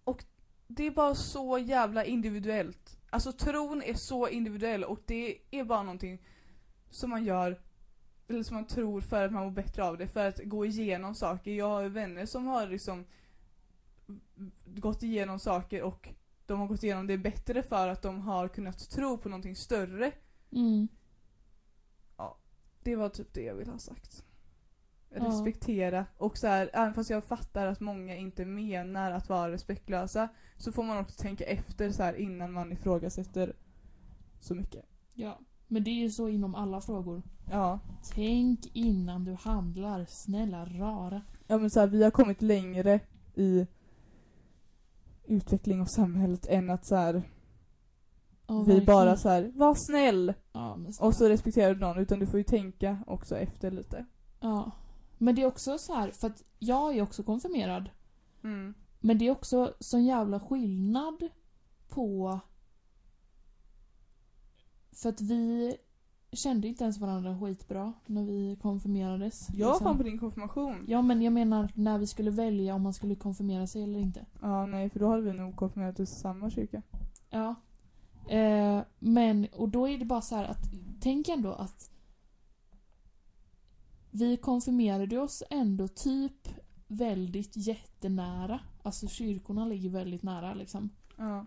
Och 0.03 0.23
det 0.67 0.87
är 0.87 0.91
bara 0.91 1.15
så 1.15 1.57
jävla 1.57 2.05
individuellt. 2.05 2.99
Alltså 3.09 3.31
tron 3.31 3.81
är 3.81 3.93
så 3.93 4.27
individuell 4.27 4.83
och 4.83 4.99
det 5.05 5.37
är 5.51 5.63
bara 5.63 5.83
någonting 5.83 6.21
som 6.89 7.09
man 7.09 7.23
gör, 7.23 7.61
eller 8.27 8.43
som 8.43 8.55
man 8.55 8.67
tror 8.67 9.01
för 9.01 9.25
att 9.25 9.31
man 9.31 9.43
mår 9.43 9.51
bättre 9.51 9.83
av 9.83 9.97
det, 9.97 10.07
för 10.07 10.27
att 10.27 10.39
gå 10.43 10.65
igenom 10.65 11.15
saker. 11.15 11.51
Jag 11.51 11.69
har 11.69 11.89
vänner 11.89 12.25
som 12.25 12.45
har 12.45 12.67
liksom 12.67 13.05
gått 14.65 15.03
igenom 15.03 15.39
saker 15.39 15.81
och 15.81 16.09
de 16.45 16.59
har 16.59 16.67
gått 16.67 16.83
igenom 16.83 17.07
det 17.07 17.17
bättre 17.17 17.63
för 17.63 17.87
att 17.87 18.01
de 18.01 18.21
har 18.21 18.47
kunnat 18.47 18.89
tro 18.89 19.17
på 19.17 19.29
någonting 19.29 19.55
större. 19.55 20.11
Mm. 20.51 20.87
Det 22.83 22.95
var 22.95 23.09
typ 23.09 23.33
det 23.33 23.41
jag 23.41 23.55
ville 23.55 23.71
ha 23.71 23.79
sagt. 23.79 24.25
Respektera. 25.15 26.05
Och 26.17 26.37
så 26.37 26.47
här, 26.47 26.69
även 26.73 26.93
fast 26.93 27.09
jag 27.09 27.23
fattar 27.23 27.67
att 27.67 27.79
många 27.79 28.15
inte 28.15 28.45
menar 28.45 29.11
att 29.11 29.29
vara 29.29 29.51
respektlösa 29.51 30.29
så 30.57 30.71
får 30.71 30.83
man 30.83 30.97
också 30.97 31.21
tänka 31.21 31.43
efter 31.43 31.91
så 31.91 32.03
här 32.03 32.13
innan 32.13 32.53
man 32.53 32.71
ifrågasätter 32.71 33.53
så 34.39 34.55
mycket. 34.55 34.85
Ja. 35.13 35.39
Men 35.67 35.83
det 35.83 35.89
är 35.89 36.01
ju 36.01 36.09
så 36.09 36.29
inom 36.29 36.55
alla 36.55 36.81
frågor. 36.81 37.21
Ja. 37.51 37.79
Tänk 38.13 38.59
innan 38.73 39.23
du 39.23 39.33
handlar, 39.33 40.05
snälla 40.09 40.65
rara. 40.65 41.21
Ja 41.47 41.57
men 41.57 41.69
så 41.69 41.79
här, 41.79 41.87
vi 41.87 42.03
har 42.03 42.11
kommit 42.11 42.41
längre 42.41 42.99
i 43.35 43.67
utveckling 45.25 45.81
av 45.81 45.85
samhället 45.85 46.45
än 46.45 46.69
att 46.69 46.85
så 46.85 46.95
här, 46.95 47.23
Ja, 48.47 48.61
vi 48.67 48.85
bara 48.85 49.17
så 49.17 49.29
här, 49.29 49.51
var 49.55 49.75
snäll! 49.75 50.33
Ja, 50.53 50.75
men 50.75 50.93
Och 50.99 51.15
så 51.15 51.29
respekterar 51.29 51.73
du 51.73 51.79
någon 51.79 51.97
utan 51.97 52.19
du 52.19 52.27
får 52.27 52.37
ju 52.37 52.43
tänka 52.43 52.97
också 53.07 53.37
efter 53.37 53.71
lite. 53.71 54.05
Ja. 54.39 54.71
Men 55.23 55.35
det 55.35 55.41
är 55.41 55.45
också 55.45 55.77
så 55.77 55.93
här, 55.93 56.11
för 56.11 56.27
att 56.27 56.43
jag 56.59 56.97
är 56.97 57.01
också 57.01 57.23
konfirmerad. 57.23 57.89
Mm. 58.43 58.73
Men 58.99 59.17
det 59.17 59.27
är 59.27 59.31
också 59.31 59.73
sån 59.79 60.05
jävla 60.05 60.39
skillnad 60.39 61.29
på... 61.89 62.39
För 64.91 65.09
att 65.09 65.21
vi 65.21 65.75
kände 66.31 66.67
inte 66.67 66.83
ens 66.83 66.97
varandra 66.97 67.39
skitbra 67.39 67.93
när 68.05 68.23
vi 68.23 68.57
konfirmerades. 68.61 69.47
Jag 69.53 69.67
var 69.67 69.73
liksom. 69.73 69.87
fan 69.87 69.97
på 69.97 70.03
din 70.03 70.19
konfirmation. 70.19 70.85
Ja 70.87 71.01
men 71.01 71.21
jag 71.21 71.33
menar 71.33 71.69
när 71.75 71.97
vi 71.97 72.07
skulle 72.07 72.31
välja 72.31 72.75
om 72.75 72.81
man 72.81 72.93
skulle 72.93 73.15
konfirmera 73.15 73.67
sig 73.67 73.83
eller 73.83 73.99
inte. 73.99 74.25
Ja 74.41 74.65
nej 74.65 74.89
för 74.89 74.99
då 74.99 75.09
hade 75.09 75.21
vi 75.21 75.33
nog 75.33 75.55
konfirmerat 75.55 75.99
oss 75.99 76.11
i 76.11 76.15
samma 76.15 76.49
kyrka. 76.49 76.81
Ja. 77.29 77.55
Eh, 78.29 78.81
men, 78.99 79.47
och 79.53 79.69
då 79.69 79.89
är 79.89 79.97
det 79.97 80.05
bara 80.05 80.21
så 80.21 80.35
här 80.35 80.45
att, 80.45 80.71
tänk 80.99 81.29
ändå 81.29 81.53
att 81.53 81.92
vi 84.13 84.37
konfirmerade 84.37 85.19
oss 85.19 85.43
ändå 85.49 85.87
typ 85.87 86.47
väldigt 86.87 87.57
jättenära. 87.57 88.59
Alltså 88.83 89.07
kyrkorna 89.07 89.65
ligger 89.65 89.89
väldigt 89.89 90.23
nära 90.23 90.53
liksom. 90.53 90.89
Ja. 91.17 91.45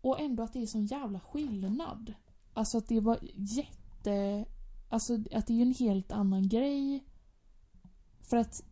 Och 0.00 0.20
ändå 0.20 0.42
att 0.42 0.52
det 0.52 0.62
är 0.62 0.66
sån 0.66 0.86
jävla 0.86 1.20
skillnad. 1.20 2.14
Alltså 2.52 2.78
att 2.78 2.88
det 2.88 3.00
var 3.00 3.18
jätte... 3.34 4.44
Alltså 4.88 5.14
att 5.14 5.46
det 5.46 5.52
är 5.52 5.56
ju 5.56 5.62
en 5.62 5.74
helt 5.74 6.12
annan 6.12 6.48
grej. 6.48 7.04
För 8.20 8.36
att... 8.36 8.64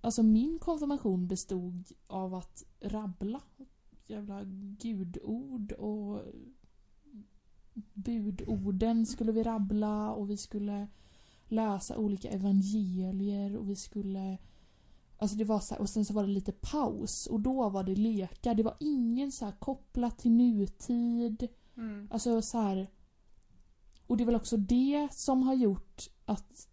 Alltså 0.00 0.22
min 0.22 0.58
konfirmation 0.58 1.26
bestod 1.26 1.88
av 2.06 2.34
att 2.34 2.64
rabbla 2.80 3.40
jävla 4.06 4.44
gudord 4.78 5.72
och 5.72 6.22
budorden 7.94 9.06
skulle 9.06 9.32
vi 9.32 9.42
rabbla 9.42 10.12
och 10.12 10.30
vi 10.30 10.36
skulle 10.36 10.88
läsa 11.46 11.96
olika 11.96 12.28
evangelier 12.28 13.56
och 13.56 13.70
vi 13.70 13.76
skulle 13.76 14.38
Alltså 15.18 15.36
det 15.36 15.44
var 15.44 15.60
så 15.60 15.74
här, 15.74 15.80
och 15.80 15.88
sen 15.88 16.04
så 16.04 16.14
var 16.14 16.22
det 16.22 16.28
lite 16.28 16.52
paus 16.52 17.26
och 17.26 17.40
då 17.40 17.68
var 17.68 17.84
det 17.84 17.94
lekar. 17.94 18.54
Det 18.54 18.62
var 18.62 18.76
ingen 18.80 19.32
så 19.32 19.44
här 19.44 19.52
kopplat 19.52 20.18
till 20.18 20.30
nutid. 20.30 21.48
Mm. 21.76 22.08
Alltså 22.10 22.42
så 22.42 22.58
här. 22.58 22.90
Och 24.06 24.16
det 24.16 24.24
är 24.24 24.26
väl 24.26 24.34
också 24.34 24.56
det 24.56 25.08
som 25.12 25.42
har 25.42 25.54
gjort 25.54 26.08
att 26.24 26.68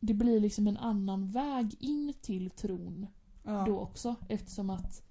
det 0.00 0.14
blir 0.14 0.40
liksom 0.40 0.66
en 0.66 0.76
annan 0.76 1.30
väg 1.30 1.76
in 1.80 2.14
till 2.20 2.50
tron 2.50 3.06
Ja. 3.44 3.64
då 3.66 3.80
också 3.80 4.14
eftersom 4.28 4.70
att 4.70 5.03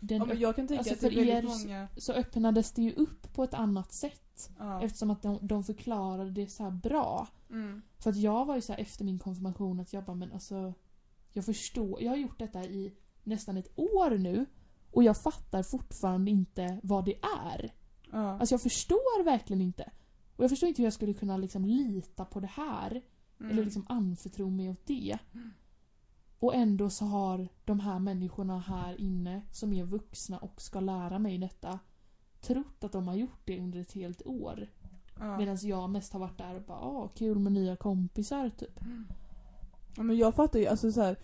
den 0.00 0.22
ja 0.28 0.34
jag 0.34 0.56
kan 0.56 0.66
tänka 0.68 0.78
Alltså, 0.78 0.94
att 0.94 1.00
för 1.00 1.18
er- 1.18 1.42
många... 1.42 1.88
så 1.96 2.12
öppnades 2.12 2.72
det 2.72 2.82
ju 2.82 2.92
upp 2.92 3.32
på 3.34 3.44
ett 3.44 3.54
annat 3.54 3.92
sätt 3.92 4.50
Ja. 4.58 4.82
eftersom 4.82 5.10
att 5.10 5.22
de, 5.22 5.38
de 5.42 5.64
förklarade 5.64 6.30
det 6.30 6.46
så 6.48 6.70
bra. 6.70 7.28
Mm. 7.50 7.82
För 7.98 8.10
att 8.10 8.16
jag 8.16 8.44
var 8.46 8.54
ju 8.54 8.60
så 8.60 8.72
efter 8.72 9.04
min 9.04 9.18
konfirmation 9.18 9.80
att 9.80 9.92
jag 9.92 10.04
bara 10.04 10.16
men 10.16 10.32
alltså 10.32 10.74
Jag 11.32 11.44
förstår, 11.44 12.02
jag 12.02 12.10
har 12.10 12.16
gjort 12.16 12.38
detta 12.38 12.64
i 12.64 12.92
nästan 13.24 13.56
ett 13.56 13.72
år 13.78 14.18
nu 14.18 14.46
och 14.90 15.02
jag 15.02 15.16
fattar 15.16 15.62
fortfarande 15.62 16.30
inte 16.30 16.80
vad 16.82 17.04
det 17.04 17.14
är. 17.46 17.72
Ja. 18.12 18.38
Alltså 18.40 18.52
jag 18.54 18.62
förstår 18.62 19.24
verkligen 19.24 19.62
inte. 19.62 19.90
Och 20.36 20.44
jag 20.44 20.50
förstår 20.50 20.68
inte 20.68 20.82
hur 20.82 20.86
jag 20.86 20.92
skulle 20.92 21.14
kunna 21.14 21.36
liksom 21.36 21.64
lita 21.64 22.24
på 22.24 22.40
det 22.40 22.46
här. 22.46 23.02
Mm. 23.40 23.52
Eller 23.52 23.64
liksom 23.64 23.86
anförtro 23.88 24.50
mig 24.50 24.70
åt 24.70 24.86
det. 24.86 25.18
Och 26.38 26.54
ändå 26.54 26.90
så 26.90 27.04
har 27.04 27.48
de 27.64 27.80
här 27.80 27.98
människorna 27.98 28.58
här 28.58 29.00
inne 29.00 29.42
som 29.52 29.72
är 29.72 29.84
vuxna 29.84 30.38
och 30.38 30.62
ska 30.62 30.80
lära 30.80 31.18
mig 31.18 31.38
detta 31.38 31.78
trott 32.40 32.84
att 32.84 32.92
de 32.92 33.08
har 33.08 33.14
gjort 33.14 33.40
det 33.44 33.60
under 33.60 33.80
ett 33.80 33.92
helt 33.92 34.26
år. 34.26 34.66
ja. 35.18 35.38
Medan 35.38 35.56
jag 35.62 35.90
mest 35.90 36.12
har 36.12 36.20
varit 36.20 36.38
där 36.38 36.54
och 36.54 36.62
bara 36.62 36.80
åh 36.80 37.08
kul 37.14 37.38
med 37.38 37.52
nya 37.52 37.76
kompisar 37.76 38.50
typ. 38.50 38.80
ja 39.96 40.02
men 40.02 40.16
jag 40.16 40.34
fattar 40.34 40.58
ju, 40.58 40.66
alltså 40.66 40.92
så 40.92 41.02
här. 41.02 41.16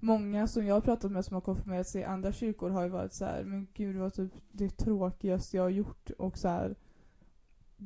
Många 0.00 0.46
som 0.46 0.66
jag 0.66 0.74
har 0.74 0.80
pratat 0.80 1.12
med 1.12 1.24
som 1.24 1.34
har 1.34 1.40
konfirmerat 1.40 1.88
sig 1.88 2.00
i 2.00 2.04
andra 2.04 2.32
kyrkor 2.32 2.70
har 2.70 2.82
ju 2.82 2.88
varit 2.88 3.12
så 3.12 3.24
här, 3.24 3.44
men 3.44 3.66
gud 3.74 3.94
det 3.94 4.00
var 4.00 4.10
typ 4.10 4.32
det 4.52 4.68
tråkigaste 4.76 5.56
jag 5.56 5.64
har 5.64 5.70
gjort 5.70 6.10
och 6.10 6.38
så 6.38 6.48
här. 6.48 6.76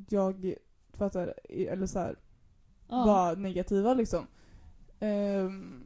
Jag 0.09 0.55
fattar, 0.93 1.33
eller 1.49 1.85
så 1.85 1.99
här, 1.99 2.19
Ja. 2.87 3.05
var 3.05 3.35
negativa 3.35 3.93
liksom. 3.93 4.27
Ehm, 4.99 5.83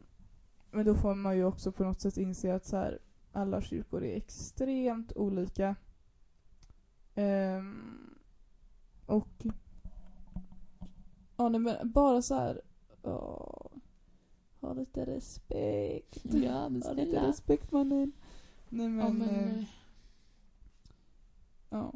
men 0.78 0.86
då 0.86 0.96
får 0.96 1.16
man 1.16 1.38
ju 1.38 1.44
också 1.44 1.72
på 1.72 1.84
något 1.84 2.02
sätt 2.02 2.18
inse 2.18 2.56
att 2.56 2.66
så 2.66 2.78
här, 2.78 3.00
alla 3.32 3.62
kyrkor 3.62 4.04
är 4.04 4.16
extremt 4.16 5.12
olika. 5.16 5.76
Ehm, 7.16 8.16
och 9.06 9.46
ja 11.38 11.50
nej, 11.50 11.62
men 11.62 11.92
bara 11.92 12.22
så 12.22 12.36
här. 12.36 12.62
åh, 13.04 13.68
ha 14.62 14.74
lite 14.74 15.06
respekt. 15.06 16.26
Ja 16.26 16.70
men 16.70 16.82
Ha 16.82 16.92
lite 16.94 17.12
snälla. 17.12 17.28
respekt 17.28 17.72
mannen. 17.72 18.12
Nej 18.70 18.90
men, 18.90 19.06
Ja, 19.06 19.10
men, 19.14 19.30
eh, 19.30 19.58
eh, 19.60 19.64
ja. 21.70 21.94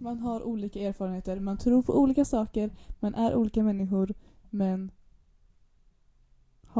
Man 0.00 0.18
har 0.18 0.42
olika 0.42 0.80
erfarenheter, 0.80 1.40
man 1.40 1.58
tror 1.58 1.82
på 1.82 2.00
olika 2.00 2.24
saker, 2.24 2.70
man 3.00 3.14
är 3.14 3.34
olika 3.34 3.62
människor, 3.62 4.14
men 4.50 4.90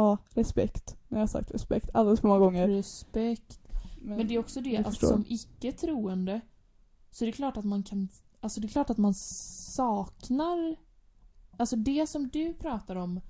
ha 0.01 0.19
respekt. 0.31 0.97
Nu 1.09 1.17
har 1.17 1.23
jag 1.23 1.31
sagt 1.31 1.51
respekt 1.51 1.91
alldeles 1.95 2.21
för 2.21 2.29
många 2.29 2.41
gånger. 2.41 2.69
respekt. 2.69 3.61
Men 4.01 4.29
det 4.29 4.35
är 4.35 4.39
också 4.39 4.61
det, 4.61 4.77
att 4.77 5.01
som 5.01 5.25
icke-troende 5.29 6.41
så 7.11 7.25
är 7.25 7.27
det 7.27 7.33
klart 7.33 7.57
att 7.57 7.65
man 7.65 7.83
kan... 7.83 8.09
Alltså 8.41 8.61
det 8.61 8.67
är 8.67 8.69
klart 8.69 8.91
att 8.91 8.99
man 8.99 9.15
saknar... 9.15 10.77
Alltså 11.57 11.77
det 11.77 12.07
som 12.07 12.29
du 12.29 12.55
pratar 12.55 12.97
om 12.97 13.21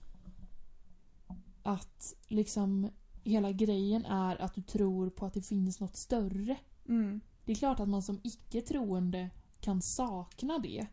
att 1.62 2.14
liksom 2.28 2.90
hela 3.22 3.52
grejen 3.52 4.04
är 4.06 4.42
att 4.42 4.54
du 4.54 4.62
tror 4.62 5.10
på 5.10 5.26
att 5.26 5.34
det 5.34 5.42
finns 5.42 5.80
något 5.80 5.96
större. 5.96 6.56
Mm. 6.88 7.20
Det 7.44 7.52
är 7.52 7.56
klart 7.56 7.80
att 7.80 7.88
man 7.88 8.02
som 8.02 8.20
icke-troende 8.22 9.30
kan 9.60 9.82
sakna 9.82 10.58
det. 10.58 10.86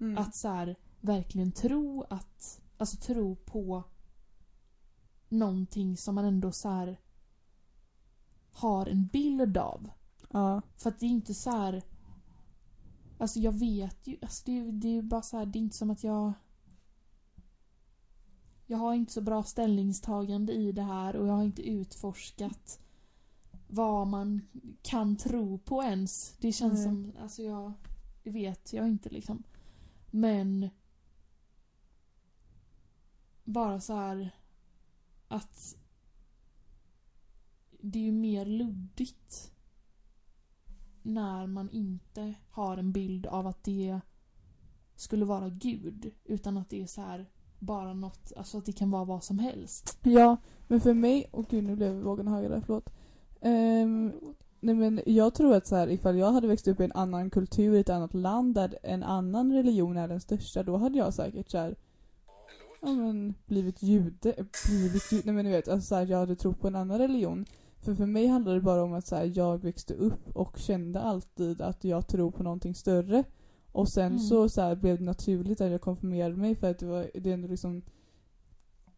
Mm. 0.00 0.18
Att 0.18 0.34
så 0.34 0.48
här, 0.48 0.76
verkligen 1.00 1.52
tro 1.52 2.04
att, 2.10 2.60
alltså 2.78 2.96
tro 2.96 3.36
på 3.36 3.84
någonting 5.30 5.96
som 5.96 6.14
man 6.14 6.24
ändå 6.24 6.52
så 6.52 6.68
här 6.68 7.00
har 8.52 8.86
en 8.86 9.06
bild 9.06 9.56
av. 9.56 9.90
ja. 10.30 10.62
För 10.76 10.90
att 10.90 11.00
det 11.00 11.06
är 11.06 11.10
inte 11.10 11.34
så 11.34 11.50
här. 11.50 11.82
Alltså 13.18 13.38
jag 13.40 13.52
vet 13.58 14.06
ju, 14.06 14.16
alltså 14.22 14.42
det, 14.46 14.58
är- 14.58 14.72
det 14.72 14.88
är 14.88 14.92
ju 14.92 15.02
bara 15.02 15.22
så 15.22 15.38
här, 15.38 15.46
det 15.46 15.58
är 15.58 15.60
inte 15.60 15.76
som 15.76 15.90
att 15.90 16.04
jag 16.04 16.32
jag 18.66 18.78
har 18.78 18.94
inte 18.94 19.12
så 19.12 19.20
bra 19.20 19.42
ställningstagande 19.42 20.52
i 20.52 20.72
det 20.72 20.82
här 20.82 21.16
och 21.16 21.26
jag 21.28 21.32
har 21.32 21.42
inte 21.44 21.62
utforskat 21.62 22.80
vad 23.68 24.06
man 24.06 24.40
kan 24.82 25.16
tro 25.16 25.58
på 25.58 25.82
ens. 25.82 26.36
Det 26.38 26.52
känns 26.52 26.74
Nej. 26.74 26.84
som, 26.84 27.12
alltså 27.22 27.42
jag, 27.42 27.72
det 28.22 28.30
vet 28.30 28.72
jag 28.72 28.88
inte 28.88 29.08
liksom. 29.08 29.42
Men 30.10 30.70
bara 33.44 33.80
så 33.80 33.94
här 33.94 34.34
att 35.30 35.76
det 37.70 37.98
är 37.98 38.02
ju 38.02 38.12
mer 38.12 38.46
luddigt 38.46 39.52
när 41.02 41.46
man 41.46 41.70
inte 41.70 42.34
har 42.50 42.76
en 42.76 42.92
bild 42.92 43.26
av 43.26 43.46
att 43.46 43.64
det 43.64 44.00
skulle 44.96 45.24
vara 45.24 45.48
Gud 45.48 46.10
utan 46.24 46.56
att 46.56 46.70
det 46.70 46.82
är 46.82 46.86
så 46.86 47.00
här 47.00 47.30
bara 47.58 47.94
något, 47.94 48.32
alltså 48.36 48.58
att 48.58 48.64
det 48.64 48.72
kan 48.72 48.90
vara 48.90 49.04
vad 49.04 49.24
som 49.24 49.38
helst. 49.38 49.98
ja, 50.02 50.36
men 50.68 50.80
för 50.80 50.94
mig, 50.94 51.28
och 51.30 51.48
gud 51.48 51.64
nu 51.64 51.76
blev 51.76 51.94
vågen 51.94 52.28
högre, 52.28 52.62
förlåt. 52.66 52.90
Um, 53.40 54.12
nej 54.60 54.74
men 54.74 55.00
jag 55.06 55.34
tror 55.34 55.54
att 55.54 55.66
så 55.66 55.76
här, 55.76 55.90
ifall 55.90 56.18
jag 56.18 56.32
hade 56.32 56.48
växt 56.48 56.68
upp 56.68 56.80
i 56.80 56.84
en 56.84 56.92
annan 56.92 57.30
kultur, 57.30 57.74
i 57.74 57.80
ett 57.80 57.88
annat 57.88 58.14
land 58.14 58.54
där 58.54 58.78
en 58.82 59.02
annan 59.02 59.52
religion 59.52 59.96
är 59.96 60.08
den 60.08 60.20
största, 60.20 60.62
då 60.62 60.76
hade 60.76 60.98
jag 60.98 61.14
säkert 61.14 61.50
så 61.50 61.58
här, 61.58 61.76
ja 62.80 62.94
men 62.94 63.34
blivit 63.46 63.82
jude, 63.82 64.34
blivit 64.68 65.12
jude, 65.12 65.22
nej 65.24 65.34
men 65.34 65.44
du 65.44 65.50
vet, 65.50 65.68
alltså 65.68 65.86
så 65.88 65.94
här, 65.94 66.06
jag 66.06 66.18
hade 66.18 66.36
trott 66.36 66.60
på 66.60 66.68
en 66.68 66.76
annan 66.76 66.98
religion. 66.98 67.44
För 67.80 67.94
för 67.94 68.06
mig 68.06 68.26
handlar 68.26 68.54
det 68.54 68.60
bara 68.60 68.82
om 68.82 68.92
att 68.92 69.06
så 69.06 69.16
här, 69.16 69.32
jag 69.34 69.62
växte 69.62 69.94
upp 69.94 70.36
och 70.36 70.58
kände 70.58 71.00
alltid 71.00 71.60
att 71.60 71.84
jag 71.84 72.06
tror 72.06 72.30
på 72.30 72.42
någonting 72.42 72.74
större. 72.74 73.24
Och 73.72 73.88
sen 73.88 74.06
Mm. 74.06 74.18
så, 74.18 74.48
så 74.48 74.60
här, 74.60 74.76
blev 74.76 74.98
det 74.98 75.04
naturligt 75.04 75.60
att 75.60 75.70
jag 75.70 75.80
konfirmerade 75.80 76.36
mig 76.36 76.54
för 76.54 76.70
att 76.70 76.78
det 76.78 76.86
var 76.86 77.10
det 77.14 77.30
är 77.30 77.34
ändå 77.34 77.48
liksom 77.48 77.82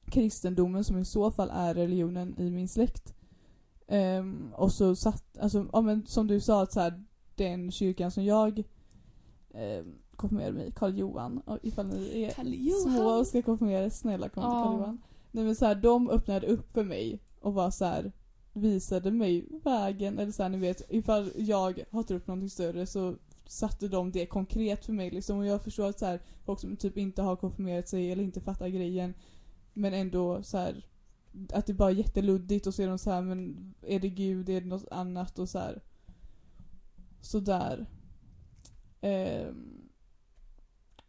kristendomen 0.07 0.85
som 0.85 0.99
i 0.99 1.05
så 1.05 1.31
fall 1.31 1.51
är 1.53 1.75
religionen 1.75 2.35
i 2.39 2.51
min 2.51 2.69
släkt. 2.69 3.15
Ehm, 3.89 4.53
och 4.55 4.73
så 4.73 4.97
satt, 4.97 5.39
alltså, 5.39 5.67
ja 5.73 5.81
men 5.81 6.07
som 6.07 6.27
du 6.27 6.41
sa 6.41 6.63
att 6.63 6.73
så 6.73 6.81
här, 6.81 7.05
den 7.35 7.71
kyrkan 7.71 8.11
som 8.11 8.25
jag 8.25 8.63
um, 9.55 10.02
konfirmerade 10.23 10.53
mig 10.53 10.73
Karl 10.73 10.99
Johan, 10.99 11.39
och 11.39 11.59
ifall 11.63 11.87
ni 11.87 12.23
är 12.23 12.89
små 12.89 13.19
och 13.19 13.27
ska 13.27 13.43
konfirmeras, 13.43 13.99
snälla 13.99 14.29
kom 14.29 14.43
till. 14.43 14.51
Karl 14.51 14.73
Johan. 14.73 15.03
Nej 15.31 15.45
men 15.45 15.57
så 15.57 15.67
här, 15.67 15.75
de 15.75 16.11
öppnade 16.11 16.47
upp 16.47 16.73
för 16.73 16.85
mig 16.85 17.21
och 17.41 17.55
var 17.55 17.71
så 17.71 17.85
här 17.85 18.13
visade 18.53 19.11
mig 19.11 19.47
vägen 19.65 20.19
eller 20.19 20.33
så 20.33 20.43
här, 20.43 20.51
ni 20.51 20.59
vet 20.59 20.83
ifall 20.89 21.31
jag 21.37 21.85
har 21.91 22.03
trott 22.03 22.27
på 22.27 22.31
någonting 22.31 22.51
större 22.51 22.87
så 22.87 23.15
satte 23.47 23.89
de 23.89 24.13
det 24.13 24.27
konkret 24.27 24.85
för 24.85 24.93
mig 24.93 25.11
liksom 25.11 25.39
och 25.39 25.47
jag 25.47 25.63
förstår 25.63 25.89
att 25.89 25.99
så 25.99 26.07
här, 26.07 26.21
folk 26.45 26.61
som 26.61 26.77
typ 26.77 26.99
inte 26.99 27.23
har 27.23 27.37
konfirmerat 27.37 27.89
sig 27.89 28.13
eller 28.13 28.25
inte 28.25 28.41
fattar 28.41 28.69
grejen 28.69 29.15
men 29.73 29.95
ändå 29.95 30.43
så 30.43 30.59
här 30.59 30.87
att 31.53 31.67
det 31.67 31.75
bara 31.75 31.91
är 31.91 31.95
jätteluddigt 31.95 32.67
och 32.67 32.75
så 32.75 32.83
är 32.83 32.89
de 32.89 32.99
så 32.99 33.11
här 33.11 33.23
men 33.23 33.75
är 33.83 34.01
det 34.01 34.09
gud, 34.09 34.49
är 34.49 34.61
det 34.61 34.67
något 34.67 34.89
annat 34.91 35.39
och 35.39 35.49
så 35.49 35.59
här 35.59 35.83
sådär. 37.23 37.87
Ehm, 39.01 39.82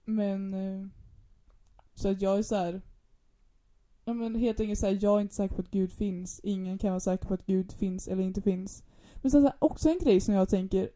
men 0.05 0.53
eh, 0.53 0.87
så 1.95 2.09
att 2.09 2.21
jag 2.21 2.37
är 2.37 2.43
så 2.43 2.55
här. 2.55 2.81
Ja 4.05 4.13
men 4.13 4.35
helt 4.35 4.59
enkelt 4.59 4.79
så 4.79 4.85
här, 4.85 4.97
jag 5.01 5.17
är 5.17 5.21
inte 5.21 5.35
säker 5.35 5.55
på 5.55 5.61
att 5.61 5.71
Gud 5.71 5.91
finns. 5.91 6.39
Ingen 6.43 6.77
kan 6.77 6.89
vara 6.89 6.99
säker 6.99 7.27
på 7.27 7.33
att 7.33 7.45
Gud 7.45 7.71
finns 7.71 8.07
eller 8.07 8.23
inte 8.23 8.41
finns. 8.41 8.83
Men 9.21 9.31
sen 9.31 9.41
så 9.41 9.47
här, 9.47 9.57
också 9.59 9.89
en 9.89 9.99
grej 9.99 10.21
som 10.21 10.33
jag 10.33 10.49
tänker, 10.49 10.89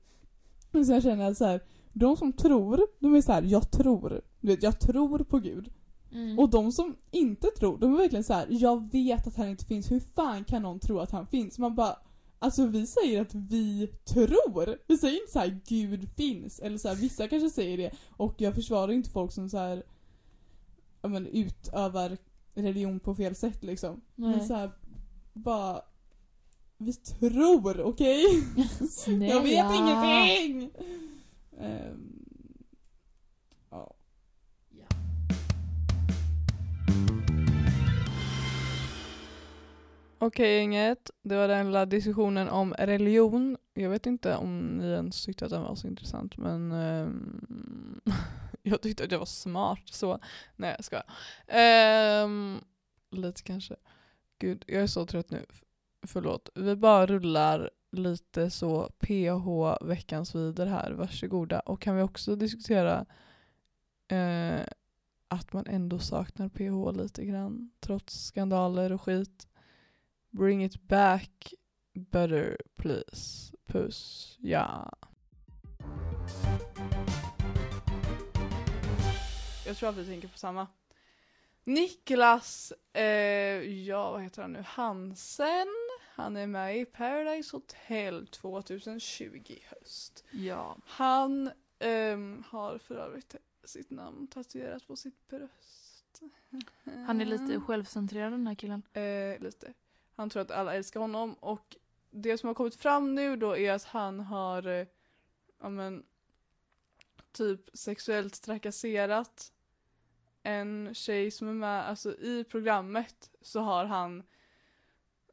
som 0.71 0.93
jag 0.93 1.03
känner 1.03 1.31
att 1.31 1.37
så 1.37 1.45
här, 1.45 1.61
de 1.93 2.17
som 2.17 2.33
tror, 2.33 2.81
de 2.99 3.15
är 3.15 3.21
så 3.21 3.31
här, 3.31 3.41
jag 3.41 3.71
tror. 3.71 4.21
Du 4.41 4.47
vet, 4.47 4.63
jag 4.63 4.79
tror 4.79 5.19
på 5.19 5.39
Gud. 5.39 5.71
Mm. 6.11 6.39
Och 6.39 6.49
de 6.49 6.71
som 6.71 6.95
inte 7.11 7.47
tror, 7.47 7.77
de 7.77 7.93
är 7.93 7.97
verkligen 7.97 8.23
så 8.23 8.33
här: 8.33 8.47
jag 8.49 8.91
vet 8.91 9.27
att 9.27 9.35
han 9.35 9.49
inte 9.49 9.65
finns, 9.65 9.91
hur 9.91 9.99
fan 9.99 10.43
kan 10.43 10.61
någon 10.61 10.79
tro 10.79 10.99
att 10.99 11.11
han 11.11 11.27
finns? 11.27 11.57
Man 11.57 11.75
bara, 11.75 11.95
alltså 12.39 12.65
vi 12.65 12.87
säger 12.87 13.21
att 13.21 13.35
vi 13.35 13.87
tror. 14.05 14.77
Vi 14.87 14.97
säger 14.97 15.21
inte 15.21 15.31
så 15.31 15.39
här 15.39 15.59
Gud 15.65 16.09
finns, 16.17 16.59
eller 16.59 16.77
så 16.77 16.87
här, 16.87 16.95
vissa 16.95 17.27
kanske 17.27 17.49
säger 17.49 17.77
det. 17.77 17.91
Och 18.09 18.35
jag 18.37 18.55
försvarar 18.55 18.91
inte 18.91 19.09
folk 19.09 19.31
som 19.31 19.49
så 19.49 19.57
här, 19.57 19.83
ja 21.01 21.09
men 21.09 21.27
utövar 21.27 22.17
religion 22.53 22.99
på 22.99 23.15
fel 23.15 23.35
sätt 23.35 23.63
liksom. 23.63 24.01
Nej. 24.15 24.29
Men 24.29 24.47
så 24.47 24.53
här, 24.53 24.71
bara, 25.33 25.81
vi 26.77 26.93
tror, 26.93 27.81
okej? 27.81 28.23
Snälla. 28.89 29.25
Jag 29.33 29.41
vet 29.41 29.79
ingenting! 29.79 30.71
Ehm, 31.59 32.16
Okej 40.19 40.57
gänget, 40.57 41.11
det 41.21 41.35
var 41.35 41.47
den 41.47 41.65
lilla 41.65 41.85
diskussionen 41.85 42.49
om 42.49 42.73
religion. 42.73 43.57
Jag 43.73 43.89
vet 43.89 44.05
inte 44.05 44.35
om 44.35 44.77
ni 44.77 44.85
ens 44.85 45.25
tyckte 45.25 45.45
att 45.45 45.51
den 45.51 45.61
var 45.61 45.75
så 45.75 45.87
intressant 45.87 46.37
men 46.37 46.71
um, 46.71 48.01
jag 48.63 48.81
tyckte 48.81 49.03
att 49.03 49.11
jag 49.11 49.19
var 49.19 49.25
smart 49.25 49.83
så. 49.85 50.19
Nej 50.55 50.75
jag 50.77 50.85
skojar. 50.85 52.23
Um, 52.23 52.61
lite 53.11 53.41
kanske. 53.43 53.75
Gud, 54.39 54.63
jag 54.67 54.83
är 54.83 54.87
så 54.87 55.05
trött 55.05 55.31
nu. 55.31 55.45
Förlåt. 56.07 56.49
Vi 56.55 56.75
bara 56.75 57.05
rullar 57.05 57.69
lite 57.91 58.49
så 58.49 58.89
PH 58.99 59.77
veckans 59.81 60.35
vider 60.35 60.65
här. 60.65 60.91
Varsågoda. 60.91 61.59
Och 61.59 61.81
kan 61.81 61.95
vi 61.95 62.01
också 62.01 62.35
diskutera 62.35 63.05
eh, 64.07 64.61
att 65.27 65.53
man 65.53 65.67
ändå 65.67 65.99
saknar 65.99 66.49
PH 66.49 66.97
lite 67.01 67.25
grann 67.25 67.71
trots 67.79 68.25
skandaler 68.25 68.91
och 68.91 69.01
skit. 69.01 69.47
Bring 70.37 70.63
it 70.63 70.87
back 70.87 71.53
better 71.93 72.57
please. 72.75 73.53
Puss. 73.65 74.37
Ja. 74.41 74.93
Jag 79.65 79.77
tror 79.77 79.89
att 79.89 79.97
vi 79.97 80.05
tänker 80.05 80.27
på 80.27 80.37
samma. 80.37 80.67
Niklas, 81.63 82.73
eh, 82.93 83.03
ja 83.03 84.11
vad 84.11 84.21
heter 84.21 84.41
han 84.41 84.53
nu, 84.53 84.63
Hansen. 84.67 85.67
Han 86.15 86.37
är 86.37 86.47
med 86.47 86.77
i 86.77 86.85
Paradise 86.85 87.55
Hotel 87.55 88.27
2020 88.27 89.41
i 89.45 89.63
höst. 89.65 90.25
Ja. 90.31 90.77
Han 90.85 91.51
ehm, 91.79 92.43
har 92.47 92.77
för 92.77 92.95
övrigt 92.95 93.35
sitt 93.63 93.89
namn 93.89 94.27
tatuerat 94.27 94.87
på 94.87 94.95
sitt 94.95 95.27
bröst. 95.27 96.21
Han 97.07 97.21
är 97.21 97.25
lite 97.25 97.59
självcentrerad 97.59 98.31
den 98.31 98.47
här 98.47 98.55
killen. 98.55 98.83
Eh, 98.93 99.39
lite. 99.39 99.73
Han 100.17 100.29
tror 100.29 100.41
att 100.41 100.51
alla 100.51 100.75
älskar 100.75 100.99
honom 100.99 101.33
och 101.33 101.75
det 102.09 102.37
som 102.37 102.47
har 102.47 102.53
kommit 102.53 102.75
fram 102.75 103.15
nu 103.15 103.35
då 103.35 103.57
är 103.57 103.71
att 103.71 103.83
han 103.83 104.19
har 104.19 104.67
eh, 104.67 104.87
ja, 105.61 105.69
men, 105.69 106.05
typ 107.31 107.69
sexuellt 107.73 108.41
trakasserat 108.41 109.51
en 110.43 110.93
tjej 110.93 111.31
som 111.31 111.47
är 111.47 111.53
med, 111.53 111.87
alltså 111.87 112.17
i 112.17 112.43
programmet 112.43 113.31
så 113.41 113.59
har 113.59 113.85
han 113.85 114.23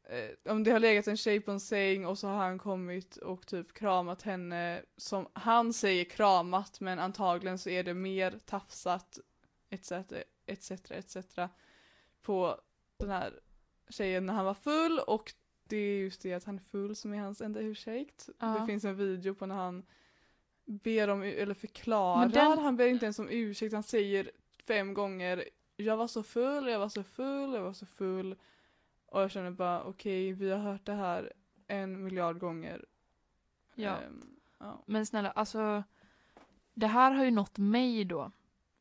eh, 0.05 0.53
om 0.53 0.65
det 0.65 0.71
har 0.71 0.81
legat 0.81 1.07
en 1.07 1.17
tjej 1.17 1.41
på 1.41 1.51
en 1.51 1.61
säng 1.61 2.07
och 2.07 2.19
så 2.19 2.29
har 2.29 2.37
han 2.37 2.59
kommit 2.59 3.17
och 3.17 3.47
typ 3.47 3.73
kramat 3.73 4.23
henne 4.23 4.83
som 4.97 5.29
han 5.33 5.73
säger 5.73 6.05
kramat 6.05 6.81
men 6.81 6.99
antagligen 6.99 7.59
så 7.59 7.71
är 7.71 7.85
det 7.85 7.95
mer 7.95 8.39
tafsat 8.45 9.19
etc 9.71 9.93
etc 10.47 10.71
etc 10.91 11.17
på 12.23 12.61
den 12.97 13.11
här 13.11 13.41
tjejen 13.89 14.27
när 14.27 14.35
han 14.35 14.45
var 14.45 14.55
full 14.55 14.99
och 15.07 15.33
det 15.69 15.77
är 15.77 15.99
just 16.01 16.23
det 16.23 16.35
att 16.35 16.45
han 16.45 16.55
är 16.55 16.61
full 16.63 16.97
som 16.97 17.15
är 17.15 17.19
hans 17.19 17.41
enda 17.41 17.61
ursäkt. 17.61 18.29
Ja. 18.39 18.47
Det 18.47 18.67
finns 18.67 18.85
en 18.85 18.97
video 18.97 19.35
på 19.35 19.47
när 19.47 19.55
han 19.55 19.83
ber 20.65 21.09
om, 21.09 21.23
eller 21.23 21.55
förklarar, 21.55 22.29
den- 22.29 22.59
han 22.59 22.77
ber 22.77 22.87
inte 22.87 23.07
ens 23.07 23.19
om 23.19 23.29
ursäkt, 23.31 23.75
han 23.75 23.83
säger 23.83 24.31
fem 24.67 24.95
gånger 24.95 25.45
jag 25.77 25.97
var 25.97 26.07
så 26.07 26.23
full, 26.23 26.69
jag 26.69 26.79
var 26.79 26.89
så 26.89 27.03
full, 27.05 27.55
jag 27.55 27.63
var 27.63 27.73
så 27.73 27.87
full. 27.87 28.37
Och 29.07 29.21
jag 29.23 29.31
känner 29.31 29.51
bara 29.51 29.83
okej, 29.85 30.33
vi 30.33 30.51
har 30.51 30.59
hört 30.59 30.85
det 30.87 30.93
här 30.93 31.33
en 31.67 32.05
miljard 32.05 32.39
gånger. 32.39 32.85
Ja. 33.75 33.97
Ehm, 33.97 34.23
ja. 34.59 34.83
Men 34.87 35.07
snälla, 35.07 35.31
alltså. 35.31 35.83
Det 36.75 36.87
här 36.87 37.11
har 37.11 37.25
ju 37.25 37.31
nått 37.31 37.59
mig 37.59 38.05
då. 38.05 38.33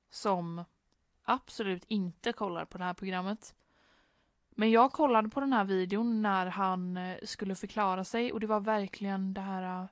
Som 0.10 0.64
absolut 1.24 1.84
inte 1.88 2.34
kollar 2.34 2.66
på 2.66 2.78
det 2.78 2.84
här 2.84 2.94
programmet. 2.94 3.56
Men 4.56 4.72
jag 4.72 4.92
kollade 4.92 5.30
på 5.30 5.40
den 5.40 5.54
här 5.54 5.64
videon 5.64 6.22
när 6.22 6.46
han 6.46 6.98
eh, 6.98 7.18
skulle 7.24 7.56
förklara 7.56 8.04
sig 8.04 8.34
och 8.34 8.40
det 8.40 8.48
var 8.48 8.60
verkligen 8.60 9.34
det 9.34 9.42
här 9.42 9.82
eh, 9.84 9.88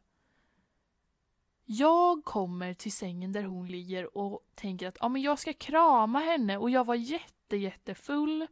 jag 1.66 2.24
kommer 2.24 2.74
till 2.74 2.92
sängen 2.92 3.32
där 3.32 3.44
hon 3.44 3.68
ligger 3.68 4.18
och 4.18 4.40
tänker 4.56 4.88
att 4.88 4.98
ja, 5.00 5.10
men 5.10 5.22
jag 5.22 5.40
ska 5.40 5.54
krama 5.54 6.20
henne 6.20 6.58
och 6.58 6.70
jag 6.70 6.86
var 6.86 6.96
jätte 6.96 7.58
jättefull. 7.58 8.48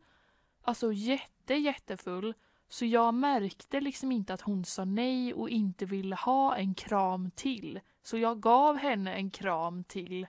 Alltså 0.62 0.93
jätte 0.93 1.53
jättefull. 1.53 2.34
Så 2.70 2.86
jag 2.86 3.14
märkte 3.14 3.82
liksom 3.82 4.12
inte 4.12 4.34
att 4.34 4.41
hon 4.41 4.66
sa 4.66 4.86
nej 4.86 5.34
och 5.34 5.49
inte 5.49 5.86
ville 5.86 6.16
ha 6.16 6.55
en 6.55 6.76
kram 6.76 7.32
till. 7.32 7.80
Så 8.03 8.18
jag 8.18 8.41
gav 8.41 8.78
henne 8.78 9.14
en 9.14 9.32
kram 9.32 9.84
till. 9.84 10.28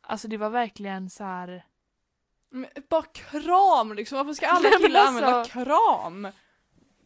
Alltså 0.00 0.28
det 0.28 0.36
var 0.36 0.50
verkligen 0.50 1.10
så 1.10 1.24
här. 1.24 1.64
Men 2.52 2.66
bara 2.88 3.02
kram 3.02 3.92
liksom, 3.92 4.18
varför 4.18 4.32
ska 4.32 4.46
alla 4.46 4.70
killar 4.70 5.00
alltså- 5.00 5.24
använda 5.24 5.44
kram? 5.44 6.28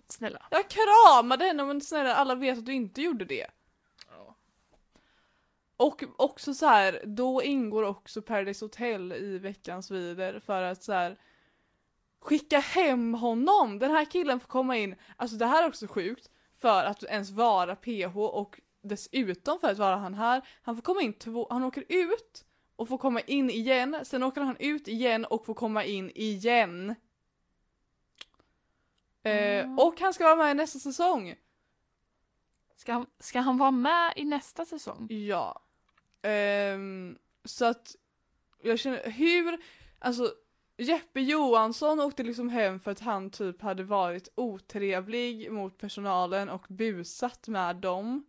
Snälla. 0.08 0.46
Jag 0.50 0.64
kramade 0.68 1.44
henne 1.44 1.64
men 1.64 1.80
snälla 1.80 2.14
alla 2.14 2.34
vet 2.34 2.58
att 2.58 2.66
du 2.66 2.72
inte 2.72 3.02
gjorde 3.02 3.24
det. 3.24 3.46
Och 5.76 6.02
också 6.16 6.54
så 6.54 6.66
här, 6.66 7.02
då 7.04 7.42
ingår 7.42 7.82
också 7.82 8.22
Paradise 8.22 8.64
Hotel 8.64 9.12
i 9.12 9.38
veckans 9.38 9.90
vider 9.90 10.40
för 10.40 10.62
att 10.62 10.82
så 10.82 10.92
här 10.92 11.18
skicka 12.20 12.58
hem 12.58 13.14
honom. 13.14 13.78
Den 13.78 13.90
här 13.90 14.04
killen 14.04 14.40
får 14.40 14.48
komma 14.48 14.76
in, 14.76 14.96
alltså 15.16 15.36
det 15.36 15.46
här 15.46 15.62
är 15.62 15.68
också 15.68 15.86
sjukt 15.86 16.30
för 16.58 16.84
att 16.84 17.02
ens 17.02 17.30
vara 17.30 17.76
PH 17.76 18.16
och 18.16 18.60
dessutom 18.82 19.60
för 19.60 19.70
att 19.70 19.78
vara 19.78 19.96
han 19.96 20.14
här. 20.14 20.42
Han 20.62 20.76
får 20.76 20.82
komma 20.82 21.02
in 21.02 21.12
två, 21.12 21.46
han 21.50 21.64
åker 21.64 21.84
ut 21.88 22.44
och 22.76 22.88
får 22.88 22.98
komma 22.98 23.20
in 23.20 23.50
igen, 23.50 23.96
sen 24.02 24.22
åker 24.22 24.40
han 24.40 24.56
ut 24.58 24.88
igen 24.88 25.24
och 25.24 25.46
får 25.46 25.54
komma 25.54 25.84
in 25.84 26.10
igen. 26.14 26.94
Eh, 29.22 29.64
Mm. 29.64 29.78
och 29.78 30.00
han 30.00 30.14
ska 30.14 30.24
vara 30.24 30.36
med 30.36 30.50
i 30.50 30.54
nästa 30.54 30.78
säsong. 30.78 31.34
Ska 32.76 32.92
han, 32.92 33.06
ska 33.18 33.40
han 33.40 33.58
vara 33.58 33.70
med 33.70 34.12
i 34.16 34.24
nästa 34.24 34.64
säsong? 34.64 35.06
Ja. 35.10 35.60
Ehm, 36.22 37.18
så 37.44 37.64
att 37.64 37.96
jag 38.62 38.78
känner, 38.78 39.10
hur, 39.10 39.58
alltså 39.98 40.32
Jeppe 40.76 41.20
Johansson 41.20 42.00
åkte 42.00 42.22
liksom 42.22 42.48
hem 42.48 42.80
för 42.80 42.90
att 42.90 43.00
han 43.00 43.30
typ 43.30 43.62
hade 43.62 43.82
varit 43.84 44.28
otrevlig 44.34 45.52
mot 45.52 45.78
personalen 45.78 46.48
och 46.48 46.64
busat 46.68 47.48
med 47.48 47.76
dem. 47.76 48.24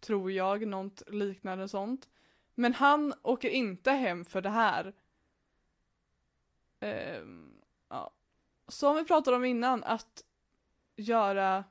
Tror 0.00 0.32
jag, 0.32 0.66
något 0.66 1.02
liknande 1.10 1.68
sånt. 1.68 2.08
Men 2.54 2.74
han 2.74 3.14
åker 3.22 3.48
inte 3.48 3.90
hem 3.90 4.24
för 4.24 4.40
det 4.42 4.50
här. 4.50 4.94
Ehm, 6.80 7.60
ja. 7.88 8.14
Som 8.68 8.96
vi 8.96 9.04
pratade 9.04 9.36
om 9.36 9.44
innan, 9.44 9.84
att 9.84 10.24
göra 10.96 11.64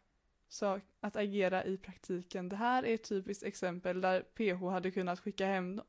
sak, 0.49 0.83
att 0.99 1.15
agera 1.15 1.65
i 1.65 1.77
praktiken. 1.77 2.49
Det 2.49 2.55
här 2.55 2.85
är 2.85 2.93
ett 2.93 3.09
typiskt 3.09 3.43
exempel 3.43 4.01
där 4.01 4.21
PH 4.21 4.71
hade 4.71 4.91
kunnat 4.91 5.19
skicka 5.19 5.45
hem 5.45 5.81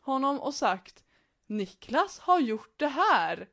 honom 0.00 0.40
och 0.40 0.54
sagt 0.54 1.04
Niklas 1.46 2.18
har 2.18 2.40
gjort 2.40 2.74
det 2.76 2.88
här. 2.88 3.48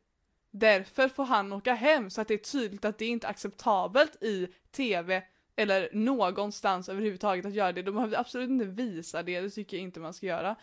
Därför 0.51 1.09
får 1.09 1.23
han 1.23 1.53
åka 1.53 1.73
hem 1.73 2.09
så 2.09 2.21
att 2.21 2.27
det 2.27 2.33
är 2.33 2.37
tydligt 2.37 2.85
att 2.85 2.97
det 2.97 3.05
inte 3.05 3.27
är 3.27 3.31
acceptabelt 3.31 4.23
i 4.23 4.47
tv 4.71 5.23
eller 5.55 5.89
någonstans 5.91 6.89
överhuvudtaget 6.89 7.45
att 7.45 7.53
göra 7.53 7.71
det. 7.71 7.81
De 7.81 7.91
behöver 7.91 8.17
absolut 8.17 8.49
inte 8.49 8.65
visa 8.65 9.23
det, 9.23 9.41
det 9.41 9.49
tycker 9.49 9.77
jag 9.77 9.83
inte 9.83 9.99
man 9.99 10.13
ska 10.13 10.25
göra. 10.25 10.55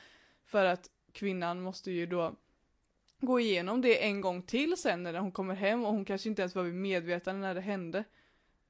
För 0.44 0.64
att 0.64 0.90
kvinnan 1.12 1.60
måste 1.60 1.90
ju 1.90 2.06
då 2.06 2.34
gå 3.20 3.40
igenom 3.40 3.80
det 3.80 4.04
en 4.04 4.20
gång 4.20 4.42
till 4.42 4.76
sen 4.76 5.02
när 5.02 5.14
hon 5.14 5.32
kommer 5.32 5.54
hem 5.54 5.84
och 5.84 5.92
hon 5.92 6.04
kanske 6.04 6.28
inte 6.28 6.42
ens 6.42 6.54
var 6.54 6.62
vid 6.62 6.74
medvetande 6.74 7.40
när 7.40 7.54
det 7.54 7.60
hände. 7.60 8.04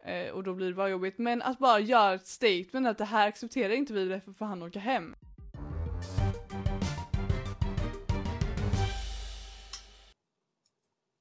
Eh, 0.04 0.30
och 0.30 0.42
då 0.42 0.54
blir 0.54 0.68
det 0.68 0.74
bara 0.74 0.88
jobbigt. 0.88 1.18
Men 1.18 1.42
att 1.42 1.58
bara 1.58 1.80
göra 1.80 2.14
ett 2.14 2.26
statement 2.26 2.86
att 2.86 2.98
det 2.98 3.04
här 3.04 3.28
accepterar 3.28 3.72
inte 3.72 3.92
vi, 3.92 4.08
därför 4.08 4.32
får 4.32 4.46
han 4.46 4.62
åka 4.62 4.78
hem. 4.78 5.14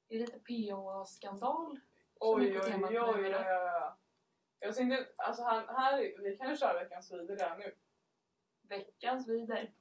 Det 0.08 0.16
är 0.16 0.20
lite 0.20 0.38
PH-skandal. 0.38 1.80
Oj, 2.20 2.42
oj, 2.42 2.60
oj, 2.64 2.84
oj, 2.84 3.00
oj, 3.00 3.34
oj. 3.34 4.01
Jag 4.64 4.74
tänkte, 4.74 5.08
alltså 5.16 5.42
han, 5.42 5.68
här, 5.68 6.14
vi 6.18 6.36
kan 6.36 6.50
ju 6.50 6.56
köra 6.56 6.82
veckans 6.82 7.12
video 7.12 7.36
där 7.36 7.56
nu. 7.56 7.74
Veckans 8.68 9.28
vider. 9.28 9.72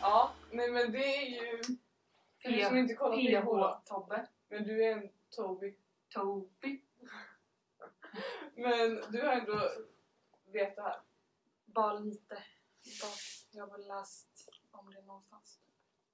Ja, 0.00 0.32
nej 0.50 0.70
men 0.70 0.92
det 0.92 1.16
är 1.16 1.26
ju... 1.26 1.62
För 2.42 2.50
du 2.50 2.62
som 2.62 2.76
inte 2.76 2.94
kollar 2.94 3.42
på 3.42 3.56
PH, 3.56 3.88
Tobbe. 3.88 4.28
men 4.48 4.64
du 4.64 4.84
är 4.84 4.92
en 4.92 5.10
Toby. 5.36 5.76
Toby. 6.14 6.82
Men 8.54 9.02
du 9.12 9.22
har 9.22 9.32
ändå 9.32 9.70
vet 10.44 10.76
det 10.76 10.82
här. 10.82 11.00
Bara 11.64 11.98
lite. 11.98 12.42
Jag 13.52 13.66
har 13.66 13.78
läst 13.78 14.48
om 14.70 14.90
det 14.94 15.02
någonstans. 15.02 15.60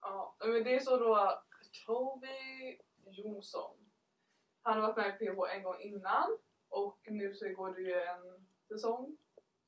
Ja, 0.01 0.37
men 0.39 0.65
det 0.65 0.75
är 0.75 0.81
så 0.81 0.97
då 0.97 1.43
Toby 1.87 2.79
Jonsson. 3.05 3.86
Han 4.67 4.81
har 4.81 4.83
varit 4.83 4.97
med 4.97 5.09
i 5.09 5.27
PH 5.27 5.57
en 5.57 5.63
gång 5.63 5.81
innan 5.81 6.39
och 6.69 6.99
nu 7.07 7.35
så 7.35 7.49
går 7.49 7.75
det 7.75 7.83
ju 7.83 8.01
en 8.01 8.47
säsong 8.69 9.17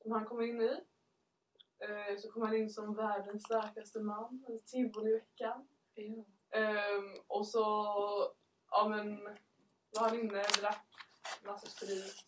som 0.01 0.11
han 0.11 0.25
kommer 0.25 0.43
in 0.43 0.61
i. 0.61 0.81
Eh, 1.79 2.17
så 2.17 2.31
kommer 2.31 2.45
han 2.47 2.55
in 2.55 2.69
som 2.69 2.95
världens 2.95 3.43
starkaste 3.43 3.99
man 3.99 4.45
i 4.47 4.59
Tivoliveckan. 4.59 5.67
Ehm, 6.51 7.15
och 7.27 7.47
så, 7.47 7.63
ja 8.71 8.87
men, 8.89 9.23
var 9.89 10.09
han 10.09 10.19
inne, 10.19 10.43
drack 10.59 10.85
massa 11.43 11.67
sprit. 11.67 12.25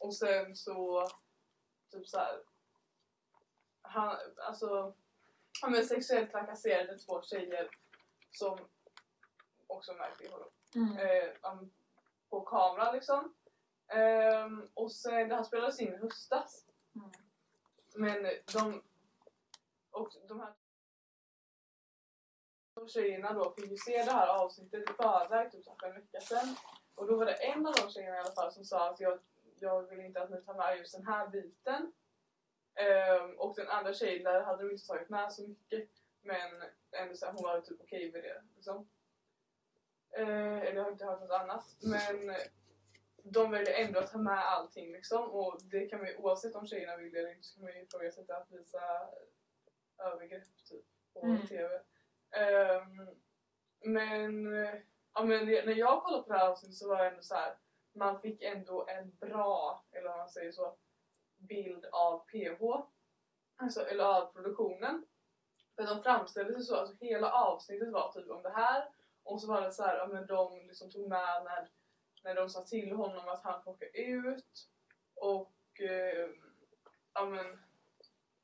Och 0.00 0.16
sen 0.16 0.56
så, 0.56 1.08
typ 1.90 2.08
så 2.08 2.18
här. 2.18 2.42
Han, 3.82 4.16
alltså, 4.36 4.94
han 5.62 5.72
men 5.72 5.86
sexuellt 5.86 6.30
trakasserade 6.30 6.98
två 6.98 7.22
tjejer 7.22 7.70
som 8.30 8.58
också 9.66 9.92
märkte 9.92 10.28
honom. 10.28 10.50
Mm. 10.74 10.96
Eh, 10.98 11.52
um, 11.52 11.72
på 12.30 12.40
kamera 12.40 12.92
liksom. 12.92 13.34
Ehm, 13.88 14.68
och 14.74 14.92
sen, 14.92 15.28
det 15.28 15.34
här 15.34 15.42
spelades 15.42 15.80
in 15.80 15.94
i 15.94 15.96
höstas. 15.96 16.66
Mm. 16.94 17.10
Men 17.94 18.22
de, 18.52 18.82
och 19.90 20.12
de 20.28 20.40
här 20.40 20.54
tjejerna 22.88 23.32
då 23.32 23.50
fick 23.50 23.70
ju 23.70 23.76
se 23.76 24.04
det 24.04 24.12
här 24.12 24.26
avsnittet 24.26 24.90
i 24.90 24.92
förväg 24.92 25.52
typ 25.52 25.64
för 25.64 25.86
en 25.86 25.94
vecka 25.94 26.20
sedan. 26.20 26.56
Och 26.94 27.06
då 27.06 27.16
var 27.16 27.26
det 27.26 27.32
en 27.32 27.66
av 27.66 27.74
de 27.74 27.90
tjejerna 27.90 28.16
i 28.16 28.20
alla 28.20 28.32
fall 28.32 28.52
som 28.52 28.64
sa 28.64 28.90
att 28.90 29.00
jag, 29.00 29.18
jag 29.58 29.82
vill 29.82 30.00
inte 30.00 30.22
att 30.22 30.30
ni 30.30 30.42
tar 30.42 30.54
med 30.54 30.78
just 30.78 30.96
den 30.96 31.06
här 31.06 31.28
biten. 31.28 31.92
Ehm, 32.74 33.38
och 33.38 33.54
den 33.56 33.68
andra 33.68 33.94
tjejen 33.94 34.24
där 34.24 34.42
hade 34.42 34.62
de 34.62 34.70
inte 34.70 34.86
tagit 34.86 35.08
med 35.08 35.32
så 35.32 35.48
mycket. 35.48 35.88
Men 36.22 36.62
ändå 36.90 37.14
så 37.14 37.26
här, 37.26 37.32
hon 37.32 37.42
var 37.42 37.60
typ 37.60 37.80
okej 37.80 38.12
med 38.12 38.22
det. 38.22 38.42
Liksom. 38.54 38.88
Eh, 40.16 40.58
eller 40.58 40.74
jag 40.74 40.82
har 40.84 40.90
inte 40.92 41.04
hört 41.04 41.20
något 41.20 41.40
annat. 41.40 41.64
Men 41.82 42.36
de 43.22 43.50
väljer 43.50 43.74
ändå 43.74 43.98
att 43.98 44.12
ta 44.12 44.18
med 44.18 44.46
allting 44.46 44.92
liksom. 44.92 45.30
Och 45.30 45.58
det 45.62 45.86
kan 45.86 45.98
man 45.98 46.08
ju 46.08 46.16
oavsett 46.16 46.54
om 46.54 46.66
tjejerna 46.66 46.96
vill 46.96 47.12
det 47.12 47.18
eller 47.18 47.30
inte 47.30 47.46
så 47.46 47.54
kan 47.54 47.64
man 47.64 47.72
ju 47.74 47.82
ifrågasätta 47.82 48.36
att 48.36 48.50
visa 48.50 48.80
övergrepp 49.98 50.64
typ 50.68 50.84
på 51.12 51.20
Mm. 51.26 51.46
TV. 51.46 51.80
Ehm, 52.30 53.08
men, 53.84 54.64
eh, 54.64 54.74
ja, 55.14 55.22
men 55.24 55.46
när 55.46 55.74
jag 55.74 56.02
kollade 56.02 56.22
på 56.22 56.32
det 56.32 56.38
här 56.38 56.48
avsnittet 56.48 56.76
så 56.76 56.88
var 56.88 56.96
det 57.02 57.08
ändå 57.10 57.22
så 57.22 57.34
här. 57.34 57.56
Man 57.92 58.20
fick 58.20 58.42
ändå 58.42 58.86
en 58.88 59.16
bra, 59.16 59.84
eller 59.92 60.10
om 60.12 60.18
man 60.18 60.28
säger 60.28 60.52
så, 60.52 60.76
bild 61.38 61.86
av 61.92 62.18
PH. 62.18 62.62
Alltså, 63.56 63.86
eller 63.86 64.04
av 64.04 64.32
produktionen. 64.32 65.04
För 65.76 65.86
de 65.86 66.02
framställde 66.02 66.52
sig 66.54 66.62
så, 66.62 66.76
alltså 66.76 66.96
hela 67.04 67.32
avsnittet 67.32 67.92
var 67.92 68.12
typ 68.12 68.30
om 68.30 68.42
det 68.42 68.50
här. 68.50 68.88
Och 69.22 69.40
så 69.40 69.48
var 69.48 69.60
det 69.60 69.72
så 69.72 69.82
här, 69.82 69.96
ja 69.96 70.06
men 70.06 70.26
de 70.26 70.66
liksom 70.66 70.90
tog 70.90 71.08
med 71.08 71.44
när, 71.44 71.68
när 72.24 72.34
de 72.34 72.48
sa 72.48 72.62
till 72.62 72.92
honom 72.92 73.28
att 73.28 73.42
han 73.44 73.62
får 73.62 73.70
åka 73.70 73.86
ut. 73.86 74.68
Och 75.14 75.80
eh, 75.80 76.28
ja 77.14 77.26
men 77.26 77.58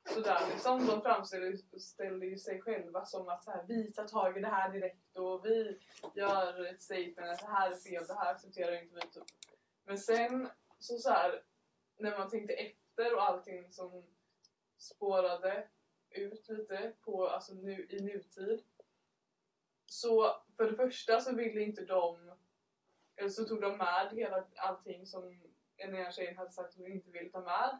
sådär 0.09 0.47
liksom. 0.51 0.87
De 0.87 1.01
framställde 1.01 2.25
ju 2.25 2.37
sig 2.37 2.61
själva 2.61 3.05
som 3.05 3.29
att 3.29 3.43
så 3.43 3.51
här, 3.51 3.65
vi 3.67 3.93
tar 3.93 4.07
tag 4.07 4.37
i 4.37 4.41
det 4.41 4.47
här 4.47 4.71
direkt 4.71 5.17
och 5.17 5.45
vi 5.45 5.79
gör 6.13 6.65
ett 6.65 6.81
statement 6.81 7.31
att 7.31 7.39
det 7.39 7.53
här 7.53 7.71
är 7.71 7.75
fel, 7.75 8.07
det 8.07 8.13
här 8.13 8.33
accepterar 8.33 8.81
inte 8.81 8.95
vi. 8.95 9.01
Typ. 9.01 9.23
Men 9.85 9.97
sen 9.97 10.49
så, 10.79 10.97
så 10.97 11.09
här, 11.09 11.43
när 11.97 12.17
man 12.17 12.29
tänkte 12.29 12.53
efter 12.53 13.15
och 13.15 13.23
allting 13.23 13.71
som 13.71 14.03
spårade 14.77 15.67
ut 16.09 16.49
lite 16.49 16.93
på, 17.01 17.27
alltså 17.27 17.53
nu, 17.53 17.87
i 17.89 18.01
nutid. 18.01 18.63
Så 19.85 20.35
för 20.57 20.71
det 20.71 20.75
första 20.75 21.19
så 21.21 21.35
ville 21.35 21.61
inte 21.61 21.85
de, 21.85 22.31
eller 23.15 23.29
så 23.29 23.45
tog 23.45 23.61
de 23.61 23.77
med 23.77 24.09
hela 24.11 24.45
allting 24.55 25.05
som 25.05 25.39
den 25.77 25.95
ena 25.95 26.11
tjejen 26.11 26.37
hade 26.37 26.51
sagt 26.51 26.69
att 26.69 26.77
hon 26.77 26.91
inte 26.91 27.11
ville 27.11 27.29
ta 27.29 27.41
med. 27.41 27.79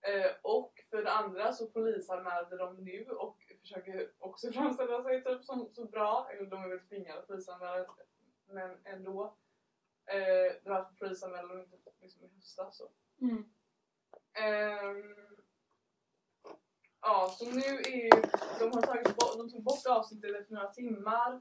Eh, 0.00 0.32
och 0.42 0.82
för 0.90 1.02
det 1.02 1.12
andra 1.12 1.52
så 1.52 1.66
polisanmälde 1.66 2.56
de 2.56 2.76
nu 2.84 3.04
och 3.10 3.38
försöker 3.60 4.10
också 4.18 4.52
framställa 4.52 5.02
sig 5.02 5.24
typ 5.24 5.44
som 5.44 5.68
så 5.72 5.84
bra, 5.84 6.28
eller 6.30 6.50
de 6.50 6.64
är 6.64 6.68
väl 6.68 6.88
tvingade 6.88 7.18
att 7.18 7.26
polisanmäla 7.26 7.86
men 8.48 8.76
ändå. 8.84 9.36
Eh, 10.06 10.52
varför 10.64 10.94
polisanmälde 10.94 11.54
de 11.54 11.62
inte 11.62 11.76
liksom 12.00 12.24
i 12.24 12.28
höstas 12.34 12.76
så. 12.76 12.90
Mm. 13.20 13.44
Ehm, 14.32 15.14
ja, 17.00 17.34
så 17.38 17.50
nu 17.50 17.60
är 17.60 18.04
ju, 18.04 18.10
de 18.58 18.72
har 18.72 18.82
tagit 18.82 19.16
bort, 19.16 19.36
de 19.36 19.50
tog 19.50 19.62
bort 19.62 19.86
avsnittet 19.86 20.36
efter 20.36 20.54
några 20.54 20.72
timmar 20.72 21.40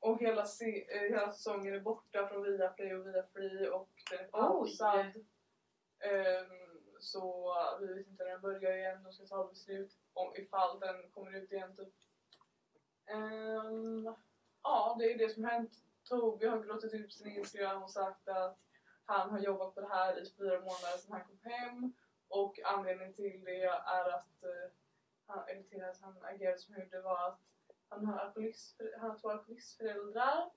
och 0.00 0.20
hela, 0.20 0.44
se, 0.46 0.96
eh, 0.96 1.00
hela 1.00 1.32
säsongen 1.32 1.74
är 1.74 1.80
borta 1.80 2.28
från 2.28 2.42
Viaplay 2.42 2.94
och 2.94 3.06
Viafree 3.06 3.70
och 3.70 3.90
den 4.10 4.20
är 4.20 4.28
pausad. 4.28 5.06
Ehm, 5.98 6.80
så 7.00 7.54
vi 7.80 7.86
vet 7.86 8.06
inte 8.06 8.24
när 8.24 8.30
den 8.30 8.40
börjar 8.40 8.76
igen, 8.76 9.02
de 9.02 9.12
ska 9.12 9.26
ta 9.26 9.48
beslut 9.48 9.96
om 10.12 10.32
ifall 10.36 10.80
den 10.80 11.10
kommer 11.10 11.36
ut 11.36 11.52
igen 11.52 11.76
typ. 11.76 11.94
Ehm, 13.06 14.14
ja, 14.62 14.96
det 14.98 15.12
är 15.12 15.18
det 15.18 15.34
som 15.34 15.44
hänt. 15.44 15.72
Toby 16.08 16.46
har 16.46 16.58
gråtit 16.58 16.94
ut 16.94 17.12
sin 17.12 17.26
Instagram 17.26 17.82
och 17.82 17.90
sagt 17.90 18.28
att 18.28 18.58
han 19.04 19.30
har 19.30 19.38
jobbat 19.38 19.74
på 19.74 19.80
det 19.80 19.88
här 19.88 20.22
i 20.22 20.30
fyra 20.30 20.58
månader 20.58 20.98
sedan 20.98 21.12
han 21.12 21.24
kom 21.24 21.38
hem 21.42 21.92
och 22.28 22.60
anledningen 22.64 23.14
till 23.14 23.44
det 23.44 23.62
är 23.62 24.14
att 24.14 24.44
uh, 24.44 24.72
han, 25.26 25.48
eller 25.48 25.62
till 25.62 25.84
att 25.84 26.00
han 26.00 26.24
agerade 26.24 26.58
som 26.58 26.74
han 26.74 26.82
gjorde 26.82 27.00
var 27.00 27.28
att 27.28 27.40
han 27.90 28.06
har, 28.06 28.18
alkoholist, 28.18 28.80
han 29.00 29.10
har 29.10 29.18
två 29.18 29.30
alkoholistföräldrar 29.30 30.50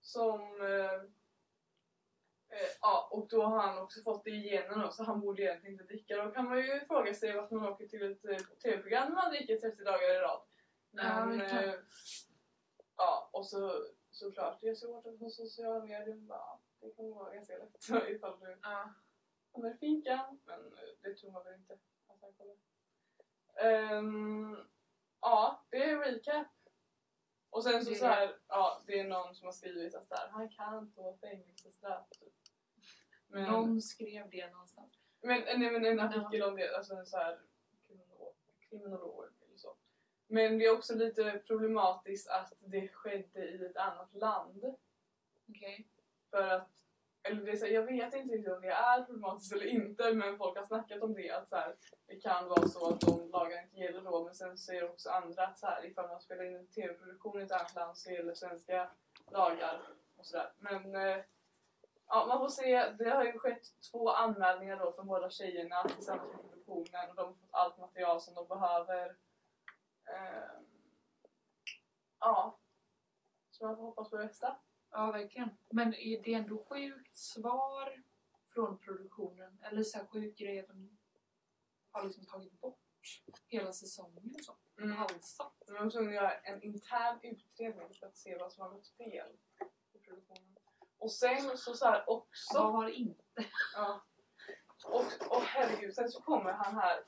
som 0.00 0.60
uh, 0.60 1.02
Eh, 2.50 2.68
ja, 2.80 3.08
och 3.12 3.28
då 3.28 3.42
har 3.42 3.58
han 3.58 3.78
också 3.78 4.02
fått 4.02 4.24
det 4.24 4.30
i 4.30 4.48
generna 4.48 4.90
så 4.90 5.04
han 5.04 5.20
borde 5.20 5.42
egentligen 5.42 5.72
inte 5.72 5.84
dricka. 5.84 6.24
Då 6.24 6.30
kan 6.30 6.44
man 6.44 6.58
ju 6.58 6.80
fråga 6.80 7.14
sig 7.14 7.36
varför 7.36 7.56
man 7.56 7.68
åker 7.72 7.86
till 7.88 8.12
ett 8.12 8.24
eh, 8.24 8.36
tv-program 8.62 9.08
när 9.08 9.14
man 9.14 9.30
dricker 9.30 9.56
30 9.56 9.84
dagar 9.84 10.14
i 10.16 10.18
rad. 10.18 10.40
Ja, 10.90 11.26
Men, 11.26 11.38
verkligen. 11.38 11.68
eh, 11.74 11.80
ja, 12.96 13.30
och 13.32 13.46
så 13.46 13.86
såklart, 14.10 14.60
det 14.60 14.68
är 14.68 14.74
svårt 14.74 15.06
att 15.06 15.18
på 15.18 15.30
sociala 15.30 15.84
medier. 15.84 16.14
Bara, 16.16 16.58
det 16.80 16.90
kommer 16.90 17.14
vara 17.14 17.34
ganska 17.34 17.58
lätt 17.58 18.08
ifall 18.08 18.40
du 18.40 18.58
Ja. 18.62 18.90
kommer 19.52 19.74
finkan. 19.74 20.40
Men 20.44 20.60
eh, 20.60 20.88
det 21.02 21.14
tror 21.14 21.30
man 21.30 21.44
väl 21.44 21.54
inte 21.54 21.72
att 21.72 22.20
han 22.22 22.32
kommer. 22.32 22.56
Ehm, 23.54 24.56
ja, 25.20 25.64
det 25.70 25.90
är 25.90 25.98
recap. 25.98 26.46
Och 27.50 27.64
sen 27.64 27.84
så, 27.84 27.94
så 27.94 28.06
här, 28.06 28.36
ja, 28.48 28.82
det 28.86 29.00
är 29.00 29.08
någon 29.08 29.34
som 29.34 29.46
har 29.46 29.52
skrivit 29.52 29.94
att 29.94 30.08
så 30.08 30.14
här, 30.14 30.28
han 30.28 30.48
kan 30.48 30.90
få 30.90 31.16
fängelsestraff. 31.20 32.08
Typ. 32.10 32.32
Men, 33.26 33.52
Någon 33.52 33.82
skrev 33.82 34.30
det 34.30 34.50
någonstans. 34.50 34.98
men, 35.20 35.40
nej, 35.40 35.70
men 35.70 35.84
en 35.84 36.00
artikel 36.00 36.42
om 36.42 36.56
det, 36.56 36.76
alltså 36.76 36.94
en 36.94 37.06
så 37.06 37.16
här 37.16 37.38
kriminolog, 37.86 38.34
kriminolog 38.68 39.24
eller 39.46 39.56
så. 39.56 39.76
Men 40.26 40.58
det 40.58 40.66
är 40.66 40.72
också 40.72 40.94
lite 40.94 41.42
problematiskt 41.46 42.28
att 42.28 42.52
det 42.60 42.88
skedde 42.88 43.48
i 43.48 43.66
ett 43.66 43.76
annat 43.76 44.14
land. 44.14 44.64
Okej. 45.48 45.88
För 46.30 46.48
att, 46.48 46.87
eller 47.22 47.42
det 47.42 47.50
är 47.50 47.56
så 47.56 47.64
här, 47.64 47.72
jag 47.72 47.82
vet 47.82 48.14
inte 48.14 48.34
riktigt 48.34 48.52
om 48.52 48.60
det 48.60 48.68
är 48.68 49.02
problematiskt 49.02 49.52
eller 49.52 49.66
inte 49.66 50.12
men 50.12 50.38
folk 50.38 50.56
har 50.56 50.64
snackat 50.64 51.02
om 51.02 51.14
det 51.14 51.30
att 51.30 51.48
så 51.48 51.56
här, 51.56 51.74
det 52.06 52.16
kan 52.16 52.48
vara 52.48 52.68
så 52.68 52.88
att 52.88 53.00
de 53.00 53.30
lagarna 53.30 53.62
inte 53.62 53.76
gäller 53.76 54.02
då 54.02 54.24
men 54.24 54.34
sen 54.34 54.58
säger 54.58 54.90
också 54.90 55.10
andra 55.10 55.46
att 55.46 55.58
så 55.58 55.66
här, 55.66 55.86
ifall 55.86 56.08
man 56.08 56.20
spelar 56.20 56.44
in 56.44 56.56
en 56.56 56.66
tv-produktion 56.66 57.40
i 57.40 57.44
ett 57.44 57.52
annat 57.52 57.74
land 57.74 57.98
så 57.98 58.10
gäller 58.10 58.34
svenska 58.34 58.90
lagar 59.30 59.80
och 60.16 60.26
sådär. 60.26 60.52
Men 60.58 60.94
eh, 60.94 61.18
ja, 62.08 62.26
man 62.26 62.38
får 62.38 62.48
se. 62.48 62.90
Det 62.98 63.10
har 63.10 63.24
ju 63.24 63.38
skett 63.38 63.80
två 63.90 64.10
anmälningar 64.10 64.78
då 64.78 64.92
från 64.92 65.06
båda 65.06 65.30
tjejerna 65.30 65.88
tillsammans 65.88 66.32
med 66.32 66.40
produktionen 66.42 67.10
och 67.10 67.16
de 67.16 67.26
har 67.26 67.32
fått 67.32 67.48
allt 67.50 67.78
material 67.78 68.20
som 68.20 68.34
de 68.34 68.48
behöver. 68.48 69.16
Ehm, 70.04 70.64
ja, 72.20 72.58
så 73.50 73.66
man 73.66 73.76
får 73.76 73.82
hoppas 73.82 74.10
på 74.10 74.16
det 74.16 74.26
bästa. 74.26 74.56
Ja, 74.90 75.12
verkligen. 75.12 75.50
Men 75.70 75.94
är 75.94 76.22
det 76.22 76.34
ändå 76.34 76.64
sjukt 76.64 77.16
svar 77.16 78.02
från 78.54 78.78
produktionen? 78.78 79.58
Eller 79.62 79.82
så 79.82 79.98
här 79.98 80.06
sjuk 80.06 80.38
grej 80.38 80.60
att 80.60 80.68
de 80.68 80.98
har 81.90 82.04
liksom 82.04 82.24
tagit 82.24 82.60
bort 82.60 82.78
hela 83.48 83.72
säsongen 83.72 84.34
och 84.34 84.44
så? 84.44 84.56
Mm. 84.78 84.96
Halsat. 84.96 85.62
De 85.66 85.72
var 85.72 85.90
tvungna 85.90 86.10
att 86.10 86.14
göra 86.14 86.38
en 86.38 86.62
intern 86.62 87.20
utredning 87.22 87.94
för 87.94 88.06
att 88.06 88.16
se 88.16 88.38
vad 88.38 88.52
som 88.52 88.62
har 88.62 88.70
gått 88.70 88.88
fel 88.88 89.36
i 89.94 89.98
produktionen. 89.98 90.56
Och 90.98 91.12
sen 91.12 91.56
så, 91.58 91.74
så 91.74 91.84
här 91.84 92.10
också... 92.10 92.58
Vad 92.58 92.72
har 92.72 92.88
inte? 92.88 93.22
Ja. 93.74 94.04
Och, 94.84 95.36
och 95.36 95.42
herregud, 95.42 95.94
sen 95.94 96.08
så 96.08 96.22
kommer 96.22 96.52
han 96.52 96.74
här 96.74 97.04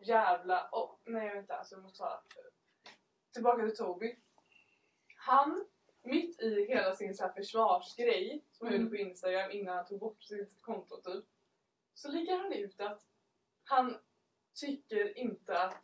jävla... 0.00 0.68
Oh, 0.72 0.96
nej 1.04 1.34
vänta, 1.34 1.54
alltså 1.54 1.74
jag 1.74 1.82
måste 1.82 1.98
ta... 1.98 2.22
Tillbaka 3.32 3.62
till 3.62 3.76
Toby. 3.76 4.16
Han, 5.16 5.66
mitt 6.04 6.40
i 6.40 6.66
hela 6.68 6.94
sin 6.94 7.14
så 7.14 7.22
här 7.22 7.32
försvarsgrej 7.32 8.44
som 8.52 8.66
han 8.66 8.74
Mm. 8.74 8.86
gjorde 8.86 8.96
på 8.96 9.02
Instagram 9.02 9.50
innan 9.50 9.76
han 9.76 9.86
tog 9.86 10.00
bort 10.00 10.22
sitt 10.22 10.62
konto 10.62 11.00
typ. 11.00 11.24
Så 11.94 12.08
lägger 12.08 12.36
han 12.38 12.52
ut 12.52 12.80
att 12.80 13.02
han 13.64 13.98
tycker 14.54 15.18
inte 15.18 15.58
att 15.62 15.82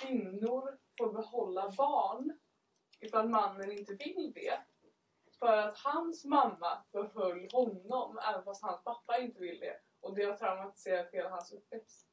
kvinnor 0.00 0.78
får 0.98 1.12
behålla 1.12 1.70
barn 1.76 2.38
ifall 3.00 3.28
mannen 3.28 3.72
inte 3.72 3.94
vill 3.94 4.32
det. 4.34 4.60
För 5.38 5.56
att 5.56 5.78
hans 5.78 6.24
mamma 6.24 6.84
behöll 6.92 7.48
honom 7.52 8.18
även 8.30 8.44
fast 8.44 8.62
hans 8.62 8.84
pappa 8.84 9.18
inte 9.18 9.40
vill 9.40 9.60
det. 9.60 9.80
Och 10.00 10.14
det 10.14 10.24
har 10.24 10.36
traumatiserat 10.36 11.10
hela 11.12 11.28
hans 11.28 11.52
uppväxt. 11.52 12.08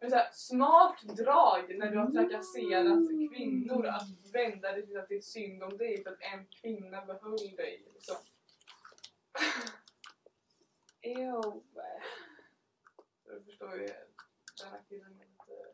Men 0.00 0.10
så 0.10 0.16
här, 0.16 0.30
smart 0.32 1.02
drag 1.02 1.78
när 1.78 1.90
du 1.90 1.98
har 1.98 2.10
trakasserat 2.10 3.08
kvinnor 3.30 3.86
att 3.86 4.08
vända 4.32 4.72
det 4.72 4.86
till 4.86 4.98
att 4.98 5.08
det 5.08 5.16
är 5.16 5.20
synd 5.20 5.62
om 5.62 5.76
dig 5.76 6.02
för 6.02 6.10
att 6.10 6.20
en 6.20 6.46
kvinna 6.46 7.04
behöll 7.06 7.56
dig. 7.56 7.88
Liksom. 7.94 8.16
Ew. 11.00 11.62
Du 13.24 13.44
förstår 13.44 13.74
ju, 13.74 13.86
den 14.62 14.70
här 14.70 14.82
killen 14.88 15.12
lite... 15.12 15.66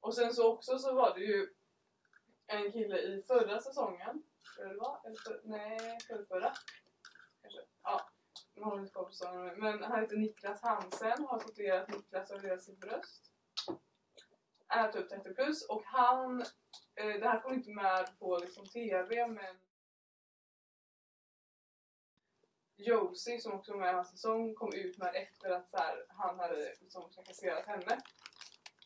Och 0.00 0.14
sen 0.14 0.34
så 0.34 0.52
också 0.52 0.78
så 0.78 0.94
var 0.94 1.14
det 1.14 1.24
ju 1.24 1.48
en 2.46 2.72
kille 2.72 2.98
i 2.98 3.22
förra 3.22 3.60
säsongen, 3.60 4.22
det 4.56 4.74
var, 4.74 5.00
eller 5.04 5.16
för, 5.16 5.40
nej, 5.44 5.98
förra, 6.08 6.24
förra 6.24 6.52
vanligt 8.60 8.96
Men 9.56 9.82
han 9.82 10.00
heter 10.00 10.16
Niklas 10.16 10.62
Hansen, 10.62 11.24
har 11.24 11.38
tatuerat 11.38 11.88
Niklas 11.88 12.30
och 12.30 12.42
deras 12.42 12.64
sitt 12.64 12.80
bröst. 12.80 13.32
Är 14.68 14.92
typ 14.92 15.08
30 15.08 15.34
plus 15.34 15.66
och 15.68 15.82
han, 15.84 16.40
eh, 16.94 17.20
det 17.20 17.28
här 17.28 17.40
kom 17.40 17.52
inte 17.52 17.70
med 17.70 18.18
på 18.18 18.38
liksom 18.38 18.66
TV 18.66 19.26
men 19.26 19.56
Josie 22.76 23.40
som 23.40 23.52
också 23.52 23.72
var 23.72 23.80
med 23.80 23.90
i 23.90 23.94
hans 23.94 24.10
säsong 24.10 24.54
kom 24.54 24.74
ut 24.74 24.98
med 24.98 25.14
efter 25.14 25.50
att 25.50 25.70
så 25.70 25.76
här, 25.76 26.04
han 26.08 26.38
hade 26.38 26.74
liksom 26.80 27.10
trakasserat 27.10 27.66
henne. 27.66 28.00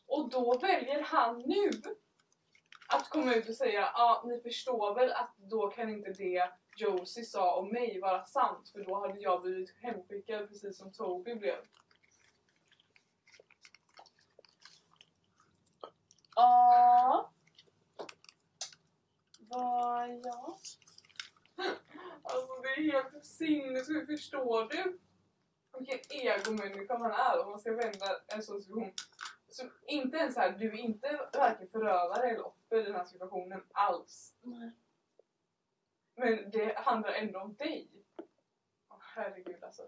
Och 0.05 0.29
då 0.29 0.57
väljer 0.57 1.01
han 1.01 1.39
nu 1.39 1.69
att 2.87 3.09
komma 3.09 3.33
ut 3.33 3.49
och 3.49 3.55
säga 3.55 3.81
ja 3.81 3.91
ah, 3.93 4.23
ni 4.27 4.39
förstår 4.41 4.95
väl 4.95 5.11
att 5.11 5.35
då 5.37 5.67
kan 5.69 5.89
inte 5.89 6.13
det 6.13 6.49
Josie 6.77 7.23
sa 7.23 7.55
om 7.55 7.69
mig 7.69 7.99
vara 7.99 8.25
sant 8.25 8.69
för 8.69 8.83
då 8.83 8.99
hade 8.99 9.19
jag 9.19 9.41
blivit 9.41 9.75
hemskickad 9.81 10.47
precis 10.47 10.77
som 10.77 10.91
Toby 10.91 11.35
blev. 11.35 11.57
Ja. 16.35 17.31
Vad 19.39 20.09
ja. 20.23 20.57
Alltså 22.23 22.61
det 22.61 22.67
är 22.67 22.91
helt 22.91 23.25
sinnessjukt, 23.25 24.07
förstår 24.07 24.69
du? 24.69 24.99
Vilken 25.77 25.99
egomänniska 26.09 26.97
man 26.97 27.11
är 27.11 27.39
om 27.45 27.51
man 27.51 27.59
ska 27.59 27.71
vända 27.71 28.21
en 28.27 28.43
sån 28.43 28.61
situation. 28.61 28.93
Så 29.49 29.63
inte 29.87 30.17
ens 30.17 30.35
här, 30.35 30.51
du 30.51 30.67
är 30.67 30.77
inte 30.77 31.29
varken 31.33 31.67
förövare 31.67 32.29
eller 32.29 32.45
offer 32.45 32.77
i 32.77 32.83
den 32.83 32.95
här 32.95 33.05
situationen 33.05 33.63
alls. 33.71 34.33
Men 36.17 36.51
det 36.51 36.77
handlar 36.77 37.13
ändå 37.13 37.39
om 37.39 37.55
dig. 37.55 37.91
Åh, 38.89 38.97
herregud 38.99 39.63
alltså. 39.63 39.85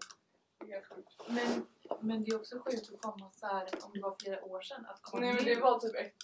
Det 0.60 0.66
är 0.66 0.74
helt 0.74 0.86
sjukt. 0.86 1.12
Men, 1.28 1.66
men 2.00 2.24
det 2.24 2.30
är 2.30 2.36
också 2.36 2.58
sjukt 2.58 2.92
att 2.94 3.00
komma 3.00 3.30
så 3.32 3.46
här 3.46 3.68
om 3.82 3.92
det 3.94 4.00
var 4.00 4.16
flera 4.22 4.44
år 4.44 4.60
sedan. 4.60 4.86
Att 4.86 5.02
komma 5.02 5.20
Nej 5.26 5.34
men 5.34 5.44
det 5.44 5.60
var 5.60 5.78
typ 5.78 5.94
ett, 5.94 6.14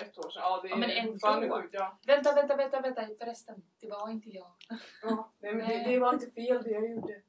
ett 0.00 0.18
år 0.18 0.30
sedan. 0.30 0.42
Ja 0.42 0.60
det 0.62 0.68
är 0.68 0.70
Ja, 0.70 0.76
men 0.76 1.06
fortfarande 1.06 1.50
sjukt. 1.50 1.74
Ja. 1.74 1.98
Vänta, 2.06 2.34
vänta, 2.34 2.56
vänta, 2.56 2.80
vänta. 2.80 3.06
Förresten, 3.18 3.62
det 3.80 3.88
var 3.88 4.10
inte 4.10 4.28
jag. 4.28 4.52
Ja, 5.02 5.32
nej 5.38 5.54
men 5.54 5.68
det, 5.68 5.84
det 5.84 5.98
var 5.98 6.12
inte 6.14 6.30
fel 6.30 6.62
det 6.62 6.70
jag 6.70 6.90
gjorde. 6.90 7.22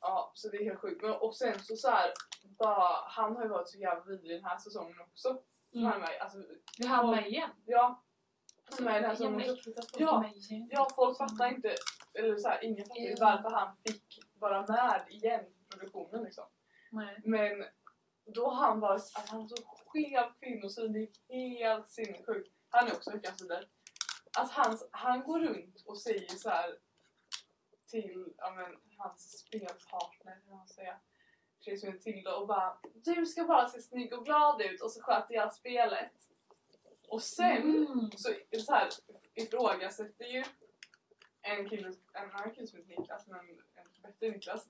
Ja, 0.00 0.32
så 0.34 0.48
det 0.48 0.56
är 0.56 0.64
helt 0.64 0.80
sjukt. 0.80 1.02
Men, 1.02 1.12
och 1.12 1.36
sen 1.36 1.60
så, 1.60 1.76
så 1.76 1.90
här, 1.90 2.12
bara, 2.58 3.08
han 3.08 3.36
har 3.36 3.42
ju 3.42 3.48
varit 3.48 3.68
så 3.68 3.78
jävla 3.78 4.04
vidrig 4.04 4.36
den 4.36 4.44
här 4.44 4.58
säsongen 4.58 5.00
också. 5.00 5.42
Mm. 5.74 5.86
Han 5.86 6.00
med, 6.00 6.10
alltså, 6.20 6.38
Vi 6.78 6.86
hann 6.86 7.10
med 7.10 7.26
igen. 7.26 7.50
ja, 7.64 8.04
han 8.70 8.88
är 8.88 9.00
den 9.00 9.10
här 9.10 9.16
folk 9.16 9.90
Ja. 9.98 10.30
Ja, 10.70 10.88
folk 10.96 11.18
fattar 11.18 11.54
inte, 11.54 11.74
eller 12.14 12.36
så 12.36 12.48
här, 12.48 12.64
ingen 12.64 12.86
fattar 12.86 13.00
ju 13.00 13.14
varför 13.20 13.50
han 13.50 13.76
fick 13.86 14.20
vara 14.38 14.66
med 14.66 15.04
igen 15.08 15.44
i 15.44 15.64
produktionen 15.70 16.24
liksom. 16.24 16.44
Nej. 16.90 17.20
Men 17.24 17.64
då 18.24 18.50
han 18.50 18.80
varit 18.80 19.12
att 19.14 19.28
han 19.28 19.48
så 19.48 19.56
skev 19.86 20.32
kvinnosyn, 20.40 20.92
det 20.92 21.08
är 21.28 21.48
helt 21.48 21.88
sinnessjukt. 21.88 22.52
Han 22.68 22.88
är 22.88 22.92
också 22.92 23.10
veckans 23.10 23.42
vidare. 23.42 23.64
Att 24.38 24.50
han, 24.50 24.78
han 24.90 25.22
går 25.22 25.40
runt 25.40 25.82
och 25.86 25.98
säger 25.98 26.28
så 26.28 26.50
här 26.50 26.78
till 27.86 28.34
ja, 28.36 28.54
men, 28.54 28.76
hans 28.96 29.38
spelpartner, 29.38 30.40
hur 30.44 30.54
man 30.54 30.68
säger, 30.68 30.98
tjej 31.60 31.78
som 31.78 31.92
heter 31.92 32.12
Tilda 32.12 32.36
och 32.36 32.46
bara 32.46 32.78
Du 32.94 33.26
ska 33.26 33.44
bara 33.44 33.68
se 33.68 33.82
snygg 33.82 34.12
och 34.12 34.24
glad 34.24 34.62
ut 34.62 34.80
och 34.80 34.90
så 34.90 35.02
sköter 35.02 35.34
jag 35.34 35.54
spelet. 35.54 36.12
Och 37.08 37.22
sen 37.22 37.86
Mm. 37.86 38.10
så, 38.10 38.34
så 38.58 38.72
här, 38.72 38.88
ifrågasätter 39.34 40.24
ju 40.24 40.44
en 41.42 41.68
kille, 41.68 41.92
en 42.12 42.30
annan 42.30 42.54
kille 42.54 42.66
som 42.66 42.78
heter 42.78 43.00
Niklas, 43.00 43.26
men 43.26 43.38
en 43.40 43.56
bättre 44.02 44.30
Niklas. 44.30 44.68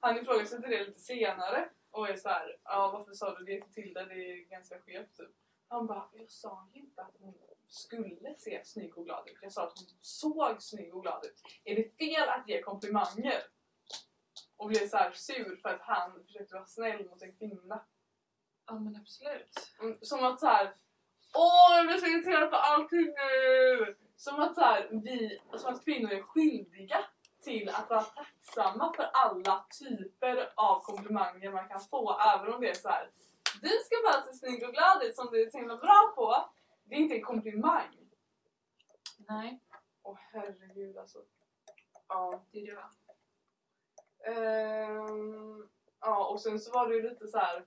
Han 0.00 0.18
ifrågasätter 0.18 0.68
det 0.68 0.84
lite 0.84 1.00
senare 1.00 1.68
och 1.90 2.08
är 2.08 2.16
så 2.16 2.28
här, 2.28 2.56
ja 2.64 2.90
varför 2.92 3.12
sa 3.12 3.38
du 3.38 3.44
det 3.44 3.60
till 3.62 3.72
Tilda? 3.72 4.04
Det 4.04 4.14
är 4.14 4.36
ganska 4.36 4.78
skevt 4.80 5.16
typ. 5.16 5.30
Han 5.68 5.86
bara, 5.86 6.08
jag 6.12 6.30
sa 6.30 6.68
inte 6.72 7.02
att 7.02 7.16
hon 7.20 7.34
skulle 7.64 8.34
se 8.38 8.60
snygg 8.64 8.98
och 8.98 9.04
glad 9.04 9.28
ut. 9.28 9.38
Jag 9.42 9.52
sa 9.52 9.66
att 9.66 9.78
hon 9.78 9.86
såg 10.00 10.62
snygg 10.62 10.94
och 10.94 11.02
glad 11.02 11.24
ut. 11.24 11.42
Är 11.64 11.76
det 11.76 11.96
fel 11.98 12.28
att 12.28 12.48
ge 12.48 12.62
komplimanger? 12.62 13.42
Och 14.56 14.68
blev 14.68 14.88
så 14.88 15.10
sur 15.14 15.56
för 15.56 15.68
att 15.68 15.80
han 15.80 16.24
försökte 16.24 16.54
vara 16.54 16.66
snäll 16.66 17.08
mot 17.08 17.22
en 17.22 17.32
kvinna. 17.36 17.84
Ja 18.66 18.78
men 18.78 18.96
absolut. 18.96 19.70
Mm, 19.80 19.98
Som 20.02 20.24
att 20.24 20.40
så 20.40 20.46
här. 20.46 20.74
Åh, 21.32 21.76
jag 21.76 21.86
blir 21.86 21.96
så 21.96 22.06
irriterad 22.06 22.50
på 22.50 22.56
allting 22.56 23.06
nu! 23.06 23.96
Som 24.16 24.40
att 24.40 24.54
så 24.54 24.60
här, 24.60 24.88
vi, 24.90 25.40
som 25.56 25.74
att 25.74 25.84
kvinnor 25.84 26.12
är 26.12 26.22
skyldiga 26.22 27.04
till 27.42 27.68
att 27.68 27.90
vara 27.90 28.02
tacksamma 28.02 28.92
för 28.92 29.10
alla 29.12 29.64
typer 29.80 30.52
av 30.54 30.80
komplimanger 30.80 31.52
man 31.52 31.68
kan 31.68 31.80
få. 31.80 32.18
Även 32.20 32.54
om 32.54 32.60
det 32.60 32.70
är 32.70 32.74
så 32.74 32.88
här. 32.88 33.10
Du 33.62 33.68
ska 33.68 33.96
bara 34.04 34.22
se 34.22 34.32
snygg 34.32 34.68
och 34.68 34.74
glad 34.74 35.02
ut 35.02 35.16
som 35.16 35.28
du 35.32 35.42
är 35.42 35.50
så 35.50 35.58
himla 35.58 35.76
bra 35.76 36.12
på. 36.16 36.50
Det 36.84 36.94
är 36.94 36.98
inte 36.98 37.14
en 37.14 37.22
komplimang. 37.22 37.96
Nej, 39.28 39.60
Åh 40.02 40.18
herregud 40.32 40.96
alltså. 40.96 41.18
Ja. 42.08 42.44
det 42.50 42.58
är 42.58 42.66
det 42.66 42.74
va? 42.74 42.90
Ehm, 44.24 45.68
ja 46.00 46.26
och 46.26 46.40
sen 46.40 46.60
så 46.60 46.72
var 46.72 46.88
det 46.88 46.94
ju 46.94 47.02
lite 47.02 47.26
så 47.26 47.38
här 47.38 47.64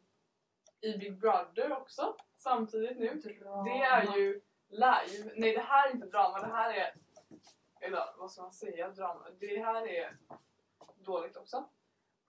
i 0.81 0.97
Big 0.97 1.19
Brother 1.19 1.71
också 1.71 2.15
samtidigt 2.43 2.97
nu. 2.97 3.21
Det 3.65 3.81
är 3.83 4.17
ju 4.17 4.41
live. 4.69 5.31
Nej 5.35 5.53
det 5.53 5.61
här 5.61 5.89
är 5.89 5.93
inte 5.93 6.07
drama, 6.07 6.39
det 6.39 6.53
här 6.53 6.73
är... 6.73 6.93
Eller 7.79 8.05
vad 8.17 8.31
ska 8.31 8.41
man 8.41 8.53
säga? 8.53 8.89
Drama. 8.89 9.27
Det 9.39 9.63
här 9.63 9.87
är 9.87 10.17
dåligt 10.95 11.37
också. 11.37 11.69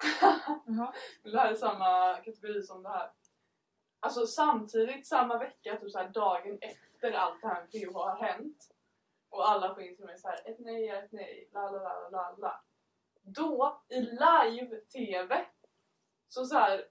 Det 1.23 1.39
här 1.39 1.51
är 1.51 1.55
samma 1.55 2.15
kategori 2.15 2.63
som 2.63 2.83
det 2.83 2.89
här. 2.89 3.11
Alltså 4.01 4.27
samtidigt, 4.27 5.07
samma 5.07 5.39
vecka, 5.39 5.77
typ 5.77 5.91
så 5.91 5.99
här, 5.99 6.09
dagen 6.09 6.59
efter 6.61 7.13
allt 7.13 7.43
det 7.43 7.49
här 7.49 7.61
med 7.61 7.71
PH 7.71 7.95
har 7.95 8.17
hänt. 8.17 8.75
Och 9.29 9.49
alla 9.49 9.75
får 9.75 9.83
in 9.83 9.97
till 9.97 10.05
mig 10.05 10.19
så 10.19 10.29
här, 10.29 10.51
ett 10.51 10.59
nej 10.59 10.89
är 10.89 11.03
ett 11.03 11.13
nej, 11.13 11.49
la 11.53 11.71
la 11.71 11.79
la 11.79 12.09
la 12.11 12.37
la. 12.39 12.65
Då, 13.23 13.83
i 13.89 14.01
live-tv, 14.01 15.47
så 16.29 16.45
så 16.45 16.59
här 16.59 16.89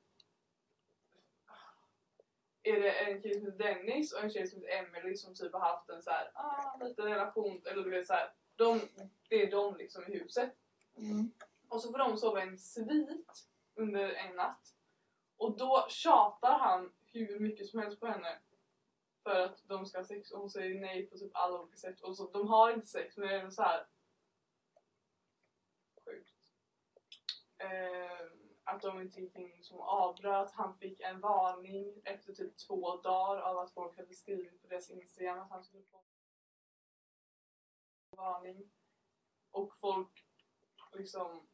är 2.63 2.79
det 2.79 2.91
en 2.91 3.21
kille 3.21 3.33
som 3.33 3.45
heter 3.45 3.57
Dennis 3.57 4.13
och 4.13 4.23
en 4.23 4.29
tjej 4.29 4.47
som 4.47 4.61
heter 4.61 4.77
Emily 4.77 5.15
som 5.15 5.35
typ 5.35 5.53
har 5.53 5.59
haft 5.59 5.89
en 5.89 6.01
så 6.01 6.09
här, 6.09 6.31
ah, 6.33 6.83
liten 6.83 7.05
relation, 7.05 7.61
eller 7.65 7.83
du 7.83 7.89
vet 7.89 8.07
så 8.07 8.13
här, 8.13 8.33
de, 8.55 8.81
det 9.29 9.43
är 9.43 9.51
de 9.51 9.77
liksom 9.77 10.03
i 10.07 10.19
huset. 10.19 10.51
Mm. 10.97 11.31
Och 11.67 11.81
så 11.81 11.91
får 11.91 11.97
de 11.97 12.17
sova 12.17 12.39
i 12.39 12.47
en 12.47 12.57
svit 12.57 13.47
under 13.75 14.09
en 14.09 14.35
natt. 14.35 14.75
Och 15.37 15.57
då 15.57 15.85
tjatar 15.89 16.59
han 16.59 16.93
hur 17.11 17.39
mycket 17.39 17.67
som 17.67 17.79
helst 17.79 17.99
på 17.99 18.07
henne. 18.07 18.37
För 19.23 19.39
att 19.39 19.67
de 19.67 19.85
ska 19.85 19.97
ha 19.97 20.05
sex 20.05 20.31
och 20.31 20.39
hon 20.39 20.49
säger 20.49 20.79
nej 20.79 21.05
på 21.05 21.17
typ 21.17 21.31
alla 21.33 21.59
olika 21.59 21.77
sätt. 21.77 22.01
Och 22.01 22.17
så, 22.17 22.29
de 22.31 22.47
har 22.47 22.73
inte 22.73 22.87
sex 22.87 23.17
men 23.17 23.27
det 23.27 23.35
är 23.35 23.49
så 23.49 23.61
här 23.61 23.85
Sjukt. 26.05 26.29
Ehm, 27.57 28.42
att 28.63 28.81
de 28.81 29.01
inte 29.01 29.21
gick 29.21 29.35
in 29.35 29.63
som 29.63 29.79
avbröt. 29.79 30.51
Han 30.51 30.77
fick 30.77 30.99
en 30.99 31.19
varning 31.19 32.01
efter 32.03 32.33
typ 32.33 32.57
två 32.57 32.97
dagar 32.97 33.41
av 33.41 33.57
att 33.57 33.73
folk 33.73 33.97
hade 33.97 34.13
skrivit 34.13 34.61
på 34.61 34.67
deras 34.67 34.89
Instagram 34.89 35.39
att 35.39 35.49
han 35.49 35.63
skulle 35.63 35.83
få 35.83 35.97
en 35.97 36.03
varning. 38.17 38.71
Och 39.51 39.77
folk 39.77 40.25
liksom 40.93 41.47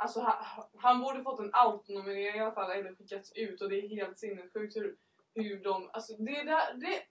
Alltså 0.00 0.20
han, 0.20 0.64
han 0.76 1.00
borde 1.00 1.22
fått 1.22 1.40
en 1.40 1.50
autonominering 1.52 2.36
i 2.36 2.40
alla 2.40 2.52
fall 2.52 2.70
eller 2.70 2.94
skickats 2.94 3.32
ut 3.32 3.62
och 3.62 3.68
det 3.68 3.76
är 3.76 3.88
helt 3.88 4.18
sinnessjukt 4.18 4.76
hur, 4.76 4.98
hur 5.34 5.62
de, 5.62 5.90
alltså 5.92 6.16
det 6.16 6.42
där, 6.42 6.74
det 6.74 7.02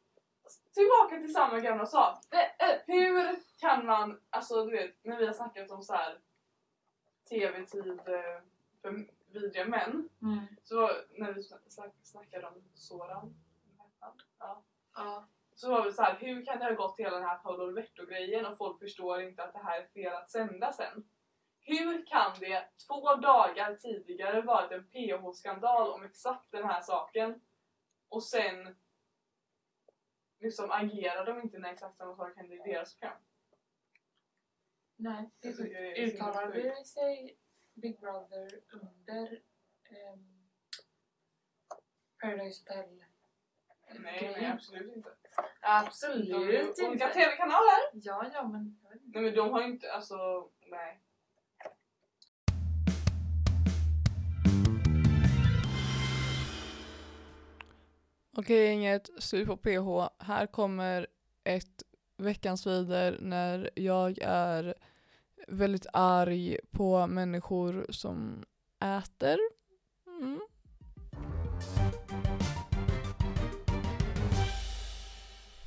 Tillbaka 0.74 1.18
till 1.18 1.34
samma 1.34 1.60
gamla 1.60 1.86
sak. 1.86 2.20
Det, 2.30 2.52
hur 2.88 3.40
kan 3.60 3.86
man, 3.86 4.22
alltså 4.30 4.66
du 4.66 4.72
vet 4.72 5.04
när 5.04 5.18
vi 5.18 5.26
har 5.26 5.34
snackat 5.34 5.72
om 5.72 5.84
så 5.84 5.94
här 5.94 6.20
tv-tid 7.30 8.00
eh, 8.06 8.42
för 8.82 9.08
vidriga 9.32 9.66
män. 9.66 10.10
Mm. 10.22 10.48
Så 10.64 10.92
när 11.12 11.34
vi 11.34 11.44
snack, 11.44 11.62
snack, 11.68 11.94
snackade 12.04 12.48
om 12.48 12.64
Soran, 12.74 13.36
ja. 14.40 14.64
Ja. 14.96 15.28
så 15.56 15.72
var 15.72 15.86
vi 15.86 15.92
så 15.92 16.02
här, 16.02 16.18
hur 16.20 16.46
kan 16.46 16.60
det 16.60 16.66
ha 16.66 16.72
gått 16.72 17.00
hela 17.00 17.16
den 17.16 17.28
här 17.28 17.38
Paolo 17.38 17.66
Roberto-grejen 17.66 18.46
och 18.46 18.58
folk 18.58 18.80
förstår 18.80 19.22
inte 19.22 19.44
att 19.44 19.54
det 19.54 19.64
här 19.64 19.82
är 19.82 19.88
fel 19.88 20.14
att 20.14 20.32
sända 20.32 20.72
sen? 20.72 21.04
Hur 21.60 22.06
kan 22.06 22.32
det 22.40 22.68
två 22.88 23.16
dagar 23.16 23.76
tidigare 23.76 24.42
varit 24.42 24.72
en 24.72 24.88
PH-skandal 24.88 25.92
om 25.92 26.04
exakt 26.04 26.52
den 26.52 26.64
här 26.64 26.82
saken 26.82 27.42
och 28.10 28.24
sen 28.24 28.76
liksom 30.40 30.72
agerar 30.72 31.26
de 31.26 31.42
inte 31.42 31.58
när 31.58 31.74
exakt 31.74 31.98
samma 31.98 32.16
sak 32.16 32.36
händer 32.36 32.56
i 32.56 32.72
deras 32.72 33.00
program? 33.00 33.18
Nej, 35.00 35.30
det 35.40 35.48
är 35.48 35.54
sinnessjukt. 35.54 36.88
sig 36.88 37.38
Big 37.74 38.00
Brother 38.00 38.62
under 38.72 39.42
ehm, 39.90 40.48
Paradise 42.22 42.62
Hotel? 42.62 43.04
Nej, 44.00 44.36
nej 44.40 44.46
absolut 44.46 44.96
inte. 44.96 45.10
Absolut 45.62 46.30
De 46.30 46.42
ju 46.42 46.62
olika 46.70 46.92
inte. 46.92 47.08
TV-kanaler! 47.08 47.80
Ja, 47.94 48.32
ja, 48.34 48.48
men 48.48 48.80
jag 48.84 48.90
vet 48.90 49.02
inte. 49.02 49.20
Nej 49.20 49.24
men 49.24 49.36
de 49.36 49.52
har 49.52 49.62
ju 49.62 49.68
inte, 49.68 49.92
alltså 49.92 50.50
nej. 50.72 51.02
Okej 58.38 58.66
gänget, 58.66 59.10
slut 59.20 59.48
på 59.48 59.58
PH. 59.58 60.24
Här 60.24 60.46
kommer 60.48 61.08
ett 61.44 61.84
veckans 62.18 62.68
vider 62.68 63.18
när 63.22 63.70
jag 63.76 64.20
är 64.22 64.74
väldigt 65.48 65.86
arg 65.94 66.58
på 66.72 67.08
människor 67.08 67.86
som 67.90 68.46
äter. 68.80 69.38
Mm. 70.22 70.40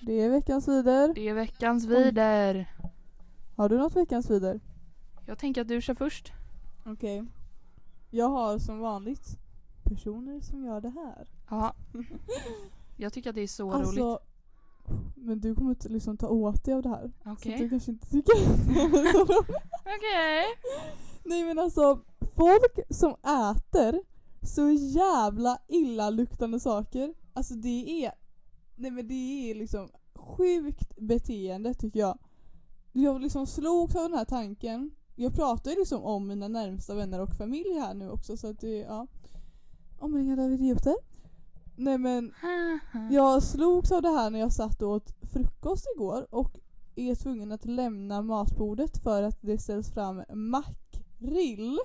Det 0.01 0.13
är 0.13 0.31
veckans 0.31 0.69
vider. 0.69 1.15
Det 1.15 1.29
är 1.29 1.35
veckans 1.35 1.85
vider. 1.85 2.75
Har 3.57 3.69
du 3.69 3.79
något 3.79 3.97
veckans 3.97 4.31
vider? 4.31 4.61
Jag 5.27 5.39
tänker 5.39 5.61
att 5.61 5.69
du 5.69 5.81
kör 5.81 5.95
först. 5.95 6.33
Okej. 6.87 7.27
Jag 8.11 8.29
har 8.29 8.59
som 8.59 8.79
vanligt 8.79 9.39
personer 9.85 10.41
som 10.41 10.65
gör 10.65 10.81
det 10.81 10.91
här. 10.91 11.29
Ja. 11.51 11.75
Jag 12.97 13.13
tycker 13.13 13.31
att 13.31 13.37
det 13.37 13.43
är 13.43 13.49
så 13.49 13.73
roligt. 13.73 14.30
Men 15.15 15.41
du 15.41 15.55
kommer 15.55 15.71
inte 15.71 15.89
liksom 15.89 16.17
ta 16.17 16.29
åt 16.29 16.65
dig 16.65 16.75
av 16.75 16.83
det 16.83 16.89
här. 16.89 17.13
Så 17.25 17.31
Okej. 17.33 17.55
att 17.55 17.61
du 17.61 17.69
kanske 17.69 17.91
inte 17.91 18.11
tycker 18.11 18.33
så. 19.13 19.23
Okej. 19.81 20.45
Nej 21.25 21.45
men 21.45 21.59
alltså, 21.59 22.01
folk 22.37 22.79
som 22.91 23.11
äter 23.11 24.03
så 24.43 24.71
jävla 24.71 25.59
illaluktande 25.69 26.61
saker. 26.61 27.15
Alltså 27.33 27.55
det 27.55 28.05
är, 28.05 28.13
nej 28.77 28.91
men 28.91 29.09
det 29.09 29.51
är 29.51 29.55
liksom 29.55 29.89
sjukt 30.15 30.97
beteende 30.97 31.75
tycker 31.75 32.01
jag. 32.01 32.19
Jag 32.93 33.21
liksom 33.21 33.47
slogs 33.47 33.97
av 33.97 34.03
den 34.03 34.19
här 34.19 34.25
tanken. 34.25 34.91
Jag 35.15 35.35
pratar 35.35 35.71
ju 35.71 35.77
liksom 35.77 36.03
om 36.03 36.27
mina 36.27 36.49
närmsta 36.49 36.95
vänner 36.95 37.21
och 37.21 37.33
familj 37.39 37.75
här 37.75 37.95
nu 37.95 38.11
också 38.11 38.37
så 38.37 38.47
att 38.47 38.61
det, 38.61 38.77
ja. 38.77 39.07
Omringad 39.99 40.41
av 40.41 40.53
idioter. 40.53 40.95
Nej 41.81 41.99
men 41.99 42.35
jag 43.11 43.43
slogs 43.43 43.93
av 43.93 44.03
det 44.03 44.09
här 44.09 44.31
när 44.31 44.39
jag 44.39 44.53
satt 44.53 44.83
och 44.83 44.89
åt 44.91 45.15
frukost 45.33 45.87
igår 45.97 46.27
och 46.35 46.59
är 46.97 47.15
tvungen 47.15 47.53
att 47.53 47.65
lämna 47.65 48.23
matbordet 48.23 49.03
för 49.03 49.23
att 49.23 49.39
det 49.41 49.59
ställs 49.59 49.91
fram 49.93 50.23
makrill. 50.33 51.79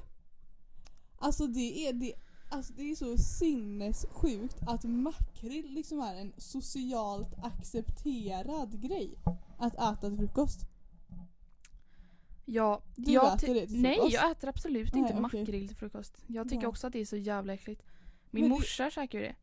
Alltså 1.19 1.47
det 1.47 1.87
är, 1.87 1.93
det, 1.93 2.13
alltså 2.49 2.73
det 2.73 2.91
är 2.91 2.95
så 2.95 3.17
sinnessjukt 3.17 4.57
att 4.67 4.83
makrill 4.83 5.69
liksom 5.73 5.99
är 5.99 6.15
en 6.15 6.33
socialt 6.37 7.33
accepterad 7.43 8.81
grej 8.81 9.15
att 9.57 9.73
äta 9.75 9.95
till 10.09 10.17
frukost. 10.17 10.59
Ja, 12.45 12.81
Du 12.95 13.11
jag 13.11 13.35
äter 13.35 13.53
det 13.53 13.67
till 13.67 13.81
Nej, 13.81 13.95
frukost? 13.95 14.13
jag 14.13 14.31
äter 14.31 14.49
absolut 14.49 14.93
Nej, 14.93 15.01
inte 15.01 15.13
okej. 15.13 15.21
makrill 15.21 15.67
till 15.67 15.77
frukost. 15.77 16.23
Jag 16.27 16.49
tycker 16.49 16.63
Ja. 16.63 16.69
också 16.69 16.87
att 16.87 16.93
det 16.93 16.99
är 16.99 17.05
så 17.05 17.17
jävla 17.17 17.53
äckligt. 17.53 17.81
Min 18.31 18.41
Men 18.43 18.49
det- 18.51 18.55
morsa 18.55 18.89
käkar 18.89 19.19
ju 19.19 19.25
det. 19.25 19.35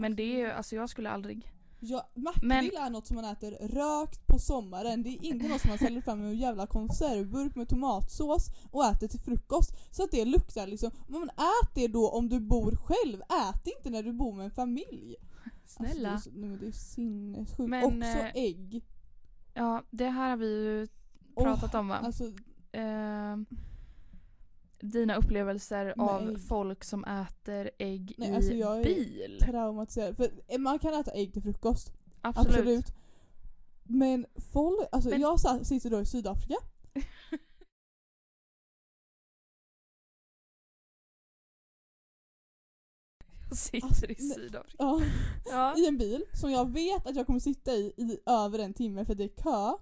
Men 0.00 0.16
det 0.16 0.22
är 0.22 0.38
ju, 0.38 0.50
alltså 0.50 0.76
jag 0.76 0.90
skulle 0.90 1.10
aldrig. 1.10 1.52
Ja, 1.80 2.10
makrill 2.14 2.76
är 2.76 2.90
något 2.90 3.06
som 3.06 3.16
man 3.16 3.24
äter 3.24 3.50
rökt 3.50 4.26
på 4.26 4.38
sommaren. 4.38 5.02
Det 5.02 5.08
är 5.08 5.24
inte 5.24 5.48
något 5.48 5.60
som 5.60 5.68
man 5.68 5.78
ställer 5.78 6.00
fram 6.00 6.24
i 6.24 6.26
en 6.26 6.38
jävla 6.38 6.66
konservburk 6.66 7.54
med 7.54 7.68
tomatsås 7.68 8.48
och 8.70 8.84
äter 8.84 9.08
till 9.08 9.20
frukost. 9.20 9.76
Så 9.90 10.02
att 10.04 10.10
det 10.10 10.24
luktar 10.24 10.66
liksom. 10.66 10.90
Men 11.08 11.28
ät 11.28 11.74
det 11.74 11.88
då 11.88 12.08
om 12.10 12.28
du 12.28 12.40
bor 12.40 12.76
själv. 12.76 13.20
Ät 13.20 13.64
det 13.64 13.70
inte 13.76 13.90
när 13.90 14.02
du 14.02 14.12
bor 14.12 14.32
med 14.32 14.44
en 14.44 14.50
familj. 14.50 15.16
Snälla. 15.64 16.10
Alltså, 16.10 16.30
det, 16.30 16.46
är 16.46 16.56
det 16.56 16.66
är 16.66 16.72
sinnessjukt. 16.72 17.70
Men, 17.70 17.84
Också 17.84 18.18
eh, 18.18 18.30
ägg. 18.34 18.84
Ja, 19.54 19.82
det 19.90 20.08
här 20.08 20.30
har 20.30 20.36
vi 20.36 20.64
ju 20.64 20.88
pratat 21.34 21.74
om 21.74 21.88
va? 21.88 21.96
Alltså, 21.96 22.32
Ehm, 22.72 23.46
dina 24.80 25.16
upplevelser 25.16 25.84
Med 25.96 26.00
av 26.08 26.36
folk 26.48 26.84
som 26.84 27.04
äter 27.04 27.70
ägg 27.78 28.14
Nej, 28.18 28.30
i 28.30 28.34
alltså 28.34 28.52
jag 28.52 28.80
är 28.80 28.84
bil. 28.84 29.38
traumatiserad. 29.42 30.16
För 30.16 30.30
eh, 30.48 30.58
man 30.58 30.78
kan 30.78 30.94
äta 30.94 31.10
ägg 31.10 31.32
till 31.32 31.42
frukost. 31.42 31.92
Absolut. 32.20 32.56
Absolut. 32.56 32.86
Men 33.82 34.26
folk, 34.52 34.88
alltså 34.92 35.10
Men- 35.10 35.20
jag 35.20 35.66
sitter 35.66 35.90
då 35.90 36.00
i 36.00 36.06
Sydafrika. 36.06 36.54
Jag 43.48 43.58
sitter 43.58 43.86
Alltså, 43.86 44.04
i 44.06 44.16
nej. 44.18 44.30
Sydafrika. 44.34 44.76
Ja. 44.78 45.00
Ja. 45.50 45.74
i 45.78 45.86
en 45.86 45.98
bil 45.98 46.24
som 46.32 46.50
jag 46.50 46.70
vet 46.72 47.06
att 47.06 47.16
jag 47.16 47.26
kommer 47.26 47.40
sitta 47.40 47.72
i 47.72 47.92
i 47.96 48.18
över 48.26 48.58
en 48.58 48.74
timme 48.74 49.04
för 49.04 49.14
det 49.14 49.24
är 49.24 49.28
kö. 49.28 49.72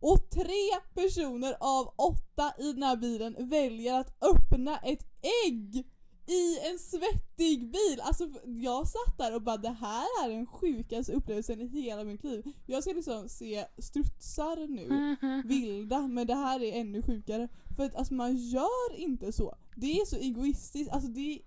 Och 0.00 0.30
tre 0.30 0.80
personer 0.94 1.56
av 1.60 1.94
åtta 1.96 2.52
i 2.58 2.72
den 2.72 2.82
här 2.82 2.96
bilen 2.96 3.48
väljer 3.48 4.00
att 4.00 4.22
öppna 4.22 4.78
ett 4.78 5.04
ägg 5.46 5.86
i 6.26 6.58
en 6.58 6.78
svettig 6.78 7.70
bil. 7.70 8.00
Alltså 8.02 8.30
jag 8.44 8.88
satt 8.88 9.18
där 9.18 9.34
och 9.34 9.42
bara 9.42 9.56
det 9.56 9.76
här 9.80 10.24
är 10.24 10.28
den 10.28 10.46
sjukaste 10.46 11.12
upplevelsen 11.12 11.60
i 11.60 11.66
hela 11.66 12.04
mitt 12.04 12.24
liv. 12.24 12.52
Jag 12.66 12.82
ska 12.82 12.92
liksom 12.92 13.28
se 13.28 13.66
strutsar 13.78 14.68
nu, 14.68 15.16
vilda, 15.44 16.06
men 16.06 16.26
det 16.26 16.34
här 16.34 16.62
är 16.62 16.80
ännu 16.80 17.02
sjukare. 17.02 17.48
För 17.76 17.84
att 17.84 17.94
alltså 17.94 18.14
man 18.14 18.36
gör 18.36 18.96
inte 18.96 19.32
så. 19.32 19.56
Det 19.76 20.00
är 20.00 20.06
så 20.06 20.16
egoistiskt, 20.16 20.92
alltså 20.92 21.08
det 21.08 21.34
är 21.34 21.40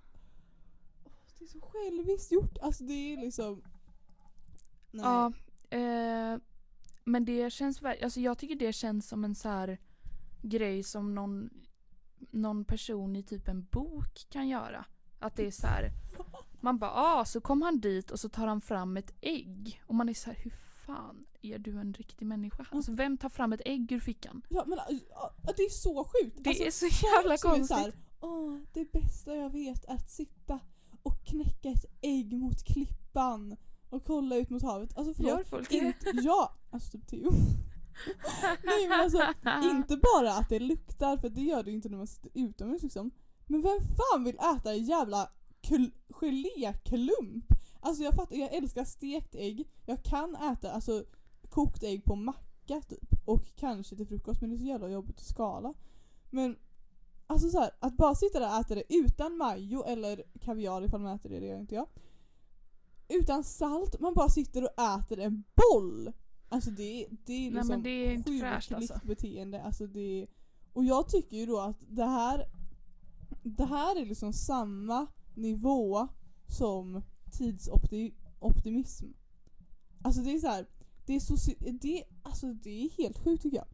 det 1.40 1.46
är 1.46 1.50
så 1.50 1.62
själviskt 1.62 2.32
gjort. 2.32 2.58
Alltså 2.62 2.84
det 2.84 3.14
är 3.14 3.18
liksom... 3.18 3.62
Nej. 4.92 5.04
Ja, 5.06 5.34
eh, 5.78 6.40
men 7.04 7.26
det 7.26 7.54
känns 7.54 7.84
alltså 7.84 8.20
jag 8.20 8.38
tycker 8.38 8.56
det 8.56 8.74
känns 8.74 9.08
som 9.08 9.24
en 9.24 9.36
så 9.36 9.50
här 9.50 9.78
grej 10.42 10.84
som 10.84 11.16
någon, 11.16 11.50
någon 12.32 12.66
person 12.66 13.16
i 13.16 13.24
typ 13.24 13.48
en 13.48 13.64
bok 13.72 14.26
kan 14.30 14.48
göra. 14.48 14.86
Att 15.20 15.36
det 15.36 15.48
är 15.48 15.52
så 15.52 15.68
här, 15.68 15.92
man 16.62 16.78
bara 16.78 16.92
ah, 16.92 17.26
så 17.26 17.42
kom 17.42 17.62
han 17.62 17.80
dit 17.80 18.12
och 18.12 18.20
så 18.20 18.30
tar 18.30 18.48
han 18.48 18.62
fram 18.62 18.98
ett 18.98 19.14
ägg. 19.22 19.84
Och 19.86 19.96
man 19.96 20.10
är 20.10 20.14
så 20.14 20.30
här, 20.30 20.38
hur 20.38 20.54
fan 20.86 21.26
är 21.42 21.60
du 21.60 21.80
en 21.80 21.94
riktig 21.94 22.26
människa? 22.26 22.66
Alltså 22.72 22.92
vem 22.92 23.18
tar 23.18 23.30
fram 23.30 23.54
ett 23.54 23.62
ägg 23.66 23.92
ur 23.92 24.00
fickan? 24.00 24.42
Ja 24.50 24.64
men 24.68 24.80
det 25.58 25.64
är 25.64 25.70
så 25.70 26.04
sjukt. 26.04 26.44
Det 26.44 26.50
alltså, 26.50 26.64
är 26.64 26.72
så 26.72 26.86
jävla 26.86 27.38
som 27.38 27.52
är 27.52 27.56
konstigt. 27.56 27.78
så 27.78 27.84
här, 27.84 27.94
Åh, 28.22 28.58
det 28.74 28.92
bästa 28.92 29.36
jag 29.36 29.50
vet 29.50 29.86
är 29.86 29.94
att 29.94 30.12
sitta 30.12 30.60
och 31.04 31.24
knäcka 31.26 31.70
ett 31.70 31.86
ägg 32.02 32.34
mot 32.34 32.64
klippan 32.64 33.56
och 33.90 34.04
kolla 34.04 34.36
ut 34.36 34.50
mot 34.50 34.64
havet. 34.64 34.98
Alltså 34.98 35.14
förlåt. 35.14 35.32
Gör 35.32 35.44
folk 35.44 35.70
det? 35.70 35.76
inte, 35.76 36.12
ja, 36.24 36.54
alltså 36.70 36.92
typ 36.92 37.08
Theo. 37.08 37.32
Nej 38.64 38.88
men 38.90 39.00
alltså 39.00 39.22
inte 39.64 39.98
bara 39.98 40.34
att 40.34 40.50
det 40.50 40.60
luktar 40.60 41.18
för 41.18 41.30
det 41.30 41.42
gör 41.42 41.64
det 41.64 41.72
inte 41.72 41.90
när 41.90 41.98
man 41.98 42.08
sitter 42.08 42.32
utomhus 42.34 42.84
liksom. 42.84 43.12
Men 43.48 43.62
vem 43.62 43.80
fan 43.80 44.24
vill 44.24 44.36
äta 44.36 44.72
en 44.74 44.86
jävla 44.86 45.30
kl- 45.62 45.92
geléklump? 46.10 47.46
Alltså 47.80 48.04
jag 48.04 48.16
fattar, 48.16 48.36
jag 48.36 48.54
älskar 48.54 48.84
stekt 48.84 49.36
ägg. 49.36 49.68
Jag 49.86 50.04
kan 50.04 50.36
äta 50.36 50.72
alltså 50.72 51.06
kokt 51.50 51.84
ägg 51.84 52.04
på 52.06 52.16
macka 52.16 52.82
typ. 52.82 53.14
Och 53.26 53.44
kanske 53.56 53.96
till 53.96 54.08
frukost 54.08 54.42
men 54.42 54.50
det 54.50 54.56
är 54.56 54.58
så 54.58 54.66
jävla 54.66 54.90
jobbigt 54.90 55.18
att 55.20 55.26
skala. 55.26 55.74
Men 56.30 56.58
alltså 57.28 57.50
så 57.50 57.60
här, 57.60 57.72
att 57.80 57.98
bara 57.98 58.16
sitta 58.16 58.40
där 58.40 58.48
och 58.48 58.60
äta 58.62 58.76
det 58.76 58.84
utan 58.94 59.38
majo 59.38 59.84
eller 59.84 60.24
kaviar 60.42 60.86
ifall 60.86 61.02
man 61.02 61.16
äter 61.16 61.30
det, 61.30 61.40
det 61.40 61.46
gör 61.46 61.60
inte 61.60 61.76
jag. 61.76 61.88
Utan 63.10 63.44
salt, 63.44 64.00
man 64.00 64.14
bara 64.14 64.30
sitter 64.30 64.64
och 64.64 64.84
äter 64.84 65.20
en 65.20 65.44
boll. 65.56 66.14
Alltså 66.50 66.72
det, 66.72 67.08
det 67.26 67.34
är 67.34 67.40
Nej 67.42 67.52
liksom 67.52 67.68
men 67.68 67.84
det 67.84 67.90
är 67.90 68.12
inte 68.12 68.32
sjukligt 68.32 68.42
fräscht 68.42 68.72
alltså. 68.72 69.00
beteende. 69.04 69.62
Alltså 69.64 69.88
det, 69.88 70.28
och 70.74 70.86
jag 70.86 71.10
tycker 71.10 71.38
ju 71.38 71.46
då 71.46 71.60
att 71.60 71.78
det 71.90 72.06
här 72.06 72.46
det 73.44 73.66
här 73.66 74.02
är 74.02 74.06
liksom 74.06 74.34
samma 74.34 75.08
nivå 75.36 76.08
som 76.48 77.02
tidsoptimism. 77.32 79.06
Alltså 80.02 80.22
det 80.22 80.32
är 80.32 80.40
så 80.40 80.48
här, 80.48 80.66
det 81.06 81.16
är, 81.16 81.20
soci- 81.20 81.80
det, 81.82 82.04
alltså 82.24 82.54
det 82.54 82.86
är 82.86 82.90
helt 82.90 83.18
sjukt 83.24 83.44
tycker 83.44 83.58
jag. 83.58 83.68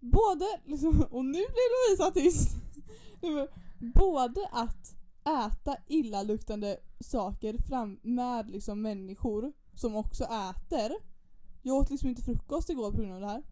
Både, 0.00 0.44
liksom, 0.64 1.06
och 1.10 1.24
nu 1.24 1.32
blir 1.32 1.90
Lovisa 1.90 2.10
tyst. 2.10 2.56
Både 3.94 4.48
att 4.52 4.94
äta 5.24 5.76
illaluktande 5.86 6.76
saker 7.00 7.58
fram 7.58 8.00
med 8.02 8.50
liksom 8.50 8.82
människor 8.82 9.52
som 9.74 9.96
också 9.96 10.24
äter. 10.24 10.92
Jag 11.62 11.76
åt 11.76 11.90
liksom 11.90 12.08
inte 12.08 12.22
frukost 12.22 12.70
igår 12.70 12.92
på 12.92 12.96
grund 12.96 13.14
av 13.14 13.20
det 13.20 13.26
här. 13.26 13.42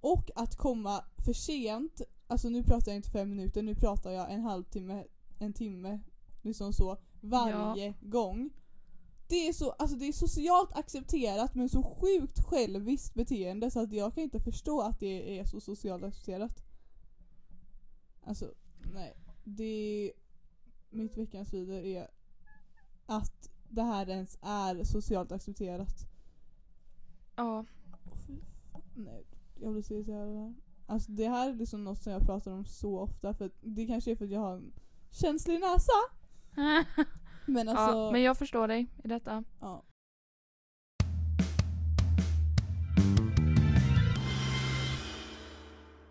Och 0.00 0.30
att 0.34 0.56
komma 0.56 1.04
för 1.24 1.32
sent, 1.32 2.02
alltså 2.26 2.48
nu 2.48 2.62
pratar 2.62 2.92
jag 2.92 2.96
inte 2.96 3.10
fem 3.10 3.30
minuter, 3.30 3.62
nu 3.62 3.74
pratar 3.74 4.10
jag 4.10 4.32
en 4.32 4.40
halvtimme, 4.40 5.04
en 5.38 5.52
timme, 5.52 6.00
liksom 6.42 6.72
så, 6.72 6.98
varje 7.20 7.94
gång. 8.00 8.50
Det 9.28 9.48
är, 9.48 9.52
så, 9.52 9.70
alltså 9.70 9.96
det 9.96 10.08
är 10.08 10.12
socialt 10.12 10.72
accepterat 10.72 11.54
men 11.54 11.68
så 11.68 11.82
sjukt 11.82 12.44
själviskt 12.44 13.14
beteende 13.14 13.70
så 13.70 13.80
att 13.80 13.92
jag 13.92 14.14
kan 14.14 14.24
inte 14.24 14.40
förstå 14.40 14.80
att 14.80 15.00
det 15.00 15.38
är 15.38 15.44
så 15.44 15.60
socialt 15.60 16.04
accepterat. 16.04 16.62
Alltså, 18.22 18.54
nej. 18.94 19.16
Det 19.44 20.12
mitt 20.90 21.16
veckans 21.16 21.52
video 21.52 21.74
är 21.74 22.08
att 23.06 23.50
det 23.68 23.82
här 23.82 24.08
ens 24.08 24.38
är 24.42 24.84
socialt 24.84 25.32
accepterat. 25.32 26.06
Ja, 27.36 27.64
Åh, 27.92 28.16
fy 28.26 28.40
fan. 28.72 28.82
Nej, 28.94 29.26
jag 29.60 29.72
blir 29.72 29.82
så 29.82 29.94
irriterad 29.94 30.36
här. 30.36 30.54
Alltså 30.86 31.12
det 31.12 31.28
här 31.28 31.50
är 31.50 31.54
liksom 31.54 31.84
något 31.84 32.02
som 32.02 32.12
jag 32.12 32.22
pratar 32.26 32.52
om 32.52 32.64
så 32.64 32.98
ofta 32.98 33.34
för 33.34 33.46
att 33.46 33.54
det 33.60 33.86
kanske 33.86 34.10
är 34.10 34.16
för 34.16 34.24
att 34.24 34.30
jag 34.30 34.40
har 34.40 34.56
en 34.56 34.72
känslig 35.10 35.60
näsa. 35.60 35.92
Men 37.46 37.68
alltså, 37.68 37.98
ja, 37.98 38.10
men 38.12 38.22
jag 38.22 38.38
förstår 38.38 38.68
dig 38.68 38.86
i 39.04 39.08
detta. 39.08 39.44
ja. 39.60 39.84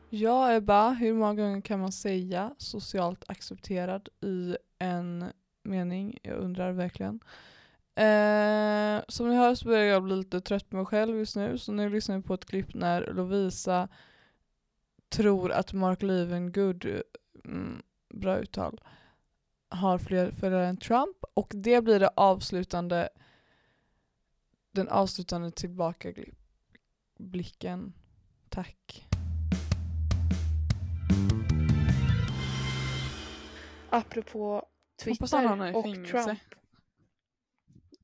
Ja 0.09 0.53
Ebba, 0.53 0.89
hur 0.91 1.13
många 1.13 1.34
gånger 1.34 1.61
kan 1.61 1.80
man 1.80 1.91
säga 1.91 2.55
socialt 2.57 3.23
accepterad 3.27 4.09
i 4.21 4.57
en 4.80 5.25
mening? 5.63 6.17
Jag 6.23 6.38
undrar 6.38 6.71
verkligen. 6.71 7.19
Eh, 7.95 9.01
som 9.07 9.30
ni 9.30 9.36
hör 9.36 9.55
så 9.55 9.65
börjar 9.65 9.86
jag 9.86 10.03
bli 10.03 10.15
lite 10.15 10.41
trött 10.41 10.69
på 10.69 10.75
mig 10.75 10.86
själv 10.86 11.17
just 11.17 11.36
nu 11.36 11.57
så 11.57 11.71
nu 11.71 11.89
lyssnar 11.89 12.17
vi 12.17 12.23
på 12.23 12.34
ett 12.34 12.45
klipp 12.45 12.73
när 12.73 13.13
Lovisa 13.13 13.88
tror 15.09 15.51
att 15.51 15.73
Mark 15.73 16.01
Levengood, 16.01 17.01
mm, 17.45 17.82
bra 18.13 18.38
uttal, 18.38 18.82
har 19.69 19.97
fler 19.97 20.32
följare 20.32 20.67
än 20.67 20.77
Trump 20.77 21.17
och 21.34 21.51
det 21.55 21.82
blir 21.82 21.99
det 21.99 22.09
avslutande 22.15 23.09
den 24.71 24.88
avslutande 24.88 25.51
tillbakablicken. 25.51 27.93
Tack. 28.49 29.09
Apropå 33.91 34.67
Twitter 35.03 35.75
och 35.75 35.83
fängelse. 35.83 36.23
Trump. 36.23 36.39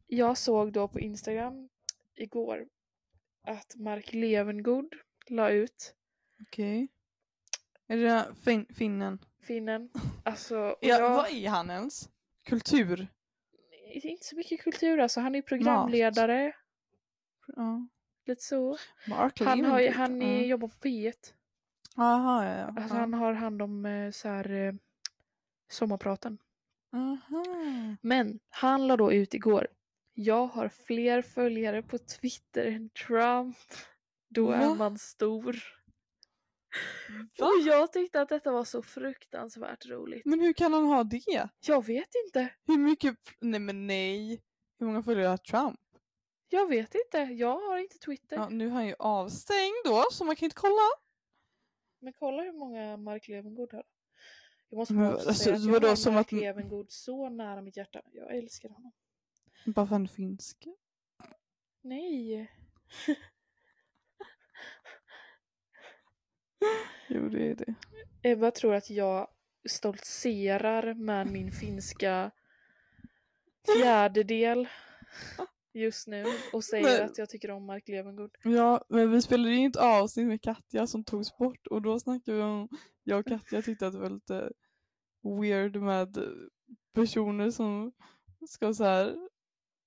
Jag 0.07 0.37
såg 0.37 0.71
då 0.73 0.87
på 0.87 0.99
Instagram 0.99 1.69
igår 2.15 2.67
att 3.43 3.75
Mark 3.75 4.13
Levengood 4.13 4.95
la 5.27 5.49
ut 5.49 5.95
Okej. 6.41 6.87
Är 7.87 7.97
det 7.97 8.25
fin- 8.43 8.65
finnen? 8.75 9.19
finnen. 9.41 9.89
Alltså, 10.23 10.55
Ja, 10.55 10.75
jag, 10.81 11.09
Vad 11.09 11.29
är 11.31 11.49
han 11.49 11.69
ens? 11.69 12.09
Kultur? 12.43 13.07
inte 13.93 14.23
så 14.25 14.35
mycket 14.35 14.61
kultur 14.61 14.99
alltså. 14.99 15.19
Han 15.19 15.35
är 15.35 15.41
programledare. 15.41 16.53
Ja. 17.47 17.87
Lite 18.25 18.41
så. 18.43 18.77
Mark 19.07 19.39
Han, 19.41 19.65
har, 19.65 19.79
ju- 19.79 19.91
han 19.91 20.21
är, 20.21 20.39
Ja. 20.41 20.45
jobbar 20.45 20.67
på 20.67 20.75
P1. 20.87 21.33
Aha, 21.97 22.45
ja, 22.45 22.57
ja. 22.57 22.73
Alltså 22.81 22.95
han 22.95 23.13
har 23.13 23.33
hand 23.33 23.61
om 23.61 23.85
eh, 23.85 24.11
så 24.11 24.27
här, 24.29 24.51
eh, 24.51 24.73
sommarpraten. 25.75 26.37
Aha. 26.93 27.45
Men 28.01 28.39
han 28.49 28.87
la 28.87 28.97
då 28.97 29.13
ut 29.13 29.33
igår. 29.33 29.67
Jag 30.13 30.47
har 30.47 30.69
fler 30.69 31.21
följare 31.21 31.81
på 31.81 31.97
Twitter 31.97 32.65
än 32.65 32.89
Trump. 32.89 33.57
Då 34.29 34.51
är 34.51 34.67
Va? 34.69 34.75
man 34.75 34.97
stor. 34.97 35.59
Va? 37.39 37.45
Och 37.45 37.67
jag 37.67 37.93
tyckte 37.93 38.21
att 38.21 38.29
detta 38.29 38.51
var 38.51 38.63
så 38.63 38.81
fruktansvärt 38.81 39.85
roligt. 39.85 40.25
Men 40.25 40.39
hur 40.39 40.53
kan 40.53 40.73
han 40.73 40.85
ha 40.85 41.03
det? 41.03 41.49
Jag 41.67 41.85
vet 41.85 42.09
inte. 42.25 42.49
Hur 42.67 42.77
mycket, 42.77 43.17
nej 43.39 43.59
men 43.59 43.87
nej. 43.87 44.41
Hur 44.79 44.85
många 44.85 45.03
följare 45.03 45.27
har 45.27 45.37
Trump? 45.37 45.79
Jag 46.49 46.69
vet 46.69 46.95
inte. 46.95 47.17
Jag 47.17 47.59
har 47.59 47.77
inte 47.77 47.97
Twitter. 47.97 48.35
Ja, 48.35 48.49
nu 48.49 48.65
är 48.67 48.71
han 48.71 48.87
ju 48.87 48.95
avstängd 48.99 49.75
då, 49.85 50.03
så 50.11 50.25
man 50.25 50.35
kan 50.35 50.45
inte 50.45 50.55
kolla. 50.55 50.89
Men 51.99 52.13
kolla 52.13 52.43
hur 52.43 52.53
många 52.53 52.97
Mark 52.97 53.27
Levengood 53.27 53.73
har. 53.73 53.83
Jag 54.69 54.77
måste 54.77 54.93
bara 54.93 55.15
också 55.15 55.27
alltså, 55.27 55.43
säga 55.43 55.55
att 55.77 55.83
jag 55.83 55.97
som 55.97 56.17
att- 56.17 56.31
Levengood 56.31 56.91
så 56.91 57.29
nära 57.29 57.61
mitt 57.61 57.77
hjärta. 57.77 58.01
Jag 58.11 58.35
älskar 58.37 58.69
honom. 58.69 58.91
Bara 59.65 59.85
för 59.85 59.95
han 59.95 60.03
är 60.03 60.07
finsk. 60.07 60.67
Nej. 61.81 62.51
Jo, 67.09 67.29
det 67.29 67.49
är 67.51 67.55
det. 67.55 67.75
Ebba 68.23 68.51
tror 68.51 68.75
att 68.75 68.89
jag 68.89 69.27
stoltserar 69.69 70.93
med 70.93 71.27
min 71.27 71.51
finska 71.51 72.31
fjärdedel 73.75 74.67
just 75.75 76.07
nu 76.07 76.25
och 76.53 76.63
säger 76.63 76.99
Men- 76.99 77.05
att 77.05 77.17
jag 77.17 77.29
tycker 77.29 77.51
om 77.51 77.65
Mark 77.65 77.87
Levengood. 77.87 78.31
Ja, 78.43 78.85
men 78.89 79.11
vi 79.11 79.21
spelade 79.21 79.49
ju 79.49 79.57
inte 79.57 79.81
avsnitt 79.81 80.27
med 80.27 80.41
Katja 80.41 80.87
som 80.87 81.03
togs 81.03 81.37
bort 81.37 81.67
och 81.67 81.81
då 81.81 81.99
snackade 81.99 82.37
vi 82.37 82.43
om, 82.43 82.67
jag 83.03 83.19
och 83.19 83.25
Katja 83.25 83.61
tyckte 83.61 83.87
att 83.87 83.93
det 83.93 83.99
var 83.99 84.09
lite 84.09 84.51
weird 85.41 85.75
med 85.75 86.17
personer 86.93 87.51
som 87.51 87.91
ska 88.49 88.73
så 88.73 88.83
här 88.83 89.15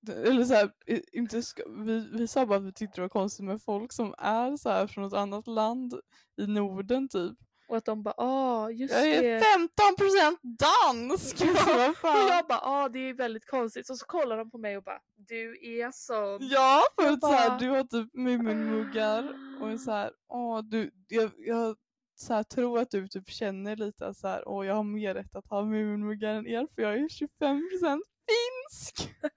eller 0.07 0.43
så 0.43 0.53
här, 0.53 0.71
inte 1.11 1.43
ska, 1.43 1.63
vi, 1.69 2.09
vi 2.13 2.27
sa 2.27 2.45
bara 2.45 2.57
att 2.59 2.65
vi 2.65 2.73
tyckte 2.73 2.97
det 2.97 3.01
var 3.01 3.09
konstigt 3.09 3.45
med 3.45 3.61
folk 3.61 3.93
som 3.93 4.15
är 4.17 4.57
så 4.57 4.69
här 4.69 4.87
från 4.87 5.03
ett 5.03 5.13
annat 5.13 5.47
land 5.47 5.93
i 6.41 6.47
Norden 6.47 7.09
typ. 7.09 7.37
Och 7.69 7.77
att 7.77 7.85
de 7.85 8.03
bara 8.03 8.13
ah 8.17 8.69
just 8.69 8.93
Jag 8.93 9.09
är 9.09 9.21
det. 9.21 9.39
15% 9.39 10.37
dansk! 10.41 11.41
Alltså, 11.47 11.89
Och 11.89 11.97
fan? 12.01 12.27
jag 12.27 12.47
bara 12.47 12.59
ah 12.61 12.89
det 12.89 12.99
är 13.09 13.13
väldigt 13.13 13.47
konstigt. 13.47 13.89
Och 13.89 13.97
så 13.97 14.05
kollar 14.05 14.37
de 14.37 14.51
på 14.51 14.57
mig 14.57 14.77
och 14.77 14.83
bara 14.83 14.99
du 15.15 15.57
är 15.61 15.91
sån. 15.91 16.37
Ja, 16.41 16.83
för 17.01 17.11
att 17.11 17.19
bara- 17.19 17.57
du 17.57 17.69
har 17.69 17.83
typ 17.83 18.13
Muminmuggar 18.13 19.33
och 19.61 19.71
är 19.71 19.77
så 19.77 19.91
här, 19.91 20.11
åh, 20.29 20.61
du, 20.63 20.91
jag, 21.07 21.31
jag 21.37 21.75
så 22.15 22.33
här, 22.33 22.43
tror 22.43 22.79
att 22.79 22.91
du 22.91 23.07
typ 23.07 23.29
känner 23.29 23.75
lite 23.75 24.13
så 24.13 24.27
här, 24.27 24.47
åh, 24.47 24.65
jag 24.67 24.75
har 24.75 24.83
mer 24.83 25.13
rätt 25.13 25.35
att 25.35 25.47
ha 25.47 25.61
Muminmuggar 25.63 26.33
än 26.35 26.47
er 26.47 26.67
för 26.75 26.81
jag 26.81 26.93
är 26.93 27.07
25% 27.07 28.01
finsk. 28.29 29.15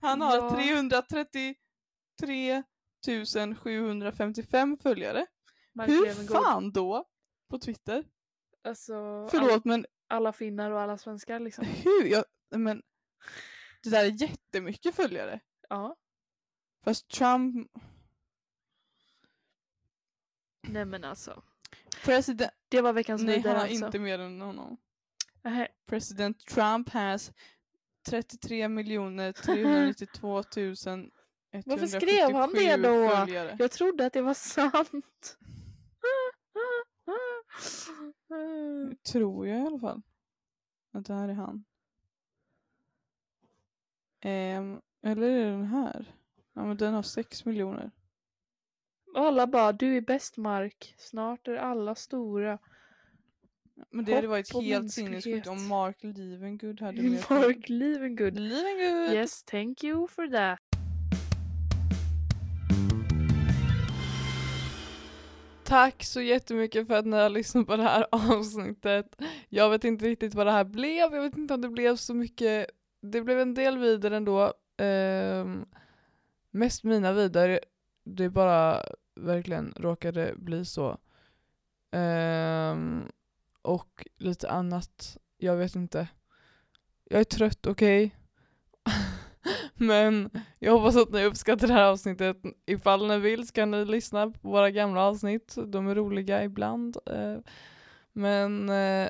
Han 0.00 0.20
har 0.20 0.36
Ja. 0.36 0.50
333 0.54 2.62
755 3.62 4.76
följare. 4.82 5.26
Mark 5.74 5.88
Hur 5.88 6.06
Levengood. 6.06 6.36
fan 6.36 6.72
då? 6.72 7.04
På 7.50 7.58
Twitter? 7.58 8.04
Alltså 8.64 8.94
all, 8.94 9.28
Förlåt 9.30 9.64
men 9.64 9.86
alla 10.08 10.32
finnar 10.32 10.70
och 10.70 10.80
alla 10.80 10.98
svenskar 10.98 11.40
liksom. 11.40 11.64
hur? 11.84 12.04
Jag, 12.06 12.24
men, 12.50 12.82
det 13.82 13.90
där 13.90 14.04
är 14.04 14.22
jättemycket 14.22 14.94
följare. 14.94 15.40
Ja. 15.68 15.96
Fast 16.84 17.08
Trump, 17.08 17.70
Nej 20.68 20.84
men 20.84 21.04
alltså. 21.04 21.42
president, 22.04 22.52
Det 22.68 22.80
var 22.80 22.92
veckans 22.92 23.22
nej 23.22 23.40
han 23.40 23.56
har 23.56 23.62
alltså. 23.62 23.86
inte 23.86 23.98
mer 23.98 24.18
än 24.18 24.40
honom. 24.40 24.76
Nähä. 25.42 25.68
President 25.86 26.46
Trump 26.46 26.88
has 26.88 27.32
33 28.06 28.68
miljoner 28.68 29.32
392 29.32 30.28
000 30.36 30.44
Varför 31.66 31.86
skrev 31.86 32.34
han 32.34 32.52
det 32.52 32.76
då? 32.76 33.08
Följare. 33.08 33.56
Jag 33.58 33.70
trodde 33.70 34.06
att 34.06 34.12
det 34.12 34.22
var 34.22 34.34
sant. 34.74 35.38
Tror 39.12 39.46
jag 39.46 39.58
i 39.58 39.66
alla 39.66 39.78
fall. 39.78 40.02
Att 40.92 41.06
det 41.06 41.14
här 41.14 41.28
är 41.28 41.34
han. 41.34 41.64
Ehm, 44.20 44.80
eller 45.02 45.26
är 45.26 45.44
det 45.44 45.50
den 45.50 45.64
här? 45.64 46.14
Ja 46.52 46.64
men 46.64 46.76
den 46.76 46.94
har 46.94 47.02
6 47.02 47.44
miljoner. 47.44 47.90
Alla 49.14 49.46
bara, 49.46 49.72
du 49.72 49.96
är 49.96 50.00
bäst 50.00 50.36
Mark. 50.36 50.94
Snart 50.98 51.48
är 51.48 51.54
alla 51.54 51.94
stora. 51.94 52.58
Men 53.90 54.04
det 54.04 54.14
hade 54.14 54.26
Hopp 54.26 54.30
varit 54.30 54.54
och 54.54 54.62
helt 54.62 54.92
sinnessjukt 54.92 55.46
om 55.46 55.68
Mark 55.68 55.96
Levengood 56.02 56.80
hade 56.80 57.02
mer 57.02 57.26
Mark 57.30 57.68
Levengood. 57.68 58.38
Levengood! 58.38 59.14
Yes, 59.14 59.42
thank 59.42 59.84
you 59.84 60.08
for 60.08 60.26
that. 60.26 60.60
Tack 65.74 66.04
så 66.04 66.20
jättemycket 66.20 66.86
för 66.86 66.94
att 66.94 67.06
ni 67.06 67.16
har 67.16 67.28
lyssnat 67.28 67.66
på 67.66 67.76
det 67.76 67.82
här 67.82 68.06
avsnittet. 68.12 69.22
Jag 69.48 69.70
vet 69.70 69.84
inte 69.84 70.04
riktigt 70.04 70.34
vad 70.34 70.46
det 70.46 70.52
här 70.52 70.64
blev. 70.64 71.14
Jag 71.14 71.22
vet 71.22 71.36
inte 71.36 71.54
om 71.54 71.60
det 71.60 71.68
blev 71.68 71.96
så 71.96 72.14
mycket. 72.14 72.70
Det 73.00 73.20
blev 73.20 73.40
en 73.40 73.54
del 73.54 73.78
vidare 73.78 74.16
ändå. 74.16 74.52
Ehm, 74.76 75.64
mest 76.50 76.84
mina 76.84 77.12
vidare. 77.12 77.60
Det 78.04 78.30
bara 78.30 78.82
verkligen 79.14 79.74
råkade 79.76 80.34
bli 80.36 80.64
så. 80.64 80.98
Ehm, 81.90 83.08
och 83.62 84.06
lite 84.16 84.50
annat. 84.50 85.16
Jag 85.36 85.56
vet 85.56 85.74
inte. 85.74 86.08
Jag 87.04 87.20
är 87.20 87.24
trött, 87.24 87.66
okej? 87.66 88.16
Men 89.74 90.30
jag 90.58 90.72
hoppas 90.72 90.96
att 90.96 91.12
ni 91.12 91.24
uppskattar 91.24 91.66
det 91.66 91.72
här 91.72 91.82
avsnittet. 91.82 92.36
Ifall 92.66 93.08
ni 93.08 93.18
vill 93.18 93.46
ska 93.46 93.66
ni 93.66 93.84
lyssna 93.84 94.30
på 94.30 94.48
våra 94.48 94.70
gamla 94.70 95.02
avsnitt. 95.02 95.56
De 95.66 95.88
är 95.88 95.94
roliga 95.94 96.44
ibland. 96.44 96.96
Eh, 97.06 97.38
men 98.12 98.68
eh, 98.68 99.08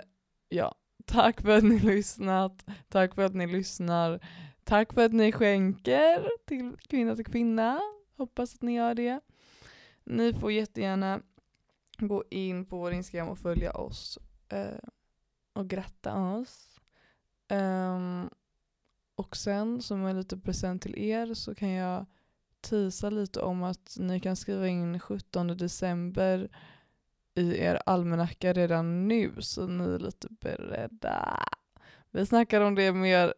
ja, 0.49 0.75
tack 1.05 1.41
för 1.41 1.51
att 1.51 1.65
ni 1.65 1.79
lyssnat. 1.79 2.65
Tack 2.89 3.15
för 3.15 3.23
att 3.23 3.35
ni 3.35 3.47
lyssnar. 3.47 4.21
Tack 4.65 4.93
för 4.93 5.05
att 5.05 5.13
ni 5.13 5.33
skänker 5.33 6.29
till 6.47 6.77
Kvinna 6.89 7.17
till 7.17 7.27
Kvinna. 7.27 7.81
Hoppas 8.17 8.55
att 8.55 8.63
ni 8.63 8.75
gör 8.75 8.95
det. 8.95 9.21
Ni 10.05 10.33
får 10.33 10.53
jättegärna 10.53 11.21
gå 11.99 12.25
in 12.31 12.67
på 12.67 12.77
vår 12.77 12.93
Instagram 12.93 13.29
och 13.29 13.39
följa 13.39 13.73
oss. 13.73 14.19
Eh, 14.49 14.89
och 15.53 15.69
gratta 15.69 16.15
oss. 16.15 16.81
Um, 17.49 18.31
och 19.15 19.37
sen 19.37 19.83
som 19.83 20.07
en 20.07 20.17
liten 20.17 20.41
present 20.41 20.83
till 20.83 20.99
er 20.99 21.35
så 21.35 21.55
kan 21.55 21.71
jag 21.71 22.07
tisa 22.61 23.11
lite 23.11 23.41
om 23.41 23.63
att 23.63 23.97
ni 24.01 24.21
kan 24.21 24.37
skriva 24.37 24.69
in 24.69 25.01
17 25.01 25.47
december 25.47 26.49
i 27.35 27.59
er 27.59 27.83
almanacka 27.87 28.53
redan 28.53 29.09
nu 29.09 29.33
så 29.39 29.67
ni 29.67 29.85
är 29.85 29.99
lite 29.99 30.29
beredda. 30.31 31.39
Vi 32.11 32.27
snackar 32.27 32.61
om 32.61 32.75
det 32.75 32.93
mer 32.93 33.35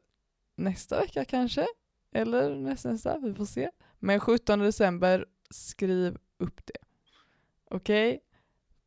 nästa 0.57 1.01
vecka 1.01 1.25
kanske. 1.25 1.67
Eller 2.13 2.55
nästa, 2.55 2.91
nästa, 2.91 3.19
vi 3.19 3.35
får 3.35 3.45
se. 3.45 3.71
Men 3.99 4.21
17 4.21 4.59
december, 4.59 5.27
skriv 5.51 6.19
upp 6.39 6.67
det. 6.67 6.79
Okej? 7.71 8.21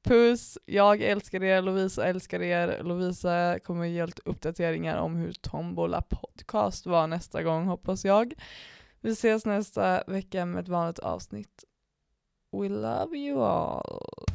Puss, 0.04 0.58
jag 0.66 1.02
älskar 1.02 1.44
er, 1.44 1.62
Lovisa 1.62 2.08
älskar 2.08 2.42
er. 2.42 2.84
Lovisa 2.84 3.60
kommer 3.60 3.86
ge 3.86 4.06
lite 4.06 4.22
uppdateringar 4.26 4.98
om 4.98 5.16
hur 5.16 5.34
Tombola 5.34 6.02
podcast 6.02 6.86
var 6.86 7.08
nästa 7.08 7.44
gång 7.44 7.66
hoppas 7.66 8.06
jag. 8.06 8.34
Vi 9.02 9.12
ses 9.12 9.46
nästa 9.46 10.04
vecka 10.08 10.46
med 10.46 10.62
ett 10.62 10.70
vanligt 10.70 11.00
avsnitt. 11.00 11.64
We 12.52 12.70
love 12.70 13.18
you 13.18 13.44
all. 13.44 14.29